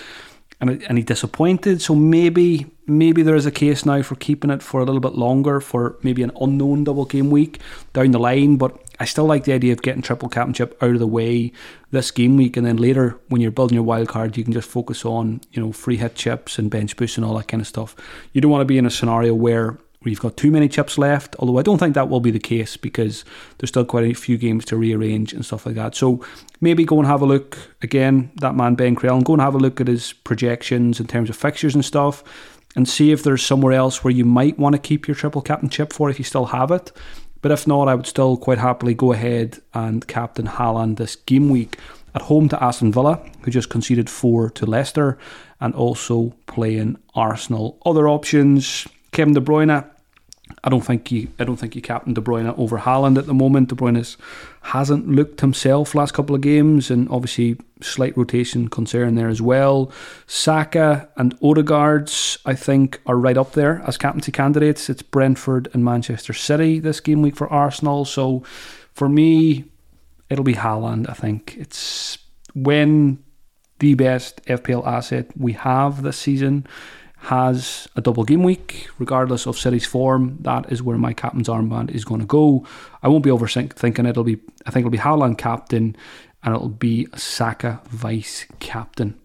and 0.60 0.82
and 0.82 0.98
he 0.98 1.04
disappointed. 1.04 1.80
So 1.80 1.94
maybe 1.94 2.66
maybe 2.86 3.22
there 3.22 3.36
is 3.36 3.46
a 3.46 3.50
case 3.50 3.86
now 3.86 4.02
for 4.02 4.16
keeping 4.16 4.50
it 4.50 4.62
for 4.62 4.80
a 4.80 4.84
little 4.84 5.00
bit 5.00 5.14
longer 5.14 5.60
for 5.60 5.96
maybe 6.02 6.22
an 6.22 6.32
unknown 6.38 6.84
double 6.84 7.06
game 7.06 7.30
week 7.30 7.58
down 7.94 8.10
the 8.10 8.18
line. 8.18 8.56
But 8.56 8.78
I 9.00 9.06
still 9.06 9.24
like 9.24 9.44
the 9.44 9.54
idea 9.54 9.72
of 9.72 9.80
getting 9.80 10.02
triple 10.02 10.28
captainship 10.28 10.76
out 10.82 10.90
of 10.90 10.98
the 10.98 11.06
way 11.06 11.52
this 11.92 12.10
game 12.10 12.36
week, 12.36 12.56
and 12.56 12.66
then 12.66 12.76
later 12.76 13.18
when 13.28 13.40
you're 13.40 13.52
building 13.52 13.76
your 13.76 13.84
wild 13.84 14.08
card, 14.08 14.36
you 14.36 14.42
can 14.42 14.52
just 14.52 14.68
focus 14.68 15.04
on 15.04 15.40
you 15.52 15.62
know 15.62 15.70
free 15.70 15.98
hit 15.98 16.16
chips 16.16 16.58
and 16.58 16.70
bench 16.70 16.96
boosts 16.96 17.16
and 17.16 17.24
all 17.24 17.36
that 17.36 17.48
kind 17.48 17.60
of 17.60 17.66
stuff. 17.68 17.94
You 18.32 18.40
don't 18.40 18.50
want 18.50 18.62
to 18.62 18.66
be 18.66 18.78
in 18.78 18.86
a 18.86 18.90
scenario 18.90 19.34
where 19.34 19.78
you've 20.04 20.20
got 20.20 20.36
too 20.36 20.50
many 20.50 20.68
chips 20.68 20.98
left. 20.98 21.36
Although 21.38 21.58
I 21.58 21.62
don't 21.62 21.78
think 21.78 21.94
that 21.94 22.08
will 22.08 22.20
be 22.20 22.30
the 22.30 22.40
case 22.40 22.76
because 22.76 23.24
there's 23.58 23.68
still 23.68 23.84
quite 23.84 24.04
a 24.04 24.14
few 24.14 24.36
games 24.36 24.64
to 24.66 24.76
rearrange 24.76 25.32
and 25.32 25.44
stuff 25.44 25.66
like 25.66 25.76
that. 25.76 25.94
So 25.94 26.24
maybe 26.60 26.84
go 26.84 26.98
and 26.98 27.06
have 27.06 27.22
a 27.22 27.26
look 27.26 27.56
again. 27.82 28.32
That 28.40 28.56
man 28.56 28.74
Ben 28.74 28.96
Crellin, 28.96 29.22
go 29.22 29.34
and 29.34 29.42
have 29.42 29.54
a 29.54 29.58
look 29.58 29.80
at 29.80 29.86
his 29.86 30.12
projections 30.12 30.98
in 30.98 31.06
terms 31.06 31.30
of 31.30 31.36
fixtures 31.36 31.74
and 31.74 31.84
stuff 31.84 32.24
and 32.74 32.88
see 32.88 33.12
if 33.12 33.22
there's 33.22 33.42
somewhere 33.42 33.72
else 33.72 34.02
where 34.02 34.12
you 34.12 34.24
might 34.24 34.58
want 34.58 34.74
to 34.74 34.80
keep 34.80 35.06
your 35.06 35.14
triple 35.14 35.42
captain 35.42 35.68
chip 35.68 35.92
for 35.92 36.08
if 36.08 36.18
you 36.18 36.24
still 36.24 36.46
have 36.46 36.70
it. 36.70 36.90
But 37.42 37.50
if 37.50 37.66
not, 37.66 37.88
I 37.88 37.94
would 37.94 38.06
still 38.06 38.36
quite 38.36 38.58
happily 38.58 38.94
go 38.94 39.12
ahead 39.12 39.60
and 39.74 40.06
captain 40.06 40.46
Haaland 40.46 40.96
this 40.96 41.16
game 41.16 41.50
week 41.50 41.76
at 42.14 42.22
home 42.22 42.48
to 42.48 42.62
Aston 42.62 42.92
Villa, 42.92 43.20
who 43.42 43.50
just 43.50 43.68
conceded 43.68 44.08
four 44.08 44.48
to 44.50 44.66
Leicester, 44.66 45.18
and 45.60 45.74
also 45.74 46.34
playing 46.46 46.98
Arsenal. 47.14 47.78
Other 47.84 48.08
options: 48.08 48.86
Kevin 49.10 49.34
De 49.34 49.40
Bruyne 49.40 49.84
I 50.64 50.68
don't 50.68 50.82
think 50.82 51.10
you 51.10 51.28
I 51.38 51.44
don't 51.44 51.56
think 51.56 51.74
you 51.74 51.82
captain 51.82 52.14
De 52.14 52.20
Bruyne 52.20 52.56
over 52.58 52.78
Haaland 52.78 53.18
at 53.18 53.26
the 53.26 53.34
moment. 53.34 53.68
De 53.68 53.74
Bruyne 53.74 53.96
hasn't 54.62 55.08
looked 55.08 55.40
himself 55.40 55.94
last 55.94 56.14
couple 56.14 56.34
of 56.34 56.40
games, 56.40 56.90
and 56.90 57.08
obviously 57.08 57.56
slight 57.80 58.16
rotation 58.16 58.68
concern 58.68 59.16
there 59.16 59.28
as 59.28 59.42
well. 59.42 59.90
Saka 60.26 61.08
and 61.16 61.34
Odegaard's 61.40 62.38
I 62.46 62.54
think 62.54 63.00
are 63.06 63.16
right 63.16 63.36
up 63.36 63.52
there 63.52 63.82
as 63.86 63.98
captaincy 63.98 64.32
candidates. 64.32 64.88
It's 64.88 65.02
Brentford 65.02 65.68
and 65.74 65.84
Manchester 65.84 66.32
City 66.32 66.78
this 66.78 67.00
game 67.00 67.22
week 67.22 67.36
for 67.36 67.48
Arsenal. 67.48 68.04
So 68.04 68.44
for 68.92 69.08
me, 69.08 69.64
it'll 70.30 70.44
be 70.44 70.54
Haaland. 70.54 71.10
I 71.10 71.14
think 71.14 71.56
it's 71.58 72.18
when 72.54 73.22
the 73.80 73.94
best 73.94 74.44
FPL 74.46 74.86
asset 74.86 75.26
we 75.36 75.54
have 75.54 76.02
this 76.02 76.16
season 76.16 76.66
has 77.22 77.86
a 77.94 78.00
double 78.00 78.24
game 78.24 78.42
week, 78.42 78.88
regardless 78.98 79.46
of 79.46 79.56
City's 79.56 79.86
form. 79.86 80.38
That 80.40 80.72
is 80.72 80.82
where 80.82 80.98
my 80.98 81.12
captain's 81.12 81.48
armband 81.48 81.90
is 81.90 82.04
going 82.04 82.20
to 82.20 82.26
go. 82.26 82.66
I 83.02 83.08
won't 83.08 83.22
be 83.22 83.30
overthinking 83.30 84.00
it. 84.00 84.06
It'll 84.06 84.24
be, 84.24 84.40
I 84.66 84.70
think 84.70 84.84
it'll 84.84 84.90
be 84.90 84.98
Haaland 84.98 85.38
captain, 85.38 85.96
and 86.42 86.54
it'll 86.54 86.68
be 86.68 87.06
Saka 87.14 87.80
vice 87.86 88.46
captain. 88.58 89.18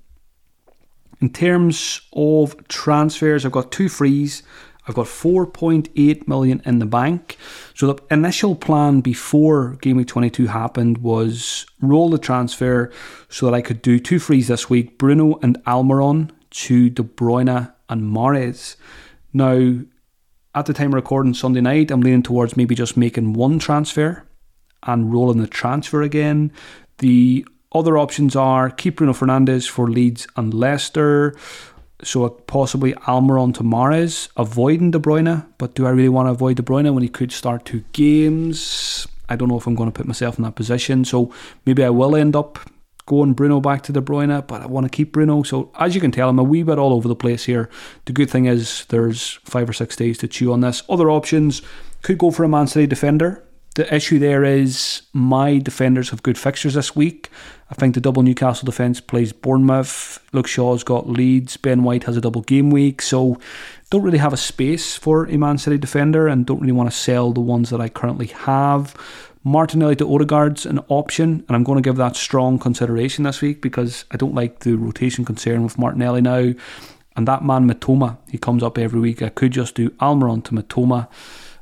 In 1.20 1.34
terms 1.34 2.02
of 2.14 2.68
transfers, 2.68 3.46
I've 3.46 3.52
got 3.52 3.72
two 3.72 3.90
frees. 3.90 4.44
I've 4.88 4.94
got 4.96 5.08
4.8 5.08 6.28
million 6.28 6.62
in 6.66 6.78
the 6.78 6.86
bank. 6.86 7.38
So 7.74 7.92
the 7.92 8.04
initial 8.12 8.56
plan 8.56 9.02
before 9.02 9.72
Game 9.82 9.98
Week 9.98 10.08
22 10.08 10.48
happened 10.48 11.00
was 11.00 11.66
roll 11.82 12.12
the 12.12 12.20
transfer 12.20 12.92
so 13.28 13.48
that 13.48 13.56
I 13.56 13.62
could 13.62 13.82
do 13.82 14.00
two 14.00 14.20
frees 14.20 14.48
this 14.48 14.70
week, 14.70 15.00
Bruno 15.00 15.40
and 15.42 15.58
Almiron 15.66 16.30
to 16.52 16.90
De 16.92 17.04
Bruyne 17.04 17.74
and 17.90 18.02
Mahrez. 18.02 18.76
Now, 19.34 19.80
at 20.56 20.66
the 20.66 20.74
time 20.74 20.88
of 20.88 20.96
recording 20.96 21.34
Sunday 21.34 21.62
night, 21.62 21.92
I'm 21.92 22.02
leaning 22.02 22.24
towards 22.24 22.58
maybe 22.58 22.76
just 22.76 22.98
making 22.98 23.34
one 23.34 23.60
transfer 23.60 24.26
and 24.84 25.14
rolling 25.14 25.38
the 25.38 25.48
transfer 25.48 26.02
again. 26.02 26.52
The 27.00 27.46
other 27.72 27.98
options 27.98 28.36
are 28.36 28.70
keep 28.70 28.98
Bruno 28.98 29.14
Fernandes 29.14 29.70
for 29.70 29.90
Leeds 29.90 30.28
and 30.36 30.54
Leicester. 30.54 31.36
So 32.04 32.30
possibly 32.30 32.94
Almiron 32.94 33.54
to 33.56 33.64
Mahrez, 33.64 34.30
avoiding 34.38 34.92
De 34.92 35.00
Bruyne. 35.00 35.46
But 35.58 35.76
do 35.76 35.86
I 35.86 35.90
really 35.90 36.10
want 36.10 36.28
to 36.28 36.32
avoid 36.32 36.58
De 36.58 36.64
Bruyne 36.64 36.94
when 36.94 37.04
he 37.04 37.10
could 37.10 37.32
start 37.32 37.66
two 37.66 37.84
games? 37.92 39.08
I 39.30 39.36
don't 39.36 39.50
know 39.50 39.58
if 39.58 39.68
I'm 39.68 39.76
going 39.76 39.92
to 39.92 39.98
put 39.98 40.08
myself 40.08 40.38
in 40.38 40.44
that 40.44 40.56
position. 40.56 41.06
So 41.06 41.34
maybe 41.66 41.84
I 41.84 41.90
will 41.90 42.16
end 42.16 42.36
up 42.36 42.60
going 43.08 43.34
Bruno 43.34 43.60
back 43.60 43.82
to 43.84 43.92
De 43.92 44.02
Bruyne, 44.02 44.46
but 44.46 44.62
I 44.62 44.68
want 44.68 44.86
to 44.86 44.90
keep 44.96 45.12
Bruno. 45.14 45.42
So 45.42 45.72
as 45.80 45.96
you 45.96 46.02
can 46.02 46.12
tell, 46.12 46.30
I'm 46.30 46.38
a 46.38 46.44
wee 46.44 46.62
bit 46.62 46.78
all 46.78 46.94
over 46.94 47.08
the 47.08 47.16
place 47.16 47.46
here. 47.46 47.70
The 48.06 48.14
good 48.14 48.30
thing 48.30 48.46
is 48.46 48.86
there's 48.90 49.40
five 49.44 49.68
or 49.68 49.74
six 49.74 49.96
days 49.96 50.20
to 50.20 50.28
chew 50.28 50.54
on 50.54 50.62
this. 50.62 50.84
Other 50.88 51.10
options 51.10 51.64
could 52.04 52.20
go 52.20 52.30
for 52.30 52.44
a 52.44 52.50
Man 52.50 52.68
City 52.68 52.86
defender. 52.86 53.44
The 53.76 53.94
issue 53.94 54.18
there 54.18 54.44
is 54.44 55.04
my 55.14 55.60
defenders 55.60 56.10
have 56.10 56.24
good 56.24 56.38
fixtures 56.38 56.74
this 56.74 56.96
week. 56.96 57.30
I 57.70 57.76
think 57.76 57.94
the 57.94 58.02
double 58.02 58.24
Newcastle 58.24 58.66
defence 58.66 59.00
plays 59.00 59.32
Bournemouth. 59.32 60.20
Luke 60.34 60.48
Shaw's 60.48 60.84
got 60.84 61.08
Leeds. 61.08 61.58
Ben 61.58 61.84
White 61.84 62.06
has 62.06 62.18
a 62.18 62.22
double 62.22 62.42
game 62.42 62.72
week. 62.72 63.04
So 63.04 63.40
don't 63.92 64.02
really 64.02 64.18
have 64.18 64.34
a 64.34 64.38
space 64.38 64.96
for 64.96 65.26
a 65.26 65.38
Man 65.38 65.60
City 65.60 65.78
defender 65.78 66.28
and 66.28 66.46
don't 66.46 66.60
really 66.60 66.74
want 66.74 66.90
to 66.90 66.96
sell 66.96 67.32
the 67.34 67.40
ones 67.40 67.70
that 67.70 67.80
I 67.80 67.88
currently 67.88 68.28
have. 68.28 68.96
Martinelli 69.48 69.96
to 69.96 70.14
Odegaard's 70.14 70.66
an 70.66 70.80
option, 70.90 71.46
and 71.48 71.56
I'm 71.56 71.64
going 71.64 71.82
to 71.82 71.88
give 71.88 71.96
that 71.96 72.18
strong 72.18 72.60
consideration 72.60 73.24
this 73.24 73.42
week 73.42 73.62
because 73.62 74.04
I 74.12 74.18
don't 74.18 74.36
like 74.36 74.60
the 74.60 74.76
rotation 74.76 75.24
concern 75.24 75.64
with 75.64 75.78
Martinelli 75.78 76.20
now. 76.22 76.54
And 77.16 77.28
that 77.28 77.46
man 77.46 77.68
Mitoma, 77.68 78.18
he 78.30 78.38
comes 78.38 78.62
up 78.62 78.78
every 78.78 79.00
week. 79.00 79.22
I 79.22 79.30
could 79.30 79.54
just 79.54 79.74
do 79.74 79.92
Almiron 79.92 80.44
to 80.44 80.52
Mitoma 80.52 81.08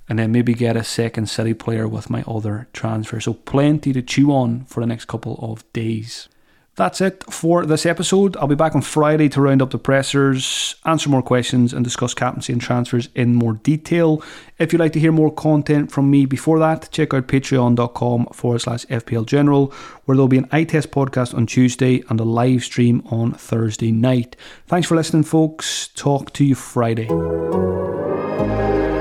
and 0.10 0.18
then 0.18 0.32
maybe 0.32 0.56
get 0.56 0.76
a 0.76 0.84
second 0.84 1.28
City 1.30 1.54
player 1.54 1.88
with 1.88 2.10
my 2.10 2.24
other 2.28 2.68
transfer. 2.74 3.20
So 3.20 3.36
plenty 3.36 3.94
to 3.94 4.02
chew 4.02 4.32
on 4.32 4.66
for 4.66 4.80
the 4.80 4.88
next 4.88 5.06
couple 5.06 5.38
of 5.40 5.72
days. 5.72 6.28
That's 6.76 7.00
it 7.00 7.24
for 7.32 7.66
this 7.66 7.86
episode. 7.86 8.36
I'll 8.36 8.48
be 8.48 8.56
back 8.56 8.76
on 8.76 8.82
Friday 8.82 9.30
to 9.30 9.40
round 9.40 9.62
up 9.62 9.72
the 9.72 9.78
pressers, 9.78 10.76
answer 10.84 11.10
more 11.10 11.22
questions, 11.22 11.72
and 11.72 11.86
discuss 11.86 12.14
captaincy 12.14 12.52
and 12.52 12.62
transfers 12.62 13.08
in 13.16 13.34
more 13.34 13.54
detail. 13.54 14.22
If 14.60 14.74
you'd 14.74 14.80
like 14.80 14.92
to 14.94 15.00
hear 15.00 15.14
more 15.14 15.34
content 15.34 15.90
from 15.90 16.12
me 16.12 16.26
before 16.26 16.60
that, 16.60 16.90
check 16.92 17.14
out 17.14 17.28
patreon.com 17.28 18.26
forward 18.34 18.60
slash 18.60 18.86
FPL 18.88 19.26
General, 19.26 19.74
where 20.04 20.18
there'll 20.18 20.28
be 20.28 20.38
an 20.38 20.50
eye 20.52 20.66
test 20.66 20.92
podcast 20.92 21.34
on 21.34 21.46
Tuesday 21.46 22.04
and 22.10 22.20
a 22.20 22.26
live 22.26 22.64
stream 22.66 23.02
on 23.06 23.32
Thursday 23.32 23.92
night. 23.92 24.36
Thanks 24.68 24.88
for 24.90 24.96
listening, 24.96 25.24
folks. 25.24 25.88
Talk 25.96 26.34
to 26.34 26.44
you 26.44 26.56
Friday. 26.56 27.08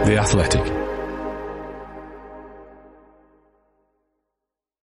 The 0.06 0.16
Athletic. 0.16 0.83